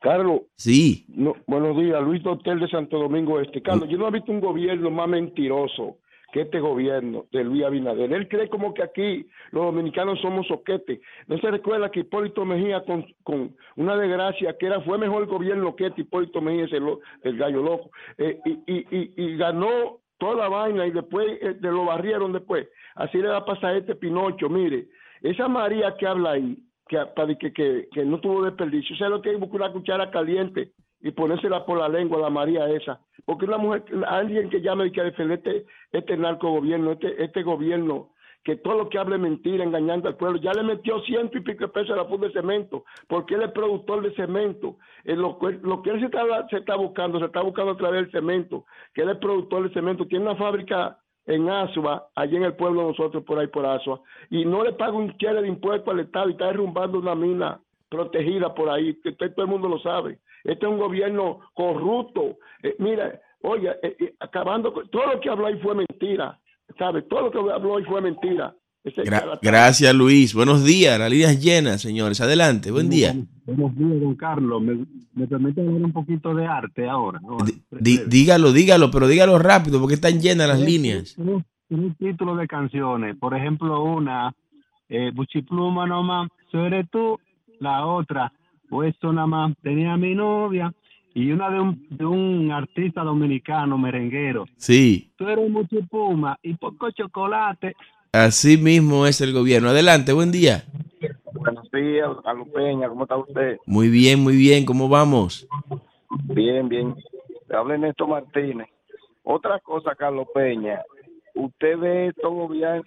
Carlos. 0.00 0.42
Sí. 0.56 1.06
No, 1.08 1.34
buenos 1.46 1.74
días, 1.78 2.02
Luis 2.02 2.22
Dotel 2.22 2.60
de 2.60 2.68
Santo 2.68 2.98
Domingo 2.98 3.40
Este. 3.40 3.62
Carlos, 3.62 3.88
yo 3.88 3.96
no 3.96 4.08
he 4.08 4.10
visto 4.10 4.30
un 4.30 4.40
gobierno 4.40 4.90
más 4.90 5.08
mentiroso 5.08 5.96
que 6.34 6.42
este 6.42 6.60
gobierno 6.60 7.24
de 7.32 7.44
Luis 7.44 7.64
Abinader. 7.64 8.12
Él 8.12 8.28
cree 8.28 8.50
como 8.50 8.74
que 8.74 8.82
aquí 8.82 9.26
los 9.52 9.64
dominicanos 9.64 10.20
somos 10.20 10.46
soquetes. 10.48 11.00
No 11.26 11.38
se 11.38 11.50
recuerda 11.50 11.90
que 11.90 12.00
Hipólito 12.00 12.44
Mejía 12.44 12.84
con, 12.84 13.06
con 13.22 13.56
una 13.76 13.96
desgracia 13.96 14.54
que 14.58 14.66
era 14.66 14.82
fue 14.82 14.98
mejor 14.98 15.26
gobierno 15.28 15.74
que 15.74 15.86
este 15.86 16.02
Hipólito 16.02 16.42
Mejía, 16.42 16.66
ese 16.66 16.78
lo- 16.78 17.00
el 17.22 17.38
gallo 17.38 17.62
loco. 17.62 17.90
Eh, 18.18 18.38
y, 18.44 18.50
y, 18.70 18.86
y, 18.90 19.12
y 19.16 19.36
ganó 19.38 20.00
toda 20.18 20.34
la 20.36 20.48
vaina 20.48 20.86
y 20.86 20.90
después 20.90 21.26
eh, 21.40 21.54
de 21.58 21.70
lo 21.72 21.86
barrieron 21.86 22.32
después. 22.34 22.68
Así 22.96 23.18
le 23.18 23.28
va 23.28 23.38
a 23.38 23.44
pasar 23.44 23.74
a 23.74 23.78
este 23.78 23.94
Pinocho. 23.94 24.48
Mire, 24.48 24.88
esa 25.22 25.48
María 25.48 25.94
que 25.96 26.06
habla 26.06 26.32
ahí, 26.32 26.58
que, 26.88 26.98
que, 27.52 27.88
que, 27.92 28.04
no 28.04 28.20
tuvo 28.20 28.44
desperdicio, 28.44 28.94
o 28.94 28.98
sea, 28.98 29.08
lo 29.08 29.22
que 29.22 29.30
hay 29.30 29.36
buscar 29.36 29.60
una 29.62 29.72
cuchara 29.72 30.10
caliente 30.10 30.72
y 31.00 31.10
ponérsela 31.10 31.64
por 31.64 31.78
la 31.78 31.88
lengua 31.88 32.18
la 32.18 32.30
María 32.30 32.68
esa. 32.68 33.00
Porque 33.24 33.44
una 33.44 33.58
mujer, 33.58 33.84
alguien 34.08 34.48
que 34.50 34.60
llame 34.60 34.86
y 34.86 34.92
que 34.92 35.02
defender 35.02 35.38
este, 35.38 35.66
este 35.92 36.16
narco 36.16 36.50
gobierno, 36.50 36.92
este, 36.92 37.22
este 37.22 37.42
gobierno, 37.42 38.10
que 38.44 38.56
todo 38.56 38.78
lo 38.78 38.88
que 38.88 38.98
hable 38.98 39.18
mentira, 39.18 39.64
engañando 39.64 40.08
al 40.08 40.16
pueblo, 40.16 40.38
ya 40.38 40.52
le 40.52 40.62
metió 40.62 41.00
ciento 41.00 41.36
y 41.36 41.40
pico 41.40 41.64
de 41.64 41.68
pesos 41.72 41.90
a 41.90 41.96
la 41.96 42.04
funda 42.04 42.28
de 42.28 42.32
cemento, 42.32 42.84
porque 43.08 43.34
él 43.34 43.42
es 43.42 43.50
productor 43.50 44.02
de 44.02 44.14
cemento. 44.14 44.76
Eh, 45.04 45.16
lo, 45.16 45.36
que- 45.38 45.58
lo 45.62 45.82
que 45.82 45.90
él 45.90 45.98
se 46.00 46.06
está, 46.06 46.22
se 46.48 46.58
está 46.58 46.76
buscando, 46.76 47.18
se 47.18 47.24
está 47.26 47.42
buscando 47.42 47.72
a 47.72 47.76
través 47.76 48.02
del 48.02 48.12
cemento, 48.12 48.64
que 48.94 49.02
él 49.02 49.10
es 49.10 49.18
productor 49.18 49.64
de 49.68 49.74
cemento, 49.74 50.06
tiene 50.06 50.26
una 50.26 50.36
fábrica 50.36 50.96
en 51.26 51.48
Asua, 51.50 52.08
allí 52.14 52.36
en 52.36 52.44
el 52.44 52.54
pueblo 52.54 52.82
de 52.82 52.88
nosotros, 52.88 53.24
por 53.24 53.38
ahí 53.38 53.48
por 53.48 53.66
Asua, 53.66 54.00
y 54.30 54.44
no 54.44 54.62
le 54.64 54.72
paga 54.72 54.92
un 54.92 55.16
chévere 55.16 55.42
de 55.42 55.48
impuesto 55.48 55.90
al 55.90 56.00
Estado 56.00 56.28
y 56.28 56.32
está 56.32 56.46
derrumbando 56.46 56.98
una 56.98 57.14
mina 57.14 57.60
protegida 57.88 58.54
por 58.54 58.68
ahí, 58.70 58.94
que 59.02 59.12
todo 59.12 59.30
el 59.36 59.46
mundo 59.46 59.68
lo 59.68 59.78
sabe. 59.80 60.18
Este 60.44 60.64
es 60.66 60.72
un 60.72 60.78
gobierno 60.78 61.40
corrupto. 61.54 62.36
Eh, 62.62 62.76
mira, 62.78 63.20
oye, 63.42 63.70
eh, 63.82 63.96
eh, 63.98 64.14
acabando 64.20 64.72
con 64.72 64.88
todo 64.88 65.06
lo 65.14 65.20
que 65.20 65.28
habló 65.28 65.46
ahí 65.46 65.58
fue 65.58 65.74
mentira, 65.74 66.38
¿sabes? 66.78 67.06
Todo 67.08 67.22
lo 67.22 67.30
que 67.30 67.38
habló 67.52 67.76
ahí 67.76 67.84
fue 67.84 68.00
mentira. 68.00 68.54
Gra- 68.94 69.38
gracias, 69.42 69.94
Luis. 69.94 70.32
Buenos 70.34 70.64
días. 70.64 70.98
La 70.98 71.08
línea 71.08 71.30
es 71.32 71.42
llena, 71.42 71.76
señores. 71.78 72.20
Adelante, 72.20 72.70
buen 72.70 72.88
día. 72.88 73.14
Buenos 73.44 73.76
días, 73.76 74.00
don 74.00 74.14
Carlos. 74.14 74.62
¿Me, 74.62 74.86
me 75.14 75.26
permite 75.26 75.60
hablar 75.60 75.82
un 75.82 75.92
poquito 75.92 76.34
de 76.34 76.46
arte 76.46 76.88
ahora? 76.88 77.20
dígalo, 77.70 78.52
dígalo, 78.52 78.90
pero 78.90 79.08
dígalo 79.08 79.38
rápido 79.38 79.80
porque 79.80 79.94
están 79.94 80.20
llenas 80.20 80.48
las 80.48 80.60
líneas. 80.60 81.16
Un 81.68 81.94
título 81.98 82.36
de 82.36 82.46
canciones. 82.46 83.16
Por 83.16 83.36
ejemplo, 83.36 83.82
una, 83.82 84.32
eh, 84.88 85.10
Buchipluma 85.12 85.86
nomás, 85.86 86.28
¿so 86.52 86.64
eres 86.64 86.86
tú? 86.90 87.18
La 87.58 87.86
otra, 87.86 88.32
Puesto 88.68 89.12
nada 89.12 89.26
más, 89.26 89.52
tenía 89.62 89.96
mi 89.96 90.14
novia. 90.14 90.72
Y 91.14 91.32
una 91.32 91.48
de 91.50 91.58
un, 91.60 91.86
de 91.90 92.04
un 92.04 92.52
artista 92.52 93.02
dominicano, 93.02 93.78
merenguero. 93.78 94.44
Sí, 94.58 95.10
Tú 95.16 95.26
eres 95.26 95.50
Buchipuma 95.50 96.38
y 96.42 96.54
poco 96.54 96.90
chocolate. 96.90 97.74
Así 98.24 98.56
mismo 98.56 99.06
es 99.06 99.20
el 99.20 99.32
gobierno. 99.32 99.68
Adelante, 99.68 100.12
buen 100.12 100.32
día. 100.32 100.64
Buenos 101.32 101.70
días, 101.70 102.08
Carlos 102.24 102.48
Peña, 102.54 102.88
¿cómo 102.88 103.04
está 103.04 103.16
usted? 103.16 103.58
Muy 103.66 103.88
bien, 103.88 104.20
muy 104.20 104.36
bien. 104.36 104.64
¿Cómo 104.64 104.88
vamos? 104.88 105.46
Bien, 106.24 106.68
bien. 106.68 106.94
Le 107.48 107.56
habla 107.56 107.76
Néstor 107.76 108.08
Martínez. 108.08 108.68
Otra 109.22 109.60
cosa, 109.60 109.94
Carlos 109.94 110.26
Peña, 110.34 110.82
usted 111.34 111.78
ve 111.78 112.06
estos 112.08 112.32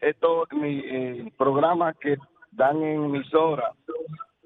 estos 0.02 0.48
eh, 0.64 1.32
programas 1.38 1.96
que 1.98 2.18
dan 2.52 2.82
en 2.82 3.06
emisora, 3.06 3.74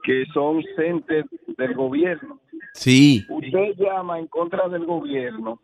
que 0.03 0.25
son 0.34 0.63
centers 0.75 1.29
del 1.57 1.73
gobierno. 1.75 2.39
Sí, 2.73 3.23
Usted 3.29 3.75
llama 3.77 4.19
en 4.19 4.27
contra 4.27 4.67
del 4.67 4.86
gobierno 4.86 5.59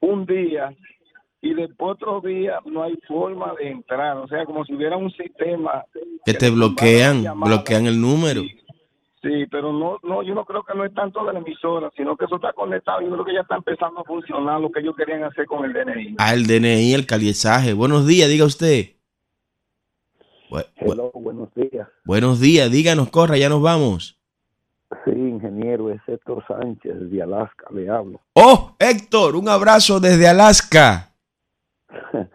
un 0.00 0.26
día 0.26 0.74
y 1.44 1.54
después 1.54 1.92
otro 2.00 2.20
día 2.20 2.58
no 2.64 2.82
hay 2.82 2.94
forma 3.06 3.52
de 3.58 3.68
entrar. 3.68 4.16
O 4.16 4.26
sea, 4.28 4.44
como 4.46 4.64
si 4.64 4.74
hubiera 4.74 4.96
un 4.96 5.10
sistema 5.12 5.84
que 6.24 6.34
te 6.34 6.50
bloquean, 6.50 7.24
bloquean 7.40 7.86
el 7.86 8.00
número. 8.00 8.42
Sí, 9.22 9.46
pero 9.50 9.72
no, 9.72 9.98
no, 10.02 10.22
yo 10.22 10.34
no 10.34 10.44
creo 10.44 10.62
que 10.64 10.74
no 10.76 10.84
es 10.84 10.92
tanto 10.92 11.24
de 11.24 11.32
la 11.32 11.38
emisora, 11.38 11.90
sino 11.96 12.14
que 12.16 12.26
eso 12.26 12.36
está 12.36 12.52
conectado. 12.52 13.00
Yo 13.00 13.10
creo 13.10 13.24
que 13.24 13.32
ya 13.34 13.40
está 13.40 13.56
empezando 13.56 14.00
a 14.00 14.04
funcionar 14.04 14.60
lo 14.60 14.70
que 14.70 14.80
ellos 14.80 14.94
querían 14.96 15.24
hacer 15.24 15.46
con 15.46 15.64
el 15.64 15.72
DNI. 15.72 16.16
Ah, 16.18 16.34
el 16.34 16.46
DNI, 16.46 16.92
el 16.92 17.06
caliezaje. 17.06 17.72
Buenos 17.72 18.06
días, 18.06 18.28
diga 18.28 18.44
usted. 18.44 18.90
Bu- 20.50 20.58
bu- 20.80 20.92
Hello, 20.92 21.10
buenos 21.14 21.48
días. 21.54 21.88
buenos 22.04 22.38
días, 22.40 22.70
díganos, 22.70 23.08
corra, 23.10 23.36
ya 23.38 23.48
nos 23.48 23.62
vamos. 23.62 24.18
Sí, 25.06 25.10
ingeniero, 25.12 25.90
es 25.90 26.00
Héctor 26.06 26.44
Sánchez 26.46 27.10
de 27.10 27.22
Alaska, 27.22 27.64
le 27.72 27.88
hablo. 27.88 28.20
Oh, 28.34 28.76
Héctor, 28.78 29.36
un 29.36 29.48
abrazo 29.48 29.98
desde 30.00 30.28
Alaska. 30.28 31.10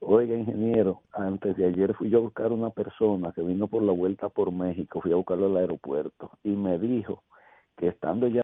Oiga, 0.00 0.36
ingeniero, 0.36 1.02
antes 1.12 1.56
de 1.56 1.66
ayer 1.66 1.94
fui 1.94 2.10
yo 2.10 2.18
a 2.18 2.22
buscar 2.22 2.52
una 2.52 2.70
persona 2.70 3.32
que 3.32 3.42
vino 3.42 3.66
por 3.66 3.82
la 3.82 3.92
vuelta 3.92 4.28
por 4.28 4.52
México, 4.52 5.00
fui 5.00 5.12
a 5.12 5.16
buscarlo 5.16 5.46
al 5.46 5.56
aeropuerto 5.56 6.30
y 6.44 6.50
me 6.50 6.78
dijo 6.78 7.22
que 7.76 7.88
estando 7.88 8.28
ya 8.28 8.42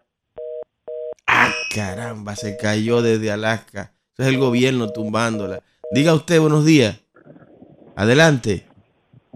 Caramba, 1.74 2.36
se 2.36 2.56
cayó 2.56 3.00
desde 3.00 3.30
Alaska. 3.32 3.92
Eso 4.12 4.22
es 4.22 4.28
el 4.28 4.38
gobierno 4.38 4.90
tumbándola. 4.90 5.60
Diga 5.90 6.14
usted, 6.14 6.38
buenos 6.38 6.66
días. 6.66 7.02
Adelante. 7.96 8.66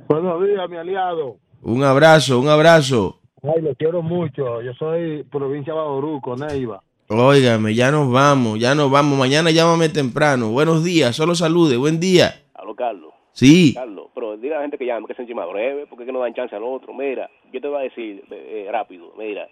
Buenos 0.09 0.45
días, 0.45 0.69
mi 0.69 0.77
aliado. 0.77 1.39
Un 1.63 1.83
abrazo, 1.83 2.39
un 2.39 2.49
abrazo. 2.49 3.21
Ay, 3.43 3.63
lo 3.63 3.75
quiero 3.75 4.03
mucho. 4.03 4.61
Yo 4.61 4.75
soy 4.75 5.23
provincia 5.25 5.73
de 5.73 5.79
Badoruco, 5.79 6.37
Neiva. 6.37 6.83
Óigame, 7.09 7.73
ya 7.73 7.93
nos 7.93 8.11
vamos, 8.11 8.59
ya 8.59 8.75
nos 8.75 8.91
vamos. 8.91 9.17
Mañana 9.17 9.53
llámame 9.53 9.89
temprano. 9.89 10.51
Buenos 10.51 10.83
días, 10.83 11.15
solo 11.15 11.37
salude. 11.37 11.77
Buen 11.77 12.01
día. 12.01 12.43
Aló, 12.55 12.75
Carlos. 12.75 13.15
Sí. 13.31 13.75
Carlos, 13.75 14.09
pero 14.13 14.37
dile 14.37 14.55
a 14.55 14.57
la 14.57 14.63
gente 14.63 14.77
que 14.77 14.87
llame, 14.87 15.07
que 15.07 15.15
se 15.15 15.23
encima 15.23 15.47
breve, 15.47 15.87
porque 15.87 16.03
es 16.03 16.07
que 16.07 16.13
no 16.13 16.19
dan 16.19 16.35
chance 16.35 16.57
al 16.57 16.65
otro. 16.65 16.93
Mira, 16.93 17.31
yo 17.53 17.61
te 17.61 17.69
voy 17.69 17.79
a 17.79 17.83
decir 17.83 18.25
eh, 18.31 18.69
rápido, 18.73 19.13
mira, 19.17 19.47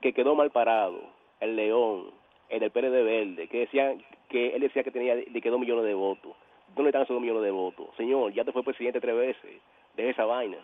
que 0.00 0.12
quedó 0.12 0.34
mal 0.34 0.50
parado 0.50 0.98
el 1.38 1.54
León, 1.54 2.06
el 2.48 2.58
del 2.58 2.72
PRD 2.72 3.02
Verde, 3.04 3.48
que 3.48 3.60
decían 3.60 4.02
que 4.28 4.56
él 4.56 4.62
decía 4.62 4.82
que 4.82 4.90
tenía 4.90 5.14
de 5.14 5.40
que 5.40 5.50
dos 5.50 5.60
millones 5.60 5.84
de 5.84 5.94
votos. 5.94 6.32
¿Dónde 6.74 6.88
están 6.88 7.02
esos 7.02 7.14
dos 7.14 7.22
millones 7.22 7.44
de 7.44 7.50
votos? 7.52 7.86
Señor, 7.96 8.32
ya 8.32 8.44
te 8.44 8.50
fue 8.50 8.64
presidente 8.64 9.00
tres 9.00 9.14
veces. 9.14 9.60
Deje 9.96 10.10
esa 10.10 10.24
vaina. 10.24 10.56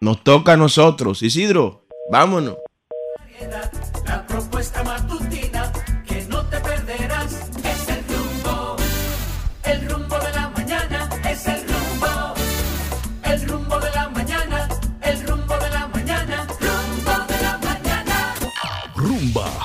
Nos 0.00 0.22
toca 0.22 0.52
a 0.52 0.56
nosotros. 0.56 1.22
Isidro, 1.22 1.82
vámonos. 2.12 2.58
La 4.06 4.24
propuesta 4.26 4.84
matutina 4.84 5.53